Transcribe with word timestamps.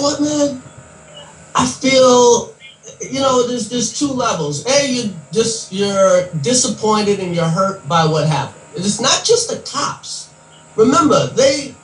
know 0.00 0.08
what, 0.08 0.20
man? 0.20 0.62
I 1.54 1.66
feel, 1.66 2.54
you 3.00 3.20
know, 3.20 3.46
there's 3.46 3.68
there's 3.68 3.98
two 3.98 4.08
levels. 4.08 4.66
A, 4.66 4.86
you 4.90 5.10
just 5.32 5.72
you're 5.72 6.26
disappointed 6.42 7.20
and 7.20 7.34
you're 7.34 7.44
hurt 7.44 7.86
by 7.88 8.06
what 8.06 8.28
happened. 8.28 8.62
It's 8.76 9.00
not 9.00 9.24
just 9.24 9.50
the 9.50 9.58
cops. 9.70 10.30
Remember, 10.76 11.26
they 11.28 11.74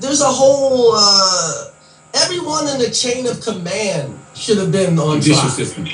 there's 0.00 0.20
a 0.20 0.26
whole 0.28 0.92
uh, 0.94 1.70
everyone 2.14 2.68
in 2.68 2.78
the 2.78 2.90
chain 2.90 3.26
of 3.26 3.40
command 3.40 4.18
should 4.34 4.58
have 4.58 4.70
been 4.70 4.98
on 4.98 5.20
Judicial 5.20 5.42
trial. 5.42 5.50
system. 5.54 5.86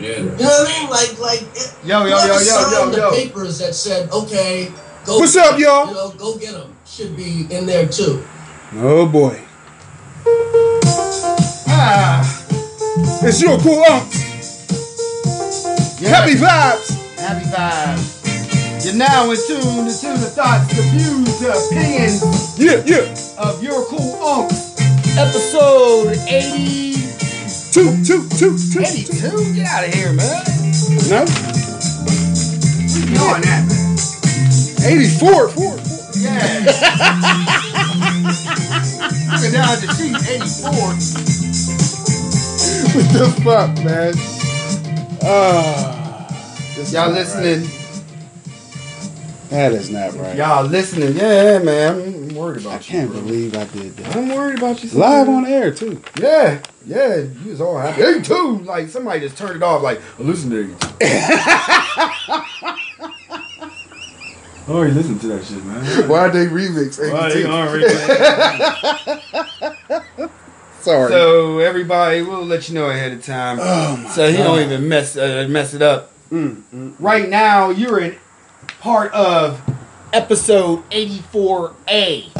Yeah. 0.00 0.16
You 0.18 0.24
know 0.24 0.32
what 0.34 0.68
I 0.68 0.80
mean? 0.80 0.90
Like, 0.90 1.18
like 1.20 1.42
it, 1.54 1.76
Yo, 1.84 2.00
yo, 2.00 2.06
yo, 2.08 2.16
whoever 2.16 2.32
yo, 2.32 2.38
signed 2.40 2.72
yo, 2.72 3.02
yo. 3.02 3.10
the 3.10 3.16
papers 3.16 3.58
that 3.58 3.74
said, 3.74 4.10
"Okay, 4.10 4.72
go." 5.04 5.18
What's 5.18 5.36
up, 5.36 5.58
y'all? 5.58 5.88
You 5.88 5.94
know, 5.94 6.10
go 6.16 6.36
get 6.38 6.52
them. 6.52 6.74
Should 6.86 7.16
be 7.16 7.46
in 7.50 7.66
there 7.66 7.86
too. 7.86 8.24
Oh 8.76 9.06
boy. 9.06 9.38
Ah, 11.84 12.22
It's 13.26 13.42
your 13.42 13.58
cool 13.58 13.82
unks. 13.82 14.22
yeah. 16.00 16.08
Happy 16.10 16.34
vibes. 16.34 16.94
Happy 17.18 17.44
vibes. 17.46 18.84
You're 18.84 18.94
now 18.94 19.30
in 19.30 19.36
tune 19.46 19.86
to 19.86 20.08
the 20.18 20.30
thoughts, 20.30 20.68
the 20.76 20.82
views, 20.94 21.38
the 21.40 21.50
opinions 21.50 22.22
Yeah, 22.58 22.82
yeah. 22.86 23.14
of 23.38 23.62
your 23.62 23.84
cool 23.86 24.14
unks. 24.22 24.78
Episode 25.18 26.16
80. 26.28 26.94
Two, 27.72 27.90
two, 28.04 28.28
two, 28.38 28.56
two. 28.72 28.80
82? 28.80 29.54
Get 29.54 29.66
out 29.66 29.84
of 29.88 29.94
here, 29.94 30.12
man. 30.12 30.44
No? 31.10 31.24
You 33.10 33.18
on 33.26 33.40
that, 33.42 33.62
man. 33.66 33.96
84. 34.86 35.48
Four. 35.50 35.78
Yeah. 36.14 36.62
Looking 39.32 39.52
down 39.52 39.68
at 39.72 39.80
the 39.80 39.88
sheet, 39.96 40.14
84. 40.22 41.71
What 42.82 43.12
the 43.12 43.26
fuck, 43.44 43.70
man? 43.84 44.12
Ah. 45.22 46.26
this 46.76 46.92
Y'all 46.92 47.10
listening? 47.10 47.60
right. 47.62 47.78
That 49.50 49.72
is 49.72 49.88
not 49.88 50.14
right. 50.14 50.36
Y'all 50.36 50.64
listening? 50.64 51.14
Yeah, 51.16 51.58
man. 51.58 52.00
I'm 52.02 52.34
worried 52.34 52.66
I 52.66 52.74
about 52.74 52.90
you. 52.90 52.98
I 52.98 53.02
can't 53.02 53.12
bro. 53.12 53.20
believe 53.20 53.56
I 53.56 53.64
did 53.66 53.96
that. 53.96 54.16
I'm 54.16 54.28
worried 54.30 54.58
about 54.58 54.82
you. 54.82 54.90
Live 54.90 55.26
son. 55.26 55.34
on 55.36 55.46
air, 55.46 55.70
too. 55.72 56.02
Yeah, 56.18 56.58
yeah, 56.84 57.16
you 57.18 57.50
was 57.50 57.60
all 57.60 57.78
happy. 57.78 58.02
Hey, 58.02 58.20
too. 58.20 58.58
Like 58.64 58.88
somebody 58.88 59.20
just 59.20 59.38
turned 59.38 59.56
it 59.56 59.62
off. 59.62 59.80
Like, 59.82 60.00
listen 60.18 60.50
to 60.50 60.64
you. 60.66 60.76
I 64.64 64.68
already 64.68 64.94
listened 64.94 65.20
to 65.20 65.26
that 65.28 65.44
shit, 65.44 65.64
man. 65.64 66.08
Why 66.08 66.18
are 66.18 66.30
they 66.30 66.46
remix 66.46 66.98
82? 66.98 67.12
Sorry. 70.82 71.10
So 71.10 71.60
everybody, 71.60 72.22
we'll 72.22 72.44
let 72.44 72.68
you 72.68 72.74
know 72.74 72.90
ahead 72.90 73.12
of 73.12 73.24
time. 73.24 73.58
oh, 73.60 74.10
so 74.12 74.28
he 74.30 74.36
God. 74.36 74.44
don't 74.44 74.60
even 74.60 74.88
mess 74.88 75.16
uh, 75.16 75.46
mess 75.48 75.74
it 75.74 75.82
up. 75.82 76.12
Mm, 76.30 76.62
mm. 76.74 76.94
Right 76.98 77.28
now, 77.28 77.70
you're 77.70 78.00
in 78.00 78.16
part 78.80 79.12
of 79.12 79.60
episode 80.12 80.88
84A. 80.90 82.32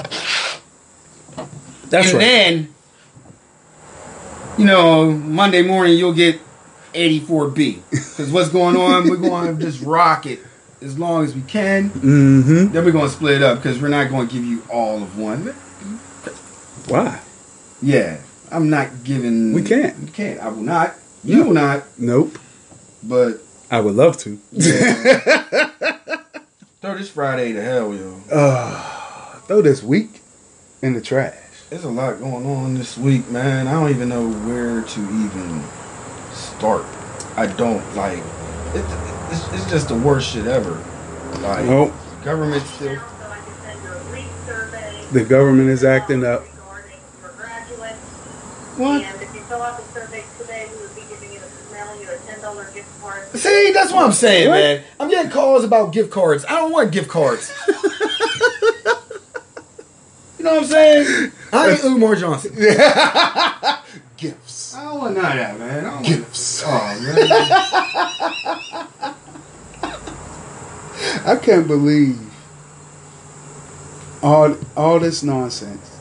That's 1.89 2.09
and 2.09 2.15
right. 2.15 2.21
then, 2.21 2.75
you 4.59 4.65
know, 4.65 5.13
Monday 5.13 5.63
morning 5.63 5.97
you'll 5.97 6.15
get 6.15 6.41
84B. 6.95 7.83
Because 7.91 8.33
what's 8.33 8.49
going 8.49 8.77
on, 8.77 9.09
we're 9.09 9.17
going 9.17 9.57
to 9.59 9.63
just 9.63 9.83
rock 9.83 10.27
it 10.27 10.41
as 10.81 10.99
long 10.99 11.25
as 11.25 11.35
we 11.35 11.43
can. 11.43 11.91
Mm-hmm. 11.91 12.73
Then 12.73 12.85
we're 12.85 12.93
going 12.93 13.07
to 13.07 13.13
split 13.13 13.37
it 13.37 13.43
up 13.43 13.59
because 13.59 13.81
we're 13.81 13.89
not 13.89 14.11
going 14.11 14.27
to 14.27 14.35
give 14.35 14.45
you 14.45 14.63
all 14.71 15.03
of 15.03 15.17
one. 15.19 15.55
Why? 16.89 17.21
Yeah, 17.81 18.19
I'm 18.53 18.69
not 18.71 19.03
giving. 19.05 19.53
We 19.55 19.63
can't. 19.63 19.99
We 19.99 20.11
can't. 20.11 20.39
I 20.41 20.49
will 20.49 20.63
not. 20.63 20.95
You 21.25 21.45
will 21.45 21.55
not. 21.55 21.85
Nope. 21.99 22.39
But 23.03 23.41
I 23.71 23.81
would 23.81 23.95
love 23.95 24.19
to. 24.19 24.37
throw 26.81 26.97
this 26.99 27.09
Friday 27.11 27.53
to 27.55 27.63
hell, 27.63 27.95
yo. 27.95 28.21
Uh, 28.31 29.39
throw 29.47 29.63
this 29.63 29.83
week 29.83 30.21
in 30.83 30.93
the 30.93 31.01
trash. 31.01 31.35
There's 31.71 31.85
a 31.85 31.89
lot 31.91 32.19
going 32.21 32.45
on 32.45 32.75
this 32.75 32.99
week, 32.99 33.31
man. 33.31 33.67
I 33.67 33.73
don't 33.73 33.89
even 33.91 34.11
know 34.11 34.29
where 34.31 34.83
to 34.83 35.01
even 35.01 35.63
start. 36.33 36.85
I 37.37 37.47
don't 37.47 37.83
like. 37.97 38.19
It, 38.75 38.85
it's, 39.31 39.49
it's 39.55 39.71
just 39.71 39.89
the 39.89 39.97
worst 39.97 40.31
shit 40.33 40.47
ever. 40.47 40.83
Like 41.41 41.65
Nope. 41.65 41.93
government 42.23 42.67
still. 42.67 43.01
The 45.13 45.25
government 45.25 45.71
is 45.71 45.85
acting 45.85 46.25
up. 46.25 46.45
What? 48.77 49.03
And 49.03 49.23
if 49.23 49.35
you 49.35 49.41
fill 49.43 49.63
out 49.63 49.79
the 49.79 49.85
survey 49.93 50.25
today, 50.39 50.69
we 50.75 50.81
would 50.81 50.95
be 50.95 51.03
giving 51.11 51.33
you, 51.33 51.41
mailing 51.73 52.01
you 52.01 52.09
a 52.11 52.17
ten 52.19 52.41
dollar 52.41 52.65
gift 52.75 52.89
card. 53.01 53.23
See, 53.35 53.71
that's 53.73 53.93
what 53.93 54.05
I'm 54.05 54.13
saying, 54.13 54.49
What? 54.49 54.55
man. 54.55 54.83
I'm 54.99 55.11
getting 55.11 55.31
calls 55.31 55.63
about 55.65 55.93
gift 55.93 56.11
cards. 56.11 56.45
I 56.47 56.53
don't 56.57 56.73
want 56.73 56.91
gift 56.91 57.09
cards. 57.11 57.53
you 57.69 57.75
know 60.45 60.55
what 60.55 60.63
I'm 60.63 60.65
saying? 60.65 61.33
I 61.53 61.71
ain't 61.71 61.85
Umar 61.85 62.17
Johnson. 62.17 62.55
Gifts. 64.17 64.75
I 64.75 64.85
don't 64.85 64.99
want 65.01 65.15
none 65.17 65.33
of 65.33 65.37
that, 65.39 65.59
man. 65.59 65.85
I 65.85 65.91
don't 65.91 66.03
Gifts. 66.05 66.65
Want, 66.65 66.99
oh 66.99 67.03
man. 67.03 67.29
I 71.25 71.37
can't 71.37 71.67
believe 71.67 72.19
all 74.23 74.57
all 74.77 74.99
this 75.01 75.23
nonsense 75.23 75.99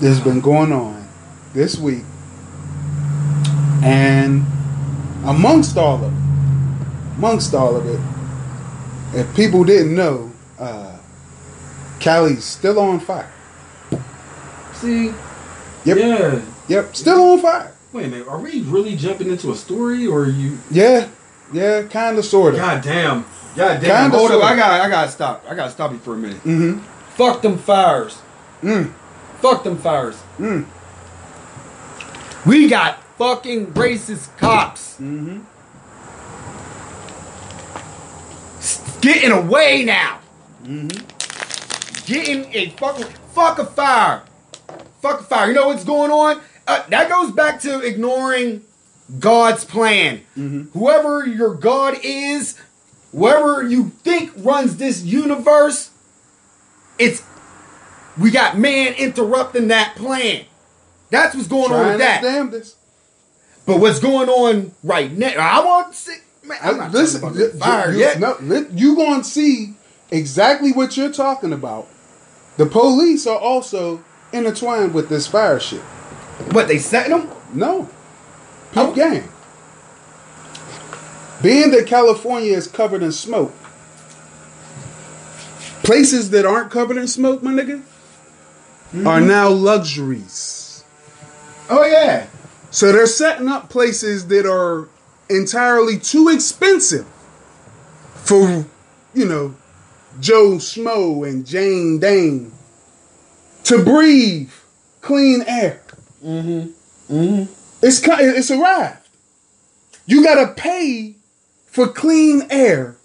that's 0.00 0.20
been 0.20 0.40
going 0.40 0.72
on 0.72 1.01
this 1.54 1.78
week, 1.78 2.04
and 3.82 4.44
amongst 5.24 5.76
all 5.76 5.96
of 5.96 6.12
it, 6.12 7.16
amongst 7.16 7.54
all 7.54 7.76
of 7.76 7.86
it, 7.86 8.00
if 9.18 9.34
people 9.34 9.64
didn't 9.64 9.94
know, 9.94 10.30
uh, 10.58 10.96
Cali's 12.00 12.44
still 12.44 12.78
on 12.78 13.00
fire. 13.00 13.30
See? 14.74 15.12
Yep. 15.84 15.96
Yeah. 15.96 16.42
Yep, 16.68 16.96
still 16.96 17.20
on 17.20 17.40
fire. 17.40 17.72
Wait 17.92 18.06
a 18.06 18.08
minute. 18.08 18.28
Are 18.28 18.38
we 18.38 18.62
really 18.62 18.96
jumping 18.96 19.28
into 19.28 19.52
a 19.52 19.54
story 19.54 20.06
or 20.06 20.26
you. 20.26 20.58
Yeah, 20.70 21.08
yeah, 21.52 21.82
kind 21.82 22.16
of, 22.18 22.24
sort 22.24 22.54
of. 22.54 22.60
God 22.60 22.82
damn. 22.82 23.24
God 23.54 23.80
damn. 23.80 24.10
Kinda 24.10 24.16
Hold 24.16 24.30
sorta. 24.30 24.46
I 24.46 24.56
got 24.56 24.80
I 24.80 24.88
gotta 24.88 25.10
stop. 25.10 25.44
I 25.48 25.54
gotta 25.54 25.70
stop 25.70 25.92
you 25.92 25.98
for 25.98 26.14
a 26.14 26.16
minute. 26.16 26.38
Mm-hmm. 26.38 26.78
Fuck 27.16 27.42
them 27.42 27.58
fires. 27.58 28.18
Mm. 28.62 28.92
Fuck 29.40 29.64
them 29.64 29.76
fires. 29.76 30.16
Mm. 30.38 30.64
We 32.46 32.68
got 32.68 33.02
fucking 33.18 33.68
racist 33.72 34.36
cops 34.38 34.96
Mm-hmm. 35.00 35.40
getting 39.00 39.30
away 39.32 39.84
now. 39.84 40.20
Mm-hmm. 40.64 42.12
Getting 42.12 42.54
a 42.54 42.70
fucking 42.70 43.06
fuck 43.34 43.58
a 43.58 43.66
fire. 43.66 44.22
Fuck 45.00 45.20
a 45.20 45.24
fire. 45.24 45.48
You 45.48 45.54
know 45.54 45.68
what's 45.68 45.84
going 45.84 46.10
on? 46.10 46.40
Uh, 46.66 46.84
that 46.88 47.08
goes 47.08 47.32
back 47.32 47.60
to 47.62 47.80
ignoring 47.80 48.62
God's 49.18 49.64
plan. 49.64 50.18
Mm-hmm. 50.36 50.78
Whoever 50.78 51.26
your 51.26 51.54
God 51.54 51.96
is, 52.04 52.56
whoever 53.12 53.62
you 53.66 53.90
think 54.04 54.30
runs 54.36 54.76
this 54.76 55.02
universe, 55.02 55.90
it's 56.98 57.22
we 58.18 58.30
got 58.30 58.56
man 58.58 58.94
interrupting 58.94 59.68
that 59.68 59.96
plan. 59.96 60.44
That's 61.12 61.34
what's 61.34 61.46
going 61.46 61.70
on 61.70 61.88
with 61.88 61.98
that. 61.98 62.22
his 62.22 62.32
damnedest. 62.32 62.76
But 63.66 63.80
what's 63.80 64.00
going 64.00 64.30
on 64.30 64.72
right 64.82 65.12
now? 65.12 65.34
I 65.38 65.62
want 65.64 65.92
to 65.92 65.98
see. 65.98 66.16
Man, 66.42 66.58
I'm 66.62 66.76
not 66.78 66.90
Listen, 66.90 67.22
about 67.22 67.34
the 67.34 67.50
fire 67.50 67.92
you, 67.92 67.98
yet. 67.98 68.18
No, 68.18 68.36
you 68.72 68.96
going 68.96 69.20
to 69.20 69.24
see 69.24 69.74
exactly 70.10 70.72
what 70.72 70.96
you're 70.96 71.12
talking 71.12 71.52
about. 71.52 71.86
The 72.56 72.64
police 72.64 73.26
are 73.26 73.38
also 73.38 74.02
intertwined 74.32 74.94
with 74.94 75.10
this 75.10 75.26
fire 75.26 75.60
shit. 75.60 75.82
What 76.52 76.66
they 76.66 76.78
setting 76.78 77.16
them? 77.16 77.30
No, 77.52 77.90
Oh. 78.74 78.86
peep 78.86 78.94
game. 78.96 79.28
Being 81.42 81.72
that 81.72 81.86
California 81.86 82.56
is 82.56 82.66
covered 82.66 83.02
in 83.02 83.12
smoke, 83.12 83.52
places 85.82 86.30
that 86.30 86.46
aren't 86.46 86.70
covered 86.70 86.96
in 86.96 87.06
smoke, 87.06 87.42
my 87.42 87.52
nigga, 87.52 87.82
are 88.94 89.18
mm-hmm. 89.18 89.28
now 89.28 89.50
luxuries. 89.50 90.61
Oh 91.74 91.86
yeah. 91.86 92.26
So 92.70 92.92
they're 92.92 93.06
setting 93.06 93.48
up 93.48 93.70
places 93.70 94.26
that 94.26 94.44
are 94.44 94.90
entirely 95.30 95.98
too 95.98 96.28
expensive 96.28 97.06
for, 98.14 98.66
you 99.14 99.24
know, 99.24 99.54
Joe 100.20 100.56
Schmo 100.56 101.26
and 101.26 101.46
Jane 101.46 101.98
Dane 101.98 102.52
to 103.64 103.82
breathe 103.82 104.50
clean 105.00 105.44
air. 105.46 105.80
Mm-hmm. 106.22 107.14
Mm-hmm. 107.14 107.52
It's 107.82 108.02
it's 108.06 108.50
arrived. 108.50 109.08
You 110.04 110.22
gotta 110.22 110.52
pay 110.52 111.14
for 111.68 111.88
clean 111.88 112.42
air, 112.50 112.96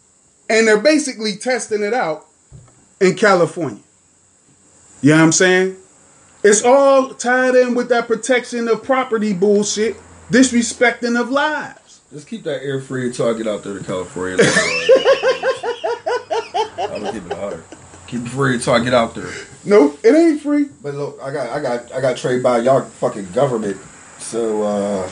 and 0.50 0.68
they're 0.68 0.81
basically 0.81 1.38
testing 1.38 1.84
it 1.84 1.94
out 1.94 2.25
in 3.00 3.16
California. 3.16 3.81
You 5.02 5.12
know 5.12 5.18
what 5.19 5.24
I'm 5.24 5.31
saying? 5.31 5.78
It- 6.47 6.51
It's 6.51 6.63
all 6.63 7.09
tied 7.09 7.55
in 7.55 7.75
with 7.75 7.89
that 7.89 8.07
protection 8.07 8.67
of 8.67 8.83
property 8.83 9.33
bullshit, 9.33 9.97
disrespecting 10.31 11.19
of 11.19 11.29
lives. 11.29 12.01
Just 12.13 12.27
keep 12.27 12.44
that 12.44 12.63
air 12.63 12.79
free 12.79 13.07
until 13.07 13.29
I 13.29 13.38
get 13.38 13.47
out 13.47 13.63
there 13.63 13.77
to 13.77 13.83
California. 13.83 14.38
I'm 16.79 17.01
gonna 17.01 17.11
keep 17.11 17.25
it 17.29 17.33
hard. 17.38 17.63
Keep 18.07 18.21
it 18.25 18.29
free 18.29 18.55
until 18.55 18.73
I 18.75 18.83
get 18.83 18.94
out 18.94 19.13
there. 19.13 19.29
No, 19.65 19.97
it 20.03 20.15
ain't 20.15 20.41
free. 20.41 20.67
But 20.81 20.95
look, 20.95 21.19
I 21.21 21.31
got, 21.31 21.49
I 21.49 21.61
got, 21.61 21.91
I 21.94 21.99
got 22.01 22.15
traded 22.15 22.41
by 22.44 22.59
y'all 22.59 22.81
fucking 22.81 23.31
government. 23.33 23.77
So 24.19 24.63
uh 24.63 25.07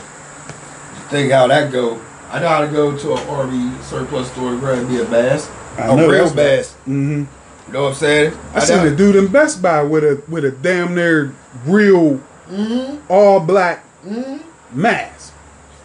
think 1.10 1.30
how 1.32 1.46
that 1.48 1.70
go. 1.70 2.00
I 2.30 2.40
know 2.40 2.48
how 2.48 2.60
to 2.62 2.68
go 2.68 2.96
to 2.96 3.12
an 3.12 3.28
army 3.28 3.70
surplus 3.82 4.30
store 4.32 4.50
and 4.52 4.60
grab 4.60 4.88
me 4.88 5.00
a 5.00 5.04
bass, 5.04 5.48
I 5.76 5.86
a 5.88 5.96
real 6.08 6.24
right. 6.26 6.34
bass. 6.36 6.72
Mm-hmm. 6.88 7.24
You 7.66 7.72
know 7.72 7.82
what 7.84 7.88
I'm 7.88 7.94
saying? 7.94 8.38
I 8.54 8.60
seen 8.60 8.76
know- 8.78 8.92
a 8.92 8.96
dude 8.96 9.16
in 9.16 9.26
Best 9.28 9.60
Buy 9.60 9.82
with 9.82 10.04
a 10.04 10.22
with 10.28 10.44
a 10.44 10.50
damn 10.52 10.94
near 10.94 11.34
real 11.64 12.20
mm-hmm. 12.48 13.00
all 13.10 13.40
black 13.40 13.84
mm-hmm. 14.04 14.38
mask. 14.80 15.34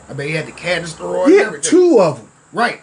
I 0.07 0.13
bet 0.13 0.27
he 0.27 0.33
had 0.33 0.45
the 0.45 0.51
canister 0.51 1.03
on. 1.03 1.31
and 1.31 1.33
Yeah, 1.33 1.57
two 1.61 1.99
of 1.99 2.17
them, 2.17 2.27
Right. 2.53 2.81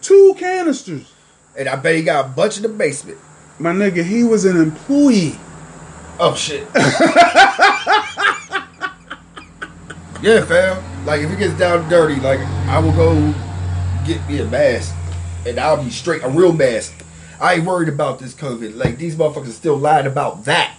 two 0.00 0.34
canisters. 0.38 1.12
And 1.56 1.68
I 1.68 1.76
bet 1.76 1.94
he 1.94 2.02
got 2.02 2.26
a 2.26 2.28
bunch 2.28 2.56
in 2.56 2.62
the 2.62 2.68
basement. 2.68 3.18
My 3.58 3.72
nigga, 3.72 4.02
he 4.02 4.24
was 4.24 4.44
an 4.44 4.56
employee. 4.60 5.38
Oh 6.18 6.34
shit. 6.34 6.66
yeah, 10.22 10.44
fam. 10.44 10.82
Like 11.06 11.20
if 11.22 11.30
it 11.30 11.38
gets 11.38 11.54
down 11.54 11.88
dirty, 11.88 12.16
like 12.20 12.40
I 12.68 12.78
will 12.78 12.92
go 12.92 13.34
get 14.04 14.26
me 14.28 14.40
a 14.40 14.44
mask, 14.46 14.94
and 15.46 15.58
I'll 15.58 15.82
be 15.82 15.90
straight, 15.90 16.22
a 16.22 16.28
real 16.28 16.52
mask. 16.52 17.01
I 17.42 17.54
ain't 17.54 17.64
worried 17.64 17.88
about 17.88 18.20
this 18.20 18.34
COVID. 18.34 18.76
Like 18.76 18.98
these 18.98 19.16
motherfuckers 19.16 19.48
still 19.48 19.76
lying 19.76 20.06
about 20.06 20.44
that. 20.44 20.76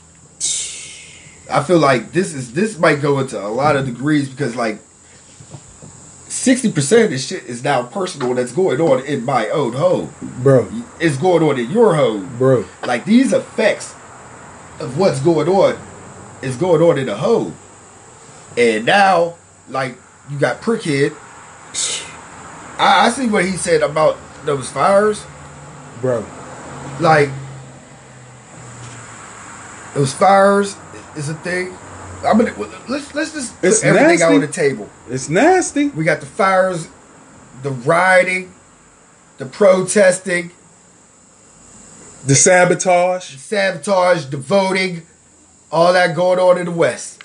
I 1.52 1.62
feel 1.62 1.78
like 1.78 2.14
this 2.14 2.34
is 2.34 2.54
this 2.54 2.80
might 2.80 3.02
go 3.02 3.20
into 3.20 3.38
a 3.40 3.50
lot 3.50 3.76
of 3.76 3.86
degrees 3.86 4.30
because 4.30 4.56
like 4.56 4.80
sixty 6.30 6.72
percent 6.72 7.04
of 7.04 7.10
this 7.12 7.28
shit 7.28 7.44
is 7.44 7.64
now 7.66 7.84
personal 7.84 8.34
that's 8.34 8.54
going 8.54 8.80
on 8.80 9.06
in 9.06 9.26
my 9.26 9.50
own 9.50 9.74
home. 9.74 10.14
Bro, 10.42 10.72
It's 11.02 11.18
going 11.18 11.44
on 11.44 11.60
in 11.60 11.70
your 11.70 11.96
home 11.96 12.38
bro. 12.38 12.66
like 12.88 13.04
these 13.04 13.34
effects 13.34 13.94
of 14.80 14.98
what's 14.98 15.20
going 15.20 15.50
on 15.50 15.78
is 16.42 16.56
going 16.56 16.82
on 16.82 16.98
in 16.98 17.08
the 17.08 17.18
home. 17.18 17.56
And 18.58 18.86
now, 18.86 19.36
like, 19.70 19.98
you 20.30 20.38
got 20.38 20.62
Prickhead. 20.62 21.16
I, 22.80 23.08
I 23.08 23.10
see 23.10 23.28
what 23.28 23.46
he 23.46 23.52
said 23.54 23.82
about 23.82 24.18
those 24.46 24.70
fires. 24.72 25.24
Bro. 26.02 26.26
Like, 27.00 27.30
those 29.94 30.14
fires 30.14 30.76
is 31.16 31.30
a 31.30 31.34
thing. 31.36 31.76
I 32.26 32.34
mean, 32.34 32.48
let's 32.88 33.14
let's 33.14 33.34
just 33.34 33.60
put 33.60 33.68
It's 33.68 33.84
everything 33.84 34.22
out 34.22 34.34
on 34.34 34.42
the 34.42 34.48
table. 34.48 34.90
It's 35.10 35.30
nasty. 35.30 35.90
We 35.90 36.04
got 36.06 36.22
the 36.22 36.26
fires, 36.26 36.88
the 37.64 37.72
rioting, 37.72 38.54
the 39.38 39.46
protesting, 39.46 40.52
The 42.26 42.36
sabotage. 42.36 43.34
the 43.34 43.40
sabotage, 43.40 44.26
the 44.28 44.38
voting, 44.38 45.06
all 45.72 45.92
that 45.94 46.16
going 46.16 46.40
on 46.40 46.58
in 46.58 46.66
the 46.66 46.72
West. 46.72 47.22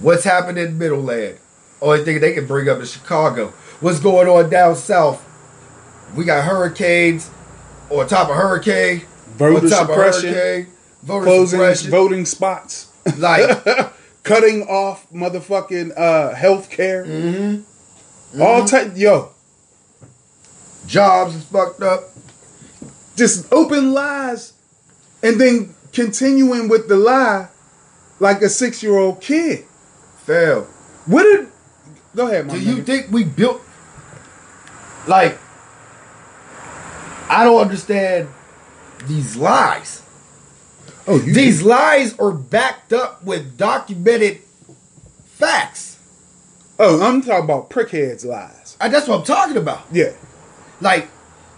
What's 0.00 0.24
happening 0.24 0.64
in 0.64 0.78
Middleland? 0.78 1.38
Only 1.82 2.04
thing 2.04 2.20
they 2.20 2.34
can 2.34 2.46
bring 2.46 2.68
up 2.68 2.78
is 2.78 2.92
Chicago. 2.92 3.48
What's 3.80 3.98
going 3.98 4.28
on 4.28 4.48
down 4.48 4.76
south? 4.76 5.22
We 6.14 6.24
got 6.24 6.44
hurricanes 6.44 7.30
on 7.90 8.06
top 8.08 8.28
of 8.28 8.36
hurricane. 8.36 9.02
Voter 9.36 9.68
top 9.68 9.86
suppression. 9.88 10.30
Of 10.30 10.34
hurricane, 10.36 10.72
voter 11.02 11.24
Closing 11.24 11.58
suppression. 11.60 11.90
voting 11.90 12.24
spots. 12.26 12.92
Like, 13.18 13.92
Cutting 14.22 14.62
off 14.64 15.08
motherfucking 15.12 15.92
uh 15.96 16.34
health 16.34 16.68
care. 16.70 17.04
mm-hmm. 17.04 18.42
All 18.42 18.64
type 18.66 18.92
yo. 18.96 19.30
jobs 20.86 21.36
is 21.36 21.44
fucked 21.44 21.80
up. 21.82 22.04
Just 23.16 23.50
open 23.52 23.92
lies 23.92 24.52
and 25.22 25.40
then 25.40 25.74
continuing 25.92 26.68
with 26.68 26.88
the 26.88 26.96
lie 26.96 27.48
like 28.18 28.42
a 28.42 28.48
six 28.48 28.82
year 28.82 28.96
old 28.98 29.20
kid. 29.20 29.64
Fail. 30.24 30.64
What 31.06 31.22
did 31.22 31.48
go 32.16 32.26
ahead, 32.26 32.46
my 32.46 32.54
Do 32.54 32.60
you 32.60 32.82
think 32.82 33.10
we 33.12 33.22
built 33.22 33.62
like 35.06 35.38
I 37.28 37.44
don't 37.44 37.60
understand 37.60 38.28
these 39.06 39.36
lies. 39.36 40.02
Oh, 41.06 41.20
you 41.20 41.32
These 41.32 41.62
lies 41.62 42.18
are 42.18 42.32
backed 42.32 42.92
up 42.92 43.22
with 43.24 43.56
documented 43.56 44.38
facts. 45.24 45.98
Oh, 46.78 47.00
I'm 47.02 47.22
talking 47.22 47.44
about 47.44 47.70
prickheads 47.70 48.24
lies. 48.24 48.76
And 48.80 48.92
that's 48.92 49.06
what 49.08 49.20
I'm 49.20 49.24
talking 49.24 49.56
about. 49.56 49.82
Yeah. 49.92 50.12
Like, 50.80 51.08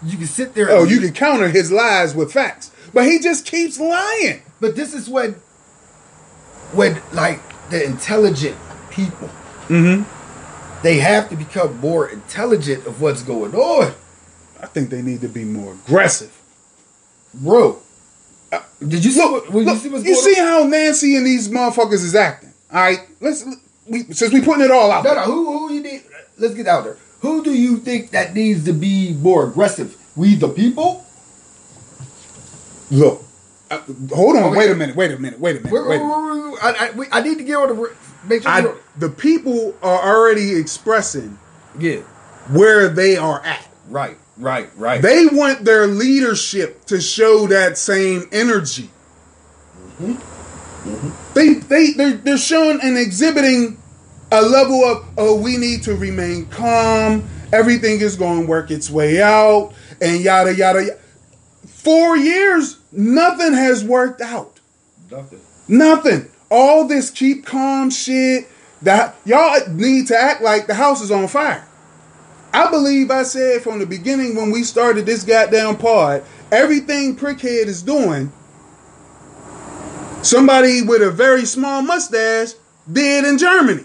you 0.03 0.17
can 0.17 0.27
sit 0.27 0.53
there. 0.53 0.69
Oh, 0.69 0.83
and- 0.83 0.91
you 0.91 0.99
can 0.99 1.13
counter 1.13 1.49
his 1.49 1.71
lies 1.71 2.15
with 2.15 2.31
facts. 2.31 2.71
But 2.93 3.05
he 3.05 3.19
just 3.19 3.45
keeps 3.45 3.79
lying. 3.79 4.41
But 4.61 4.75
this 4.75 4.93
is 4.93 5.09
when, 5.09 5.33
when 6.73 7.01
like 7.11 7.39
the 7.69 7.83
intelligent 7.83 8.57
people, 8.91 9.29
Mm-hmm. 9.67 10.81
they 10.81 10.97
have 10.97 11.29
to 11.29 11.35
become 11.35 11.79
more 11.79 12.09
intelligent 12.09 12.87
of 12.87 13.01
what's 13.01 13.21
going 13.21 13.53
on, 13.53 13.93
I 14.61 14.65
think 14.65 14.89
they 14.89 15.01
need 15.01 15.21
to 15.21 15.29
be 15.29 15.45
more 15.45 15.73
aggressive. 15.73 16.35
bro. 17.33 17.81
Did 18.79 19.03
you 19.05 19.11
see? 19.11 19.19
Look, 19.19 19.53
what, 19.53 19.63
look, 19.63 19.65
you 19.65 19.75
see 19.79 19.89
what's 19.89 20.05
you 20.05 20.15
see 20.15 20.35
how 20.35 20.63
Nancy 20.63 21.15
and 21.15 21.25
these 21.25 21.49
motherfuckers 21.49 22.03
is 22.03 22.15
acting. 22.15 22.51
All 22.73 22.81
right, 22.81 22.99
let's 23.19 23.45
we 23.87 24.03
since 24.03 24.33
we 24.33 24.41
putting 24.41 24.63
it 24.63 24.71
all 24.71 24.91
out. 24.91 25.03
No, 25.03 25.13
no. 25.13 25.21
Who, 25.21 25.67
who 25.67 25.73
you 25.73 25.81
need? 25.81 26.03
Let's 26.37 26.55
get 26.55 26.67
out 26.67 26.85
there. 26.85 26.97
Who 27.21 27.43
do 27.43 27.53
you 27.53 27.77
think 27.77 28.11
that 28.11 28.33
needs 28.33 28.65
to 28.65 28.73
be 28.73 29.13
more 29.13 29.45
aggressive? 29.45 29.97
We 30.15 30.35
the 30.35 30.47
people? 30.47 31.05
Look, 32.89 33.23
uh, 33.69 33.81
hold 34.13 34.37
on. 34.37 34.43
Okay. 34.43 34.57
Wait 34.57 34.71
a 34.71 34.75
minute. 34.75 34.95
Wait 34.95 35.11
a 35.11 35.19
minute. 35.19 35.39
Wait 35.39 35.57
a 35.57 35.59
minute. 35.59 35.73
Wait 35.73 35.79
a 35.79 35.83
where- 35.83 36.35
minute. 36.35 36.59
I, 36.61 36.91
I, 37.13 37.19
I 37.19 37.21
need 37.21 37.37
to 37.37 37.43
get 37.43 37.55
on 37.55 37.67
the 37.69 37.95
make 38.27 38.43
sure. 38.43 38.51
I, 38.51 38.75
the 38.97 39.09
people 39.09 39.75
are 39.81 40.15
already 40.15 40.55
expressing 40.55 41.37
yeah. 41.77 41.97
where 42.51 42.89
they 42.89 43.17
are 43.17 43.41
at. 43.45 43.67
Right. 43.87 44.17
Right. 44.39 44.69
Right. 44.77 45.01
They 45.01 45.25
want 45.27 45.65
their 45.65 45.85
leadership 45.85 46.85
to 46.85 47.01
show 47.01 47.47
that 47.47 47.77
same 47.77 48.27
energy. 48.31 48.89
Mm-hmm. 49.99 50.13
Mm-hmm. 50.13 51.33
They 51.33 51.53
they 51.55 51.91
they're, 51.91 52.17
they're 52.17 52.37
showing 52.37 52.79
and 52.81 52.97
exhibiting 52.97 53.77
a 54.31 54.41
level 54.41 54.83
of 54.85 55.05
oh 55.17 55.39
we 55.39 55.57
need 55.57 55.83
to 55.83 55.95
remain 55.95 56.45
calm. 56.47 57.29
Everything 57.51 57.99
is 57.99 58.15
going 58.15 58.41
to 58.43 58.47
work 58.47 58.71
its 58.71 58.89
way 58.89 59.21
out 59.21 59.73
and 60.01 60.21
yada 60.21 60.55
yada. 60.55 60.85
yada. 60.85 60.99
Four 61.67 62.15
years, 62.15 62.77
nothing 62.91 63.53
has 63.53 63.83
worked 63.83 64.21
out. 64.21 64.59
Nothing. 65.11 65.39
Nothing. 65.67 66.29
All 66.49 66.87
this 66.87 67.09
keep 67.09 67.45
calm 67.45 67.89
shit. 67.89 68.47
That 68.83 69.17
y'all 69.25 69.67
need 69.67 70.07
to 70.07 70.17
act 70.17 70.41
like 70.41 70.67
the 70.67 70.73
house 70.73 71.01
is 71.01 71.11
on 71.11 71.27
fire. 71.27 71.67
I 72.53 72.69
believe 72.71 73.11
I 73.11 73.23
said 73.23 73.61
from 73.61 73.79
the 73.79 73.85
beginning 73.85 74.35
when 74.35 74.51
we 74.51 74.63
started 74.63 75.05
this 75.05 75.23
goddamn 75.23 75.77
pod, 75.77 76.23
everything 76.51 77.15
Prickhead 77.15 77.67
is 77.67 77.83
doing, 77.83 78.31
somebody 80.23 80.81
with 80.81 81.01
a 81.01 81.11
very 81.11 81.45
small 81.45 81.81
mustache 81.81 82.53
did 82.91 83.25
in 83.25 83.37
Germany. 83.37 83.83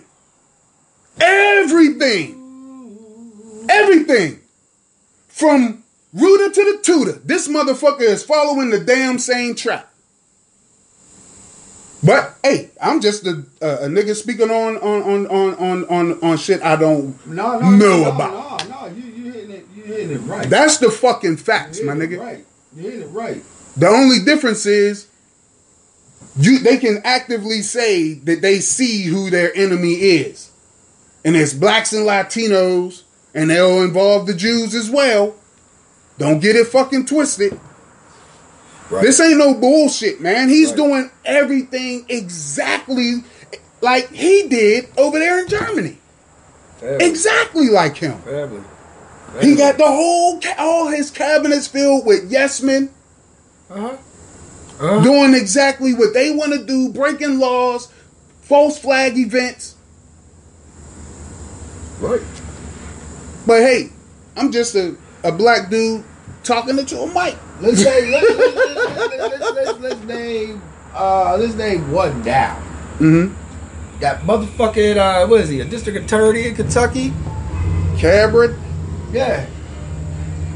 Everything. 1.20 2.40
Everything. 3.68 4.40
From 5.28 5.84
rooter 6.12 6.50
to 6.50 6.72
the 6.72 6.82
tutor, 6.82 7.12
this 7.24 7.48
motherfucker 7.48 8.00
is 8.00 8.24
following 8.24 8.70
the 8.70 8.80
damn 8.80 9.18
same 9.18 9.54
track. 9.54 9.88
But 12.04 12.36
hey, 12.42 12.70
I'm 12.80 13.00
just 13.00 13.26
a, 13.26 13.44
a, 13.62 13.84
a 13.84 13.88
nigga 13.88 14.14
speaking 14.14 14.50
on 14.50 14.76
on 14.76 15.02
on 15.02 15.26
on 15.26 15.54
on 15.54 15.84
on, 15.86 16.22
on 16.22 16.36
shit 16.36 16.62
I 16.62 16.76
don't 16.76 17.24
No, 17.26 17.58
know 17.58 17.70
no, 17.70 18.10
about. 18.10 18.68
No, 18.68 18.80
no, 18.88 18.94
you 18.94 19.02
you 19.02 19.32
hitting 19.32 19.50
it, 19.50 19.66
you 19.74 19.82
hitting 19.84 20.10
it 20.12 20.18
right. 20.20 20.48
That's 20.48 20.78
the 20.78 20.90
fucking 20.90 21.38
facts, 21.38 21.80
my 21.82 21.94
nigga. 21.94 22.20
Right, 22.20 22.44
you 22.76 22.82
hitting 22.82 23.02
it 23.02 23.06
right. 23.10 23.42
The 23.76 23.88
only 23.88 24.18
difference 24.24 24.66
is 24.66 25.08
you 26.36 26.58
they 26.58 26.76
can 26.76 27.00
actively 27.04 27.62
say 27.62 28.14
that 28.14 28.42
they 28.42 28.60
see 28.60 29.04
who 29.04 29.30
their 29.30 29.54
enemy 29.56 29.94
is. 29.94 30.50
And 31.24 31.36
it's 31.36 31.54
blacks 31.54 31.94
and 31.94 32.06
Latinos, 32.06 33.02
and 33.34 33.48
they'll 33.48 33.82
involve 33.82 34.26
the 34.26 34.34
Jews 34.34 34.74
as 34.74 34.90
well. 34.90 35.34
Don't 36.18 36.40
get 36.40 36.54
it 36.54 36.66
fucking 36.66 37.06
twisted. 37.06 37.58
Right. 38.90 39.02
This 39.02 39.18
ain't 39.20 39.38
no 39.38 39.54
bullshit, 39.54 40.20
man. 40.20 40.48
He's 40.48 40.68
Right. 40.68 40.76
doing 40.76 41.10
everything 41.24 42.04
exactly 42.08 43.24
like 43.80 44.10
he 44.12 44.46
did 44.48 44.88
over 44.96 45.18
there 45.18 45.40
in 45.40 45.48
Germany. 45.48 45.98
Family. 46.80 47.04
Exactly 47.06 47.68
like 47.70 47.96
him. 47.96 48.18
Family. 48.22 48.60
He 49.40 49.56
got 49.56 49.78
the 49.78 49.86
whole 49.86 50.38
ca- 50.40 50.54
all 50.58 50.88
his 50.88 51.10
cabinets 51.10 51.66
filled 51.66 52.06
with 52.06 52.30
yes 52.30 52.62
men. 52.62 52.90
Uh 53.70 53.80
huh. 53.80 53.96
Uh. 54.80 55.02
doing 55.02 55.34
exactly 55.34 55.94
what 55.94 56.12
they 56.14 56.30
want 56.32 56.52
to 56.52 56.64
do, 56.64 56.88
breaking 56.90 57.38
laws, 57.38 57.88
false 58.42 58.78
flag 58.78 59.16
events. 59.16 59.74
Right. 62.00 62.20
But 63.46 63.60
hey, 63.60 63.90
I'm 64.36 64.52
just 64.52 64.74
a, 64.74 64.96
a 65.22 65.32
black 65.32 65.70
dude 65.70 66.04
talking 66.44 66.78
into 66.78 67.00
a 67.00 67.06
mic. 67.06 67.36
Let's 67.60 67.82
say 67.82 68.10
let's, 68.10 68.36
let's, 68.36 69.54
let's, 69.54 69.78
let's, 69.80 70.00
name 70.04 70.62
uh 70.92 71.36
let's 71.38 71.54
name 71.54 71.90
one 71.90 72.22
down. 72.22 72.62
Mm-hmm. 72.98 74.00
That 74.00 74.20
motherfucking 74.22 74.96
uh 74.96 75.26
what 75.26 75.40
is 75.40 75.48
he, 75.48 75.60
a 75.60 75.64
district 75.64 76.04
attorney 76.04 76.46
in 76.48 76.54
Kentucky? 76.54 77.12
Cameron, 77.96 78.56
Yeah. 79.12 79.46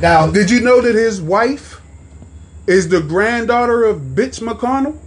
Now 0.01 0.31
did 0.31 0.51
you 0.51 0.61
know 0.61 0.81
that 0.81 0.95
his 0.95 1.21
wife 1.21 1.81
is 2.67 2.89
the 2.89 3.01
granddaughter 3.01 3.85
of 3.85 4.01
Bitch 4.15 4.41
McConnell? 4.41 4.99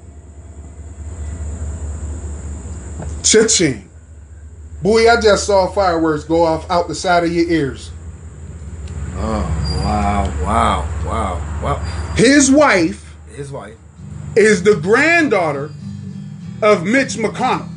Cha-ching. 3.24 3.88
Boy, 4.82 5.10
I 5.10 5.22
just 5.22 5.46
saw 5.46 5.68
fireworks 5.72 6.24
go 6.24 6.44
off 6.44 6.70
out 6.72 6.88
the 6.88 6.96
side 6.96 7.24
of 7.24 7.32
your 7.32 7.48
ears. 7.48 7.92
Oh 9.16 9.82
wow, 9.84 10.34
wow, 10.44 10.88
wow, 11.06 11.62
wow. 11.64 12.14
His 12.16 12.50
wife 12.52 13.16
His 13.36 13.52
wife. 13.52 13.76
is 14.36 14.64
the 14.64 14.76
granddaughter 14.76 15.72
of 16.62 16.84
Mitch 16.86 17.16
McConnell. 17.16 17.68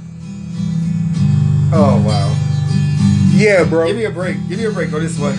Oh 1.72 2.02
wow. 2.06 2.30
Yeah, 3.32 3.64
bro. 3.64 3.88
Give 3.88 3.96
me 3.96 4.04
a 4.04 4.10
break. 4.10 4.36
Give 4.48 4.58
me 4.58 4.64
a 4.66 4.70
break. 4.70 4.90
Go 4.92 5.00
this 5.00 5.18
way. 5.18 5.34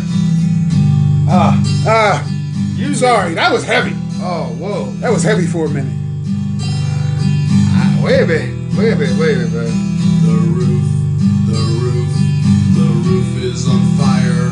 Ah. 1.28 1.62
Ah, 1.88 2.28
You 2.76 2.94
sorry, 2.94 3.34
that 3.36 3.52
was 3.54 3.64
heavy. 3.64 3.94
Oh, 4.18 4.54
whoa. 4.60 4.92
That 5.00 5.12
was 5.12 5.24
heavy 5.24 5.46
for 5.48 5.66
a 5.66 5.70
minute. 5.70 5.94
Ah, 6.62 8.02
Wait 8.04 8.20
a 8.22 8.26
minute. 8.28 8.78
Wait 8.78 8.92
a 8.92 8.96
minute. 8.98 9.18
Wait 9.20 9.34
a 9.36 9.38
minute, 9.38 9.54
man. 9.54 9.72
The 10.26 10.34
roof, 10.52 10.86
the 11.48 11.60
roof, 11.80 12.10
the 12.76 13.10
roof 13.10 13.44
is 13.44 13.68
on 13.70 13.82
fire. 13.98 14.45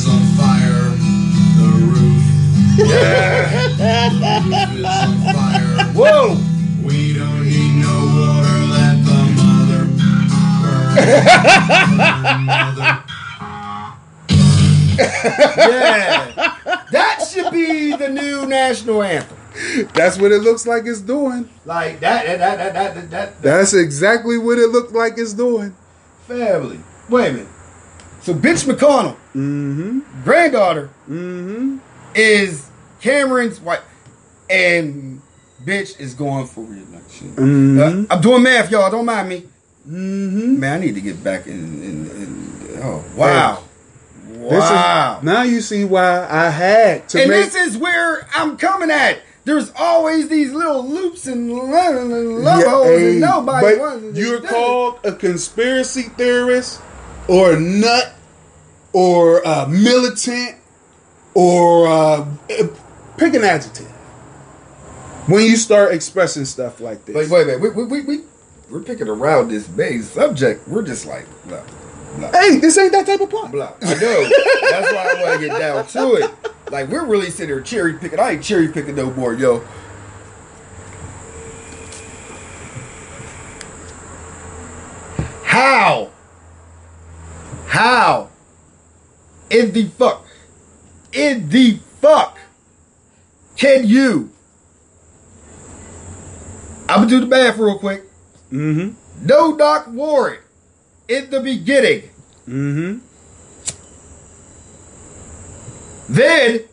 Is 0.00 0.08
on 0.08 0.22
fire. 0.40 0.88
The 1.58 1.68
roof, 1.90 2.24
Yeah. 2.78 3.68
the 3.76 4.40
roof 4.46 4.70
is 4.78 4.84
on 4.84 5.12
fire. 5.34 5.76
Whoa. 5.94 6.36
We 6.82 7.12
don't 7.12 7.42
need 7.44 7.74
no 7.82 7.94
water, 8.16 8.58
let 8.72 8.96
the 9.04 9.20
mother 9.36 9.84
burn. 9.84 10.96
Yeah. 14.98 16.56
that 16.92 17.26
should 17.30 17.52
be 17.52 17.94
the 17.96 18.08
new 18.08 18.46
national 18.46 19.02
anthem. 19.02 19.36
That's 19.94 20.18
what 20.18 20.32
it 20.32 20.38
looks 20.42 20.66
like 20.66 20.84
it's 20.86 21.00
doing. 21.00 21.48
Like 21.64 22.00
that. 22.00 22.24
That. 22.26 22.38
That. 22.38 22.56
That. 22.58 22.72
That. 22.74 22.94
that, 22.94 23.10
that 23.10 23.42
That's 23.42 23.74
exactly 23.74 24.38
what 24.38 24.58
it 24.58 24.68
looked 24.68 24.92
like 24.92 25.14
it's 25.18 25.32
doing. 25.34 25.74
family. 26.26 26.80
Wait 27.08 27.28
a 27.28 27.32
minute. 27.32 27.48
So, 28.22 28.34
bitch 28.34 28.64
McConnell, 28.66 29.16
Mm-hmm. 29.34 30.00
granddaughter, 30.24 30.90
Mm-hmm. 31.08 31.78
is 32.14 32.68
Cameron's 33.00 33.60
wife, 33.60 33.82
and 34.48 35.22
bitch 35.64 35.98
is 36.00 36.14
going 36.14 36.46
for 36.46 36.62
reelection. 36.64 37.34
Mhm. 37.36 38.04
Uh, 38.10 38.14
I'm 38.14 38.20
doing 38.20 38.42
math, 38.42 38.70
y'all. 38.70 38.90
Don't 38.90 39.06
mind 39.06 39.28
me. 39.28 39.44
Mm-hmm. 39.88 40.60
Man, 40.60 40.80
I 40.80 40.84
need 40.84 40.94
to 40.94 41.00
get 41.00 41.22
back 41.24 41.46
in. 41.46 41.52
in, 41.82 42.06
in 42.10 42.80
oh, 42.82 43.02
wow. 43.16 43.62
Wow. 44.28 45.18
is, 45.18 45.24
now 45.24 45.42
you 45.42 45.60
see 45.60 45.84
why 45.84 46.26
I 46.30 46.48
had 46.50 47.08
to 47.10 47.20
and 47.22 47.30
make. 47.30 47.44
this 47.52 47.54
is 47.54 47.76
where 47.78 48.26
I'm 48.34 48.56
coming 48.56 48.90
at. 48.90 49.20
There's 49.44 49.72
always 49.76 50.28
these 50.28 50.52
little 50.52 50.86
loops 50.86 51.26
and 51.26 51.50
love 51.50 52.60
Yeah, 52.60 52.70
holes, 52.70 52.86
hey, 52.86 53.10
and 53.12 53.20
nobody 53.20 53.66
but 53.66 53.78
wants 53.80 54.14
to 54.16 54.20
You're 54.22 54.40
called 54.40 54.98
a 55.04 55.12
conspiracy 55.12 56.02
theorist, 56.02 56.80
or 57.28 57.52
a 57.52 57.60
nut, 57.60 58.14
or 58.92 59.40
a 59.40 59.68
militant, 59.68 60.56
or 61.34 61.86
uh, 61.86 62.26
pick 63.16 63.34
an 63.34 63.44
adjective. 63.44 63.86
When 65.26 65.44
you 65.44 65.56
start 65.56 65.94
expressing 65.94 66.44
stuff 66.44 66.80
like 66.80 67.04
this, 67.04 67.14
Wait, 67.14 67.30
wait, 67.30 67.46
wait. 67.46 67.60
We, 67.60 67.68
we, 67.70 67.84
we, 67.84 68.00
we, 68.02 68.24
we're 68.68 68.82
picking 68.82 69.08
around 69.08 69.48
this 69.48 69.68
main 69.68 70.02
subject. 70.02 70.66
We're 70.66 70.82
just 70.82 71.06
like, 71.06 71.26
blah, 71.46 71.62
blah, 72.16 72.32
hey, 72.32 72.58
this 72.58 72.76
ain't 72.78 72.92
that 72.92 73.06
type 73.06 73.20
of 73.20 73.30
part. 73.30 73.52
blah. 73.52 73.72
I 73.80 73.94
know. 73.94 74.28
That's 74.70 74.92
why 74.92 75.14
I 75.16 75.22
want 75.22 75.40
to 75.40 75.46
get 75.46 75.58
down 75.58 75.86
to 75.86 76.14
it. 76.14 76.30
Like, 76.72 76.88
we're 76.88 77.04
really 77.04 77.30
sitting 77.30 77.48
here 77.48 77.60
cherry 77.60 77.94
picking. 77.94 78.18
I 78.18 78.32
ain't 78.32 78.42
cherry 78.42 78.68
picking 78.68 78.96
no 78.96 79.12
more, 79.12 79.34
yo. 79.34 79.64
How? 85.44 86.10
How? 87.70 88.30
In 89.48 89.70
the 89.70 89.84
fuck? 89.84 90.26
In 91.12 91.48
the 91.50 91.78
fuck? 92.00 92.36
Can 93.56 93.86
you? 93.86 94.32
I'm 96.88 97.02
gonna 97.02 97.06
do 97.08 97.20
the 97.20 97.26
math 97.26 97.58
real 97.58 97.78
quick. 97.78 98.02
Mm-hmm. 98.50 99.24
No 99.24 99.52
knock 99.52 99.86
warrant 99.86 100.40
in 101.06 101.30
the 101.30 101.38
beginning. 101.38 102.10
Mm-hmm. 102.48 102.98
Then, 106.12 106.64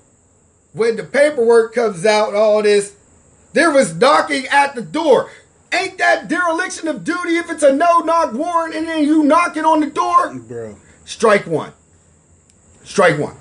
when 0.74 0.96
the 0.96 1.04
paperwork 1.04 1.76
comes 1.76 2.08
out 2.08 2.34
all 2.34 2.64
this, 2.64 2.96
there 3.54 3.70
was 3.70 3.94
knocking 3.94 4.48
at 4.48 4.74
the 4.74 4.82
door. 4.82 5.30
Ain't 5.72 6.00
that 6.00 6.28
dereliction 6.28 6.88
of 6.88 7.04
duty 7.04 7.38
if 7.38 7.52
it's 7.52 7.62
a 7.62 7.72
no 7.72 8.00
knock 8.00 8.34
warrant 8.34 8.74
and 8.74 8.88
then 8.88 9.04
you 9.04 9.22
knocking 9.22 9.64
on 9.64 9.82
the 9.82 9.92
door? 9.92 10.34
Bro. 10.34 10.80
Strike 11.08 11.48
one. 11.48 11.72
Strike 12.84 13.18
one. 13.18 13.38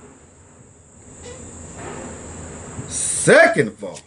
Second 2.87 3.67
of 3.67 3.83
all, 3.83 3.99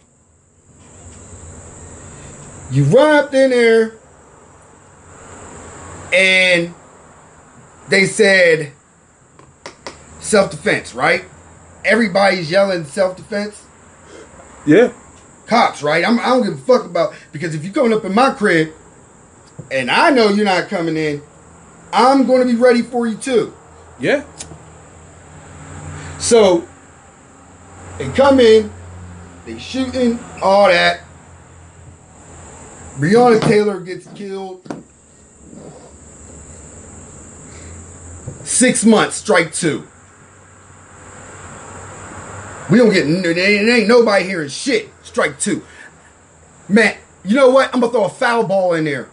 you 2.71 2.85
run 2.85 3.17
up 3.17 3.33
in 3.33 3.49
there 3.49 3.97
and 6.13 6.73
they 7.89 8.05
said 8.05 8.71
self 10.21 10.51
defense, 10.51 10.95
right? 10.95 11.25
Everybody's 11.83 12.49
yelling 12.49 12.85
self 12.85 13.17
defense. 13.17 13.61
Yeah. 14.65 14.93
Cops, 15.47 15.83
right? 15.83 16.07
I'm, 16.07 16.17
I 16.17 16.27
don't 16.27 16.43
give 16.43 16.53
a 16.53 16.57
fuck 16.57 16.85
about 16.85 17.13
because 17.33 17.53
if 17.53 17.65
you're 17.65 17.73
coming 17.73 17.91
up 17.91 18.05
in 18.05 18.15
my 18.15 18.31
crib 18.31 18.71
and 19.69 19.91
I 19.91 20.11
know 20.11 20.29
you're 20.29 20.45
not 20.45 20.69
coming 20.69 20.95
in, 20.95 21.21
I'm 21.91 22.25
going 22.25 22.41
to 22.41 22.53
be 22.53 22.59
ready 22.59 22.81
for 22.81 23.07
you 23.07 23.17
too. 23.17 23.53
Yeah. 23.99 24.23
So 26.19 26.67
they 27.97 28.09
come 28.09 28.39
in, 28.39 28.71
they 29.45 29.57
shooting, 29.57 30.19
all 30.41 30.67
that. 30.67 31.01
Breonna 32.97 33.41
Taylor 33.41 33.79
gets 33.79 34.07
killed. 34.07 34.65
Six 38.43 38.83
months, 38.83 39.15
strike 39.15 39.53
two. 39.53 39.87
We 42.69 42.77
don't 42.77 42.93
get, 42.93 43.07
it 43.07 43.37
ain't 43.37 43.87
nobody 43.87 44.25
hearing 44.25 44.49
shit. 44.49 44.89
Strike 45.03 45.39
two. 45.39 45.63
Man, 46.67 46.97
you 47.23 47.35
know 47.35 47.49
what? 47.49 47.73
I'm 47.73 47.79
gonna 47.79 47.91
throw 47.91 48.05
a 48.05 48.09
foul 48.09 48.45
ball 48.45 48.73
in 48.73 48.85
there. 48.85 49.09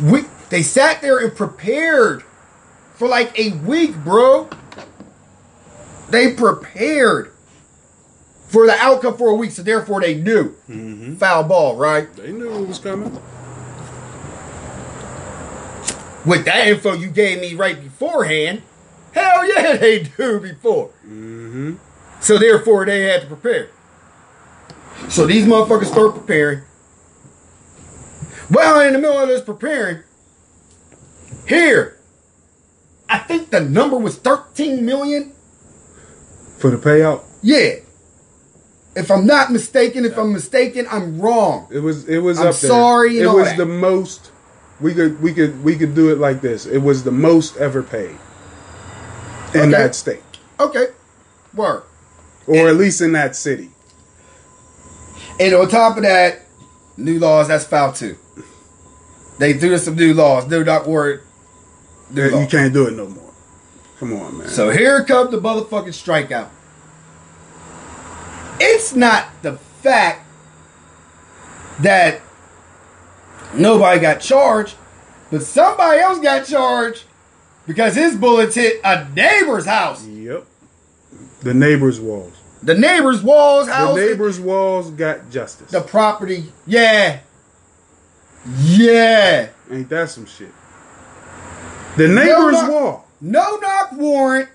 We, 0.00 0.22
they 0.52 0.62
sat 0.62 1.00
there 1.00 1.16
and 1.16 1.34
prepared 1.34 2.22
for 2.92 3.08
like 3.08 3.38
a 3.38 3.52
week, 3.52 3.96
bro. 3.96 4.50
They 6.10 6.34
prepared 6.34 7.32
for 8.48 8.66
the 8.66 8.74
outcome 8.74 9.16
for 9.16 9.30
a 9.30 9.34
week, 9.34 9.52
so 9.52 9.62
therefore 9.62 10.02
they 10.02 10.14
knew. 10.14 10.54
Foul 11.16 11.44
ball, 11.44 11.76
right? 11.76 12.14
They 12.16 12.32
knew 12.32 12.64
it 12.64 12.68
was 12.68 12.78
coming. 12.78 13.10
With 16.26 16.44
that 16.44 16.68
info 16.68 16.92
you 16.92 17.08
gave 17.08 17.40
me 17.40 17.54
right 17.54 17.82
beforehand, 17.82 18.60
hell 19.12 19.48
yeah, 19.48 19.76
they 19.78 20.06
knew 20.18 20.38
before. 20.38 20.90
Mm-hmm. 21.06 21.76
So 22.20 22.36
therefore 22.36 22.84
they 22.84 23.04
had 23.04 23.22
to 23.22 23.26
prepare. 23.26 23.70
So 25.08 25.26
these 25.26 25.46
motherfuckers 25.46 25.86
start 25.86 26.14
preparing. 26.14 26.60
Well, 28.50 28.82
in 28.82 28.92
the 28.92 28.98
middle 28.98 29.18
of 29.18 29.28
this 29.28 29.40
preparing, 29.40 30.02
here, 31.46 31.98
I 33.08 33.18
think 33.18 33.50
the 33.50 33.60
number 33.60 33.96
was 33.98 34.16
13 34.16 34.84
million. 34.84 35.32
For 36.58 36.70
the 36.70 36.76
payout. 36.76 37.24
Yeah. 37.42 37.76
If 38.94 39.10
I'm 39.10 39.26
not 39.26 39.50
mistaken, 39.50 40.04
if 40.04 40.16
I'm 40.18 40.32
mistaken, 40.32 40.86
I'm 40.90 41.20
wrong. 41.20 41.66
It 41.72 41.78
was 41.80 42.08
it 42.08 42.18
was 42.18 42.38
I'm 42.38 42.48
up 42.48 42.54
there. 42.54 42.70
sorry 42.70 43.16
and 43.18 43.26
It 43.26 43.32
was 43.32 43.48
that. 43.48 43.56
the 43.56 43.66
most 43.66 44.30
we 44.80 44.92
could 44.94 45.20
we 45.22 45.32
could 45.32 45.64
we 45.64 45.76
could 45.76 45.94
do 45.94 46.10
it 46.12 46.18
like 46.18 46.40
this. 46.42 46.66
It 46.66 46.78
was 46.78 47.02
the 47.02 47.10
most 47.10 47.56
ever 47.56 47.82
paid 47.82 48.16
in 49.54 49.60
Okay. 49.60 49.70
that 49.70 49.94
state. 49.94 50.22
Okay. 50.60 50.86
Word. 51.54 51.82
or 52.46 52.68
at 52.68 52.76
least 52.76 53.00
in 53.00 53.12
that 53.12 53.34
city. 53.34 53.70
And 55.40 55.54
on 55.54 55.68
top 55.68 55.96
of 55.96 56.02
that, 56.02 56.42
new 56.96 57.18
laws, 57.18 57.48
that's 57.48 57.64
foul 57.64 57.92
too. 57.92 58.16
They 59.38 59.54
threw 59.54 59.74
us 59.74 59.84
some 59.84 59.96
new 59.96 60.12
laws. 60.14 60.46
New 60.48 60.62
doc 60.64 60.86
word. 60.86 61.22
That 62.12 62.38
you 62.40 62.46
can't 62.46 62.72
do 62.72 62.86
it 62.86 62.92
no 62.94 63.06
more. 63.08 63.32
Come 63.98 64.12
on, 64.14 64.38
man. 64.38 64.48
So 64.48 64.70
here 64.70 65.04
comes 65.04 65.30
the 65.30 65.40
motherfucking 65.40 65.88
strikeout. 65.88 66.48
It's 68.60 68.94
not 68.94 69.28
the 69.42 69.54
fact 69.56 70.26
that 71.80 72.20
nobody 73.54 74.00
got 74.00 74.20
charged, 74.20 74.76
but 75.30 75.42
somebody 75.42 76.00
else 76.00 76.18
got 76.20 76.46
charged 76.46 77.04
because 77.66 77.94
his 77.94 78.16
bullets 78.16 78.54
hit 78.54 78.80
a 78.84 79.08
neighbor's 79.10 79.66
house. 79.66 80.06
yep. 80.06 80.46
The 81.40 81.54
neighbor's 81.54 81.98
walls. 82.00 82.34
The 82.62 82.74
neighbor's 82.76 83.22
walls, 83.22 83.66
The 83.66 83.94
neighbor's 83.94 84.38
walls 84.38 84.90
got 84.90 85.30
justice. 85.30 85.70
the 85.72 85.80
property. 85.80 86.52
Yeah. 86.66 87.20
Yeah. 88.60 89.48
Ain't 89.70 89.88
that 89.88 90.10
some 90.10 90.26
shit? 90.26 90.52
The 91.96 92.08
neighbor's 92.08 92.62
no. 92.62 92.70
wall. 92.70 93.08
No 93.20 93.56
knock 93.56 93.92
warrant. 93.92 94.48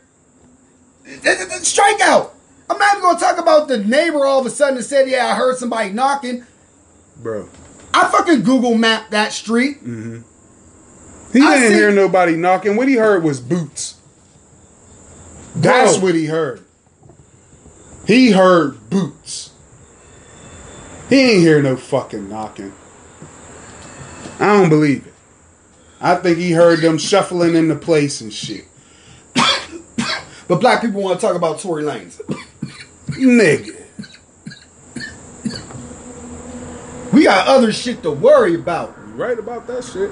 Strikeout. 1.06 2.32
I'm 2.70 2.78
not 2.78 2.92
even 2.94 3.02
going 3.02 3.16
to 3.18 3.22
talk 3.24 3.38
about 3.38 3.68
the 3.68 3.78
neighbor 3.78 4.26
all 4.26 4.40
of 4.40 4.46
a 4.46 4.50
sudden 4.50 4.76
that 4.76 4.84
said, 4.84 5.08
yeah, 5.10 5.28
I 5.28 5.36
heard 5.36 5.58
somebody 5.58 5.92
knocking. 5.92 6.46
Bro. 7.18 7.48
I 7.94 8.10
fucking 8.10 8.44
Google 8.44 8.76
mapped 8.76 9.12
that 9.12 9.32
street. 9.32 9.78
Mm-hmm. 9.84 10.22
He 11.34 11.42
I 11.46 11.56
didn't 11.56 11.70
see- 11.70 11.76
hear 11.76 11.92
nobody 11.92 12.36
knocking. 12.36 12.76
What 12.76 12.88
he 12.88 12.96
heard 12.96 13.24
was 13.24 13.40
boots. 13.40 13.96
That's 15.56 15.98
Bro. 15.98 16.08
what 16.08 16.16
he 16.16 16.26
heard. 16.26 16.64
He 18.06 18.32
heard 18.32 18.90
boots. 18.90 19.52
He 21.10 21.20
ain't 21.20 21.42
hear 21.42 21.62
no 21.62 21.76
fucking 21.78 22.30
knocking. 22.30 22.74
I 24.40 24.46
don't 24.58 24.70
believe 24.70 25.08
it. 25.08 25.14
I 26.00 26.16
think 26.16 26.38
he 26.38 26.52
heard 26.52 26.80
them 26.80 26.98
shuffling 26.98 27.56
into 27.56 27.76
place 27.76 28.22
and 28.22 28.32
shit. 28.32 28.66
But 30.48 30.62
black 30.62 30.82
people 30.82 31.02
want 31.02 31.20
to 31.20 31.26
talk 31.26 31.36
about 31.36 31.60
Tory 31.60 31.84
Lanez. 31.84 32.22
Nigga. 33.10 33.76
We 37.12 37.24
got 37.24 37.48
other 37.48 37.72
shit 37.74 38.04
to 38.04 38.12
worry 38.12 38.56
about. 38.56 38.96
You 39.08 39.14
right 39.16 39.38
about 39.38 39.68
that 39.68 39.84
shit. 39.84 40.12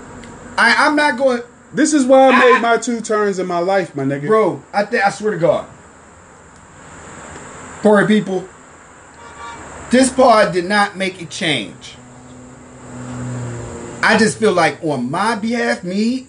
I, 0.58 0.88
I'm 0.88 0.96
not 0.96 1.18
going, 1.18 1.42
This 1.74 1.94
is 1.94 2.06
why 2.06 2.30
I 2.30 2.39
made 2.39 2.62
my 2.62 2.77
two 2.77 3.00
turns 3.01 3.39
in 3.39 3.48
my 3.48 3.60
life, 3.60 3.96
my 3.96 4.04
nigga. 4.04 4.27
bro. 4.27 4.63
I 4.74 4.86
think 4.86 5.06
I 5.06 5.10
swear 5.10 5.32
to 5.34 5.38
God, 5.38 5.68
Tory 7.82 8.08
people, 8.08 8.48
this 9.92 10.12
pod 10.12 10.54
did 10.54 10.65
not 10.65 10.98
make 10.98 11.22
a 11.22 11.25
change. 11.25 11.96
I 14.05 14.17
just 14.19 14.38
feel 14.38 14.53
like 14.53 14.83
on 14.83 15.09
my 15.09 15.33
behalf, 15.33 15.83
me 15.83 16.27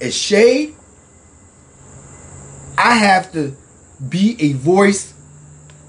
as 0.00 0.12
Shade, 0.12 0.74
I 2.76 2.94
have 2.94 3.32
to 3.32 3.56
be 4.08 4.36
a 4.40 4.54
voice 4.54 5.14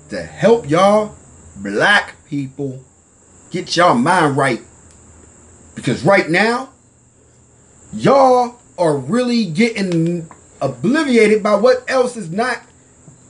to 0.10 0.22
help 0.22 0.70
y'all 0.70 1.16
black 1.56 2.24
people 2.28 2.84
get 3.50 3.76
y'all 3.76 3.96
mind 3.96 4.38
right. 4.38 4.62
Because 5.74 6.06
right 6.06 6.30
now, 6.30 6.70
y'all 7.92 8.60
are 8.78 8.96
really 8.96 9.46
getting 9.46 10.30
obliviated 10.62 11.42
by 11.42 11.56
what 11.56 11.84
else 11.88 12.16
is 12.16 12.30
not 12.30 12.62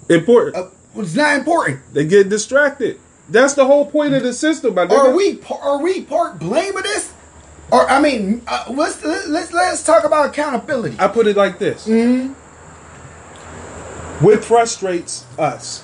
Important. 0.10 0.58
uh, 0.58 0.67
what's 0.91 1.15
not 1.15 1.38
important. 1.38 1.79
They 1.94 2.06
get 2.06 2.27
distracted. 2.27 3.00
That's 3.29 3.53
the 3.53 3.65
whole 3.65 3.89
point 3.89 4.13
of 4.13 4.24
the 4.24 4.34
system, 4.34 4.75
my 4.75 4.88
nigga. 4.88 4.98
Are 4.98 5.15
we 5.15 5.41
are 5.50 5.82
we 5.82 6.01
part 6.01 6.38
blame 6.38 6.75
of 6.75 6.84
this? 6.84 7.13
Or 7.72 7.90
I 7.90 8.00
mean, 8.02 8.42
uh, 8.48 8.66
let's 8.70 9.03
let's 9.03 9.51
let's 9.51 9.84
talk 9.84 10.03
about 10.03 10.30
accountability. 10.30 10.96
I 11.00 11.08
put 11.08 11.27
it 11.27 11.36
like 11.36 11.60
this. 11.60 11.88
Mm-hmm. 11.88 12.34
What 14.24 14.44
frustrates 14.44 15.25
us? 15.38 15.84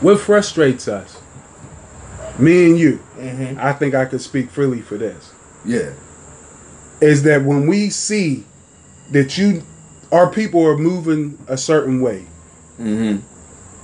What 0.00 0.20
frustrates 0.20 0.88
us? 0.88 1.20
Me 2.38 2.66
and 2.66 2.78
you. 2.78 2.98
Mm-hmm. 3.16 3.58
I 3.60 3.72
think 3.72 3.94
I 3.94 4.04
could 4.06 4.20
speak 4.20 4.50
freely 4.50 4.80
for 4.80 4.98
this. 4.98 5.32
Yeah, 5.64 5.92
Is 7.00 7.22
that 7.22 7.42
when 7.42 7.66
we 7.66 7.88
see 7.88 8.44
that 9.12 9.38
you, 9.38 9.62
our 10.12 10.28
people 10.30 10.66
are 10.66 10.76
moving 10.76 11.38
a 11.48 11.56
certain 11.56 12.02
way, 12.02 12.26
mm-hmm. 12.78 13.20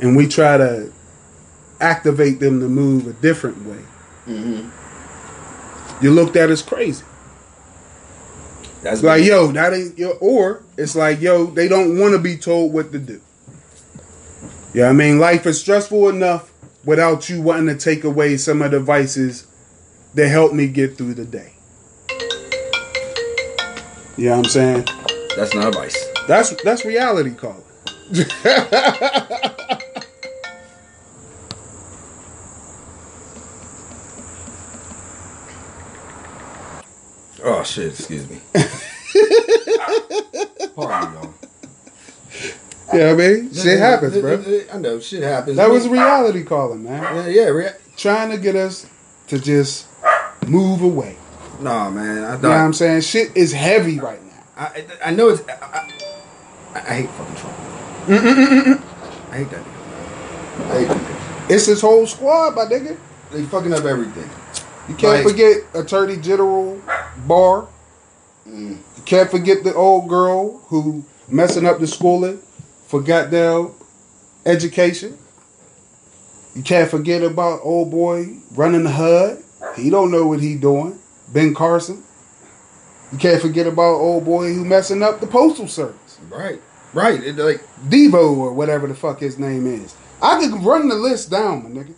and 0.02 0.16
we 0.16 0.28
try 0.28 0.58
to 0.58 0.92
activate 1.80 2.38
them 2.40 2.60
to 2.60 2.68
move 2.68 3.06
a 3.06 3.14
different 3.14 3.64
way, 3.64 3.82
Mm-hmm. 4.26 4.68
You 6.00 6.10
looked 6.10 6.36
at 6.36 6.50
as 6.50 6.62
crazy. 6.62 7.04
that's 8.82 9.02
like, 9.02 9.24
yo, 9.24 9.52
that 9.52 9.72
ain't 9.74 9.98
your, 9.98 10.16
or 10.20 10.62
it's 10.76 10.96
like, 10.96 11.20
yo, 11.20 11.46
they 11.46 11.68
don't 11.68 11.98
want 11.98 12.12
to 12.12 12.18
be 12.18 12.36
told 12.36 12.72
what 12.72 12.92
to 12.92 12.98
do. 12.98 13.20
Yeah, 14.72 14.88
I 14.88 14.92
mean, 14.92 15.18
life 15.18 15.46
is 15.46 15.60
stressful 15.60 16.08
enough 16.08 16.52
without 16.84 17.28
you 17.28 17.42
wanting 17.42 17.66
to 17.66 17.76
take 17.76 18.04
away 18.04 18.36
some 18.36 18.62
of 18.62 18.70
the 18.70 18.80
vices 18.80 19.46
that 20.14 20.28
help 20.28 20.52
me 20.52 20.68
get 20.68 20.96
through 20.96 21.14
the 21.14 21.24
day. 21.24 21.52
You 24.16 24.26
know 24.26 24.36
what 24.36 24.46
I'm 24.46 24.50
saying? 24.50 24.84
that's 25.36 25.54
not 25.54 25.68
advice. 25.68 25.96
That's 26.26 26.50
that's 26.62 26.84
reality 26.84 27.34
calling. 27.34 27.64
Oh 37.52 37.62
shit! 37.64 37.88
Excuse 37.98 38.28
me. 38.30 38.40
Pardon 40.76 41.12
y'all. 41.14 41.34
Yeah, 42.94 43.10
I 43.10 43.14
mean, 43.14 43.52
shit 43.52 43.78
happens, 43.78 44.16
bro. 44.18 44.42
I 44.72 44.78
know 44.78 44.98
shit 45.00 45.22
happens. 45.22 45.56
That 45.56 45.70
was 45.70 45.88
reality 45.88 46.42
calling, 46.44 46.82
man. 46.84 47.02
yeah, 47.02 47.26
yeah. 47.26 47.48
Rea- 47.48 47.74
Trying 47.96 48.30
to 48.30 48.38
get 48.38 48.56
us 48.56 48.86
to 49.28 49.38
just 49.38 49.86
move 50.46 50.82
away. 50.82 51.16
nah, 51.60 51.90
man. 51.90 52.24
I 52.24 52.36
You 52.36 52.42
know 52.42 52.48
what 52.48 52.56
I'm 52.56 52.72
saying? 52.72 53.02
Shit 53.02 53.36
is 53.36 53.52
heavy 53.52 53.98
right 54.00 54.22
now. 54.24 54.42
I, 54.56 54.84
I 55.06 55.10
know 55.12 55.28
it's. 55.28 55.42
I, 55.48 55.52
I, 56.74 56.78
I 56.78 56.94
hate 56.94 57.10
fucking 57.10 57.34
Trump. 57.36 57.56
I 58.08 59.36
hate 59.36 59.50
that 59.50 59.64
nigga. 59.64 60.70
I 60.70 60.78
hate 60.78 60.88
that 60.88 60.96
nigga. 60.96 61.50
It's 61.50 61.66
his 61.66 61.80
whole 61.80 62.06
squad, 62.06 62.54
my 62.56 62.64
nigga. 62.64 62.96
They 63.32 63.42
fucking 63.44 63.72
up 63.72 63.84
everything. 63.84 64.28
You 64.88 64.94
can't 64.96 65.24
Like- 65.24 65.26
forget 65.32 65.58
Attorney 65.74 66.16
General 66.16 66.80
Barr. 67.26 67.68
Mm. 68.46 68.78
You 68.96 69.02
can't 69.04 69.30
forget 69.30 69.64
the 69.64 69.74
old 69.74 70.08
girl 70.08 70.58
who 70.66 71.04
messing 71.28 71.66
up 71.66 71.78
the 71.78 71.86
schooling 71.86 72.38
for 72.86 73.00
goddamn 73.00 73.72
education. 74.44 75.16
You 76.54 76.62
can't 76.62 76.90
forget 76.90 77.22
about 77.22 77.60
old 77.62 77.90
boy 77.90 78.36
running 78.52 78.84
the 78.84 78.90
HUD. 78.90 79.42
He 79.76 79.90
don't 79.90 80.10
know 80.10 80.26
what 80.26 80.40
he 80.40 80.56
doing. 80.56 80.98
Ben 81.32 81.54
Carson. 81.54 82.02
You 83.12 83.18
can't 83.18 83.40
forget 83.40 83.66
about 83.66 83.94
old 83.94 84.24
boy 84.24 84.52
who 84.52 84.64
messing 84.64 85.02
up 85.02 85.20
the 85.20 85.26
postal 85.26 85.68
service. 85.68 86.18
Right. 86.28 86.60
Right. 86.92 87.22
It, 87.22 87.36
like. 87.36 87.60
Devo 87.88 88.36
or 88.36 88.52
whatever 88.52 88.86
the 88.86 88.94
fuck 88.94 89.20
his 89.20 89.38
name 89.38 89.66
is. 89.66 89.94
I 90.22 90.40
could 90.40 90.62
run 90.62 90.88
the 90.88 90.96
list 90.96 91.30
down, 91.30 91.62
my 91.62 91.70
nigga. 91.70 91.94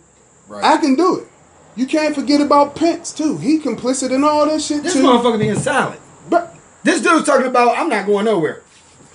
Right. 0.47 0.63
I 0.63 0.77
can 0.77 0.95
do 0.95 1.19
it. 1.19 1.27
You 1.75 1.85
can't 1.87 2.13
forget 2.15 2.39
about 2.41 2.75
Pence 2.75 3.11
too. 3.11 3.37
He 3.37 3.59
complicit 3.59 4.11
in 4.11 4.23
all 4.23 4.45
that 4.45 4.61
shit 4.61 4.83
this 4.83 4.93
too. 4.93 5.01
This 5.01 5.07
motherfucker 5.07 5.39
being 5.39 5.55
silent. 5.55 5.99
But 6.29 6.55
This 6.83 7.01
dude's 7.01 7.25
talking 7.25 7.47
about 7.47 7.77
I'm 7.77 7.89
not 7.89 8.05
going 8.05 8.25
nowhere. 8.25 8.61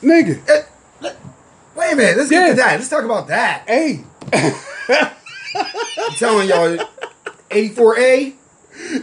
nigga, 0.02 0.40
Eh, 0.48 0.62
let- 1.00 1.16
wait 1.76 1.92
a 1.92 1.96
minute. 1.96 2.16
Let's 2.16 2.30
get 2.30 2.42
Yeah. 2.42 2.48
to 2.50 2.54
that. 2.56 2.72
Let's 2.78 2.88
talk 2.88 3.04
about 3.04 3.28
that. 3.28 3.62
hey, 3.66 4.04
I'm 4.32 6.14
telling 6.16 6.48
y'all, 6.48 6.78
84A. 7.50 8.34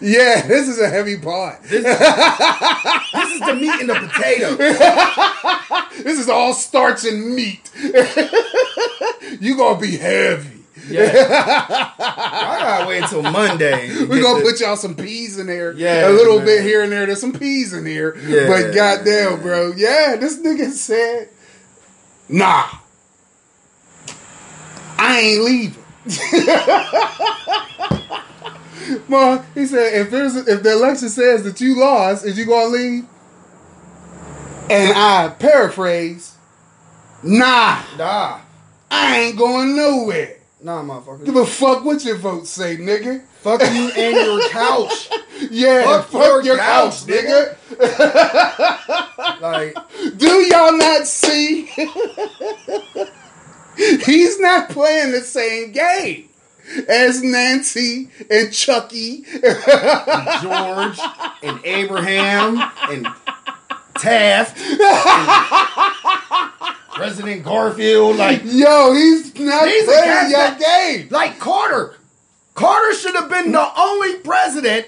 yeah, 0.02 0.42
this 0.48 0.68
is 0.68 0.80
a 0.80 0.88
heavy 0.90 1.18
part. 1.18 1.62
This, 1.64 1.84
this 1.84 3.32
is 3.34 3.40
the 3.40 3.56
meat 3.56 3.80
and 3.82 3.90
the 3.90 3.96
potato. 3.96 4.58
This 6.04 6.20
is 6.20 6.28
all 6.30 6.54
starch 6.54 7.06
and 7.06 7.34
meat. 7.36 7.70
you 9.40 9.56
gonna 9.58 9.80
be 9.80 9.96
heavy. 9.98 10.55
Yeah. 10.90 11.92
I 12.00 12.60
gotta 12.62 12.88
wait 12.88 13.04
until 13.04 13.22
Monday. 13.24 13.90
We 13.90 14.08
get 14.18 14.24
gonna 14.24 14.40
the- 14.44 14.50
put 14.52 14.60
y'all 14.60 14.76
some 14.76 14.96
peas 14.96 15.38
in 15.40 15.48
there. 15.48 15.74
Yeah, 15.74 16.08
a 16.08 16.12
little 16.12 16.38
man. 16.38 16.46
bit 16.46 16.62
here 16.64 16.84
and 16.84 16.92
there. 16.92 17.06
There's 17.06 17.22
some 17.22 17.34
peas 17.34 17.74
in 17.74 17.86
here. 17.86 18.16
Yeah. 18.28 18.48
but 18.48 18.74
goddamn, 18.74 19.42
bro, 19.42 19.74
yeah, 19.76 20.16
this 20.20 20.38
nigga 20.40 20.70
said, 20.72 21.30
"Nah, 22.30 22.66
I 24.98 25.20
ain't 25.20 25.44
leaving." 25.44 25.84
Ma, 29.08 29.42
he 29.56 29.66
said, 29.66 29.94
"If 30.02 30.12
there's 30.12 30.36
if 30.36 30.62
the 30.64 30.72
election 30.74 31.10
says 31.10 31.44
that 31.44 31.60
you 31.60 31.80
lost, 31.80 32.26
is 32.26 32.38
you 32.38 32.46
gonna 32.46 32.68
leave?" 32.68 33.06
And 34.70 34.94
I 34.96 35.30
paraphrase, 35.40 36.36
"Nah, 37.24 37.82
Nah. 37.98 38.40
I 38.92 39.20
ain't 39.20 39.38
going 39.38 39.76
nowhere. 39.76 40.38
Nah, 40.66 40.82
motherfucker. 40.82 41.24
Give 41.26 41.36
a 41.36 41.46
fuck 41.46 41.86
what 41.86 42.04
your 42.04 42.16
vote 42.18 42.48
say, 42.48 42.76
nigga. 42.78 43.22
Fuck 43.42 43.62
you 43.62 43.92
and 43.96 44.16
your 44.16 44.50
couch. 44.50 45.10
Yeah, 45.52 45.84
Fuck 45.84 46.08
fuck, 46.08 46.24
your 46.24 46.42
your, 46.44 46.58
couch, 46.58 47.06
couch, 47.06 47.08
nigga. 47.08 47.56
Like, 49.42 49.78
Do 50.18 50.28
y'all 50.48 50.76
not 50.76 51.06
see? 51.06 51.66
He's 53.78 54.40
not 54.40 54.70
playing 54.72 55.12
the 55.12 55.22
same 55.22 55.72
game 55.72 56.30
as 56.90 57.22
Nancy 57.22 58.10
and 58.32 58.52
Chucky. 58.52 59.24
and 59.34 60.42
George 60.42 61.00
and 61.44 61.60
Abraham 61.64 62.58
and 62.90 63.08
Taft 64.00 64.60
and 64.60 64.80
President 66.96 67.44
Garfield. 67.44 68.16
Like, 68.18 68.42
Yo, 68.46 68.94
he's 68.94 69.34
not 69.40 69.64
are 69.64 69.66
playing 69.66 69.86
your 69.86 69.96
that- 70.40 70.60
game. 70.60 71.08
like 71.12 71.38
Carter. 71.40 71.96
Carter 72.56 72.94
should 72.96 73.16
have 73.16 73.30
been 73.30 73.52
the 73.52 73.80
only 73.80 74.16
president 74.20 74.88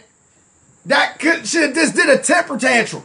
that 0.85 1.19
could 1.19 1.45
should 1.45 1.75
just 1.75 1.95
did 1.95 2.09
a 2.09 2.17
temper 2.17 2.57
tantrum. 2.57 3.03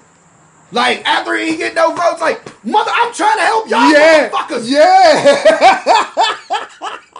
Like 0.71 1.05
after 1.05 1.37
he 1.37 1.57
get 1.57 1.75
no 1.75 1.93
votes, 1.95 2.21
like 2.21 2.41
mother, 2.65 2.93
I'm 2.95 3.13
trying 3.13 3.37
to 3.39 3.43
help 3.43 3.69
y'all 3.69 3.91
Yeah, 3.91 4.29
motherfuckers. 4.31 4.71
yeah. 4.71 5.41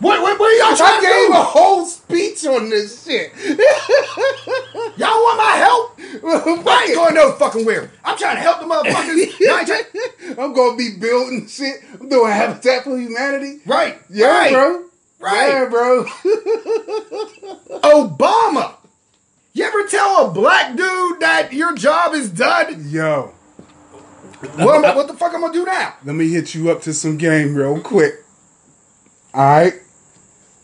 What, 0.00 0.22
what, 0.22 0.38
what 0.40 0.48
are 0.50 0.56
y'all 0.56 0.72
I 0.72 0.76
trying 0.76 1.00
to 1.00 1.06
gave 1.06 1.28
do? 1.28 1.32
a 1.34 1.42
whole 1.42 1.84
speech 1.84 2.46
on 2.46 2.70
this 2.70 3.04
shit. 3.04 3.32
Y'all 4.98 5.08
want 5.08 5.36
my 5.38 5.56
help? 5.56 5.98
I 6.66 6.84
ain't 6.86 6.94
going 6.94 7.14
no 7.14 7.32
fucking 7.32 7.66
where. 7.66 7.90
I'm 8.02 8.16
trying 8.16 8.36
to 8.36 8.40
help 8.42 8.60
the 8.60 8.66
motherfuckers. 8.66 9.38
Y'all 9.40 9.58
ain't 9.58 9.66
trying- 9.66 10.38
I'm 10.38 10.52
gonna 10.54 10.76
be 10.76 10.96
building 10.98 11.46
shit. 11.48 11.76
I'm 12.00 12.08
doing 12.08 12.32
Habitat 12.32 12.84
for 12.84 12.96
Humanity. 12.98 13.60
right, 13.66 13.98
Yeah, 14.08 14.26
right, 14.28 14.52
bro. 14.52 14.84
right. 15.20 15.48
Yeah, 15.48 15.68
bro. 15.68 16.04
Obama. 17.82 18.74
You 19.52 19.64
ever 19.64 19.86
tell 19.86 20.26
a 20.26 20.30
black 20.32 20.76
dude 20.76 21.20
that 21.20 21.52
your 21.52 21.74
job 21.74 22.14
is 22.14 22.30
done? 22.30 22.86
Yo, 22.88 23.34
What, 24.56 24.84
I- 24.84 24.96
what 24.96 25.08
the 25.08 25.14
fuck 25.14 25.30
am 25.34 25.36
I'm 25.44 25.52
gonna 25.52 25.52
do 25.52 25.64
now? 25.66 25.94
let 26.04 26.14
me 26.16 26.28
hit 26.28 26.54
you 26.54 26.70
up 26.70 26.80
to 26.82 26.94
some 26.94 27.18
game 27.18 27.54
real 27.54 27.80
quick. 27.80 28.14
All 29.34 29.42
right. 29.44 29.74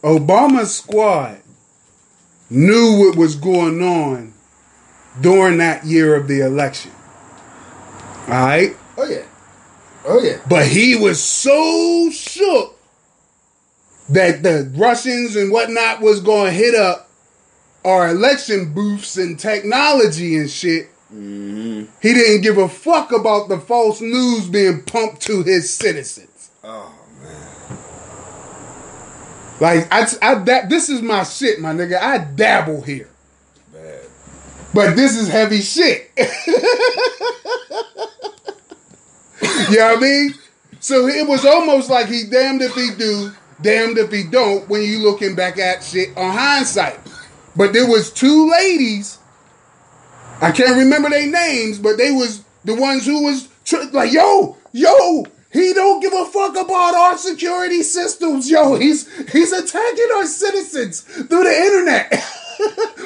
Obama's 0.06 0.72
squad 0.72 1.40
knew 2.48 3.00
what 3.00 3.16
was 3.16 3.34
going 3.34 3.82
on 3.82 4.32
during 5.20 5.58
that 5.58 5.84
year 5.84 6.14
of 6.14 6.28
the 6.28 6.46
election. 6.46 6.92
All 8.28 8.34
right. 8.34 8.76
Oh 8.96 9.04
yeah, 9.04 9.24
oh 10.04 10.22
yeah. 10.22 10.38
But 10.48 10.68
he 10.68 10.94
was 10.94 11.20
so 11.20 12.08
shook 12.12 12.78
that 14.08 14.44
the 14.44 14.72
Russians 14.76 15.34
and 15.34 15.50
whatnot 15.50 16.00
was 16.00 16.20
going 16.20 16.52
to 16.52 16.52
hit 16.52 16.76
up 16.76 17.10
our 17.84 18.08
election 18.08 18.72
booths 18.72 19.16
and 19.16 19.36
technology 19.36 20.36
and 20.36 20.48
shit. 20.48 20.88
Mm-hmm. 21.12 21.86
He 22.00 22.14
didn't 22.14 22.42
give 22.42 22.58
a 22.58 22.68
fuck 22.68 23.10
about 23.10 23.48
the 23.48 23.58
false 23.58 24.00
news 24.00 24.48
being 24.48 24.84
pumped 24.84 25.22
to 25.22 25.42
his 25.42 25.74
citizens. 25.74 26.50
Oh 26.62 26.94
Like 29.60 29.88
I, 29.90 30.06
I 30.22 30.34
that 30.44 30.68
this 30.68 30.88
is 30.88 31.00
my 31.02 31.22
shit, 31.24 31.60
my 31.60 31.72
nigga. 31.72 32.00
I 32.00 32.18
dabble 32.18 32.82
here, 32.82 33.08
but 34.74 34.96
this 34.96 35.16
is 35.16 35.28
heavy 35.28 35.60
shit. 35.60 36.10
you 36.16 36.24
know 39.78 39.86
what 39.86 39.98
I 39.98 40.00
mean? 40.00 40.34
So 40.80 41.06
it 41.06 41.26
was 41.26 41.44
almost 41.44 41.88
like 41.88 42.06
he 42.06 42.24
damned 42.30 42.60
if 42.62 42.74
he 42.74 42.90
do, 42.98 43.32
damned 43.62 43.96
if 43.98 44.12
he 44.12 44.24
don't. 44.24 44.68
When 44.68 44.82
you 44.82 44.98
looking 44.98 45.34
back 45.34 45.58
at 45.58 45.82
shit 45.82 46.16
on 46.16 46.32
hindsight, 46.32 46.98
but 47.56 47.72
there 47.72 47.88
was 47.88 48.12
two 48.12 48.50
ladies. 48.50 49.18
I 50.42 50.52
can't 50.52 50.76
remember 50.76 51.08
their 51.08 51.26
names, 51.26 51.78
but 51.78 51.96
they 51.96 52.10
was 52.10 52.44
the 52.64 52.74
ones 52.74 53.06
who 53.06 53.24
was 53.24 53.48
like, 53.92 54.12
yo, 54.12 54.58
yo, 54.72 55.24
he 55.56 55.72
don't 55.72 56.00
give 56.00 56.12
a 56.12 56.24
fuck 56.26 56.56
about 56.56 56.94
our 56.94 57.16
security 57.18 57.82
systems, 57.82 58.50
yo. 58.50 58.74
He's 58.74 59.06
he's 59.30 59.52
attacking 59.52 60.08
our 60.16 60.26
citizens 60.26 61.00
through 61.00 61.44
the 61.44 61.56
internet 61.56 62.10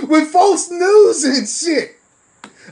with 0.08 0.28
false 0.28 0.70
news 0.70 1.24
and 1.24 1.48
shit. 1.48 1.96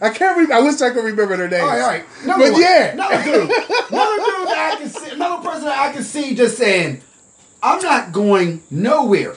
I 0.01 0.11
can't. 0.11 0.38
Re- 0.38 0.55
I 0.55 0.61
wish 0.61 0.81
I 0.81 0.91
could 0.91 1.05
remember 1.05 1.37
their 1.37 1.49
names. 1.49 1.62
All 1.62 1.69
right, 1.69 1.81
all 1.81 1.88
right. 1.88 2.05
Another 2.23 2.45
but 2.45 2.53
one. 2.53 2.62
yeah, 2.62 2.93
Another 2.93 3.25
dude. 3.25 3.35
Another 3.35 4.17
dude 4.17 4.49
that 4.49 4.73
I 4.73 4.77
can 4.79 4.88
see, 4.88 5.11
another 5.11 5.43
person 5.49 5.64
that 5.64 5.79
I 5.79 5.93
can 5.93 6.03
see 6.03 6.35
just 6.35 6.57
saying, 6.57 7.03
I'm 7.62 7.83
not 7.83 8.12
going 8.12 8.62
nowhere. 8.71 9.35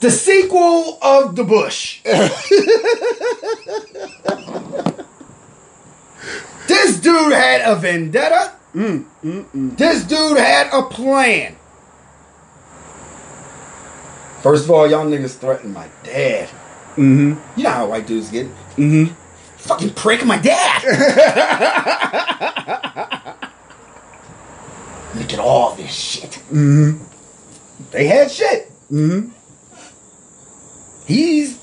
The 0.00 0.12
sequel 0.12 0.96
of 1.02 1.34
The 1.34 1.42
Bush. 1.42 2.00
this 6.68 7.00
dude 7.00 7.32
had 7.32 7.62
a 7.62 7.74
vendetta. 7.76 8.52
This 8.74 10.04
dude 10.04 10.38
had 10.38 10.68
a 10.72 10.82
plan. 10.82 11.56
First 14.42 14.64
of 14.64 14.70
all, 14.70 14.88
y'all 14.88 15.04
niggas 15.04 15.36
threatened 15.36 15.74
my 15.74 15.88
dad. 16.04 16.48
Mm-hmm. 16.96 17.34
You 17.56 17.64
know 17.64 17.70
how 17.70 17.88
white 17.88 18.06
dudes 18.06 18.30
get. 18.30 18.46
Mm-hmm. 18.76 19.12
Fucking 19.56 19.90
prank 19.94 20.24
my 20.24 20.38
dad. 20.38 20.84
Look 25.16 25.32
at 25.32 25.38
all 25.40 25.74
this 25.74 25.92
shit. 25.92 26.30
Mm-hmm. 26.52 27.02
They 27.90 28.06
had 28.06 28.30
shit. 28.30 28.70
Mm-hmm. 28.90 29.30
He's. 31.06 31.58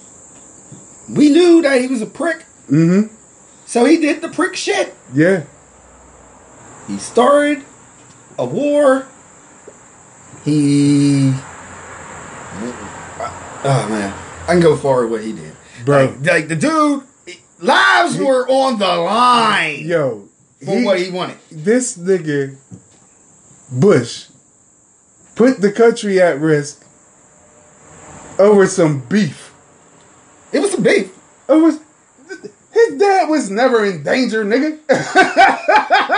We 1.09 1.29
knew 1.29 1.61
that 1.61 1.79
he 1.79 1.87
was 1.87 2.01
a 2.01 2.07
prick, 2.07 2.43
Mm-hmm. 2.69 3.14
So 3.75 3.83
he 3.83 3.97
did 3.97 4.21
the 4.21 4.29
prick 4.29 4.55
shit. 4.55 4.95
Yeah. 5.13 5.43
He 6.87 6.97
started 6.97 7.61
a 8.39 8.45
war. 8.45 9.05
He. 10.45 11.33
Uh, 13.19 13.59
oh 13.65 13.87
man, 13.89 14.13
I 14.43 14.53
can 14.53 14.61
go 14.61 14.77
far 14.77 15.01
with 15.01 15.11
what 15.11 15.23
he 15.25 15.33
did, 15.33 15.51
Bro. 15.83 16.05
Like, 16.05 16.25
like 16.25 16.47
the 16.47 16.55
dude, 16.55 17.03
lives 17.59 18.17
were 18.17 18.47
on 18.47 18.79
the 18.79 18.95
line 18.95 19.81
Yo. 19.81 20.29
for 20.63 20.81
what 20.85 20.97
he 20.97 21.11
wanted. 21.11 21.37
this 21.51 21.97
nigga 21.97 22.55
Bush 23.69 24.27
put 25.35 25.59
the 25.59 25.73
country 25.73 26.21
at 26.21 26.39
risk 26.39 26.81
over 28.39 28.67
some 28.67 29.01
beef. 29.01 29.53
It 30.53 30.61
was 30.61 30.71
some 30.71 30.83
beef. 30.83 31.13
Over 31.49 31.77
his 32.75 32.99
dad 32.99 33.29
was 33.29 33.49
never 33.49 33.83
in 33.85 34.03
danger, 34.03 34.45
nigga. 34.45 34.77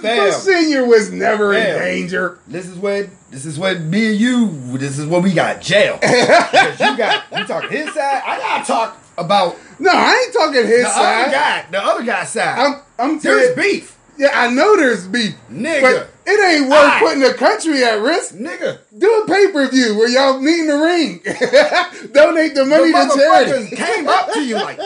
Fam. 0.00 0.32
senior 0.32 0.86
was 0.86 1.10
never 1.10 1.52
in 1.54 1.78
danger. 1.78 2.38
This 2.46 2.66
is 2.68 2.76
what 2.76 3.08
this 3.30 3.44
is 3.46 3.58
what 3.58 3.80
me 3.80 4.10
and 4.12 4.20
you. 4.20 4.78
This 4.78 4.98
is 4.98 5.06
what 5.06 5.22
we 5.22 5.32
got 5.32 5.60
jail. 5.60 5.98
because 6.00 6.78
you 6.80 6.96
got 6.96 7.24
you 7.36 7.44
talk 7.46 7.64
his 7.70 7.92
side. 7.94 8.22
I 8.24 8.38
gotta 8.38 8.64
talk 8.64 8.98
about 9.16 9.56
No, 9.80 9.90
I 9.92 10.22
ain't 10.24 10.32
talking 10.32 10.66
his 10.66 10.82
the 10.82 10.88
other 10.88 10.92
side. 10.92 11.30
guy. 11.32 11.66
The 11.70 11.84
other 11.84 12.04
guy's 12.04 12.30
side. 12.30 12.58
I'm 12.58 12.80
I'm 12.98 13.18
There's 13.18 13.54
saying, 13.54 13.56
beef, 13.56 13.98
yeah, 14.16 14.30
I 14.32 14.50
know 14.50 14.76
there's 14.76 15.06
beef, 15.08 15.34
nigga. 15.50 15.80
but 15.82 16.10
it 16.26 16.40
ain't 16.60 16.68
worth 16.70 16.78
Aye. 16.78 16.98
putting 17.00 17.20
the 17.22 17.34
country 17.34 17.82
at 17.82 18.00
risk. 18.00 18.34
nigga. 18.34 18.78
Do 18.96 19.22
a 19.22 19.26
pay 19.26 19.50
per 19.50 19.68
view 19.68 19.96
where 19.98 20.08
y'all 20.08 20.38
meet 20.40 20.60
in 20.60 20.66
the 20.68 20.78
ring. 20.78 21.20
Donate 22.12 22.54
the 22.54 22.64
The 22.64 22.66
money 22.66 22.92
to 22.92 23.16
charity. 23.16 23.74
came 23.76 24.08
up 24.08 24.32
to 24.32 24.44
you 24.44 24.54
like. 24.56 24.78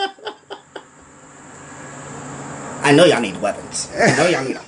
I 2.83 2.91
know 2.93 3.05
y'all 3.05 3.21
need 3.21 3.39
weapons. 3.41 3.89
I 3.97 4.15
know 4.17 4.27
y'all 4.27 4.43
need 4.43 4.57
them. 4.57 4.65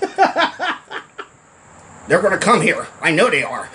They're 2.08 2.21
gonna 2.21 2.38
come 2.38 2.62
here. 2.62 2.88
I 3.01 3.12
know 3.12 3.30
they 3.30 3.43
are. 3.43 3.69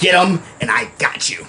Get 0.00 0.12
them, 0.12 0.42
and 0.60 0.70
I 0.70 0.90
got 0.98 1.30
you. 1.30 1.46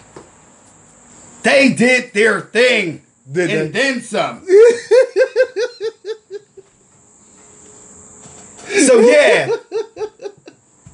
They 1.44 1.74
did 1.74 2.14
their 2.14 2.42
thing, 2.42 3.02
Did 3.32 3.50
and 3.52 3.74
they? 3.74 3.92
then 3.94 4.02
some. 4.02 4.46
so 8.86 9.00
yeah. 9.00 9.50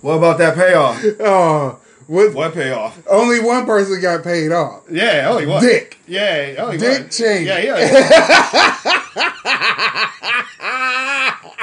What 0.02 0.14
about 0.18 0.40
that 0.40 0.56
payoff? 0.56 1.00
Oh, 1.20 1.80
what? 2.12 2.34
What 2.34 2.54
payoff? 2.54 3.02
Only 3.08 3.40
one 3.40 3.66
person 3.66 4.02
got 4.02 4.22
paid 4.22 4.52
off. 4.52 4.84
Yeah, 4.92 5.30
only 5.30 5.46
one. 5.46 5.64
Dick. 5.64 5.98
Yeah, 6.06 6.56
only 6.58 6.78
Dick 6.78 7.04
one. 7.04 7.10
Cheney. 7.10 7.46
Yeah, 7.46 7.60
yeah. 7.60 8.90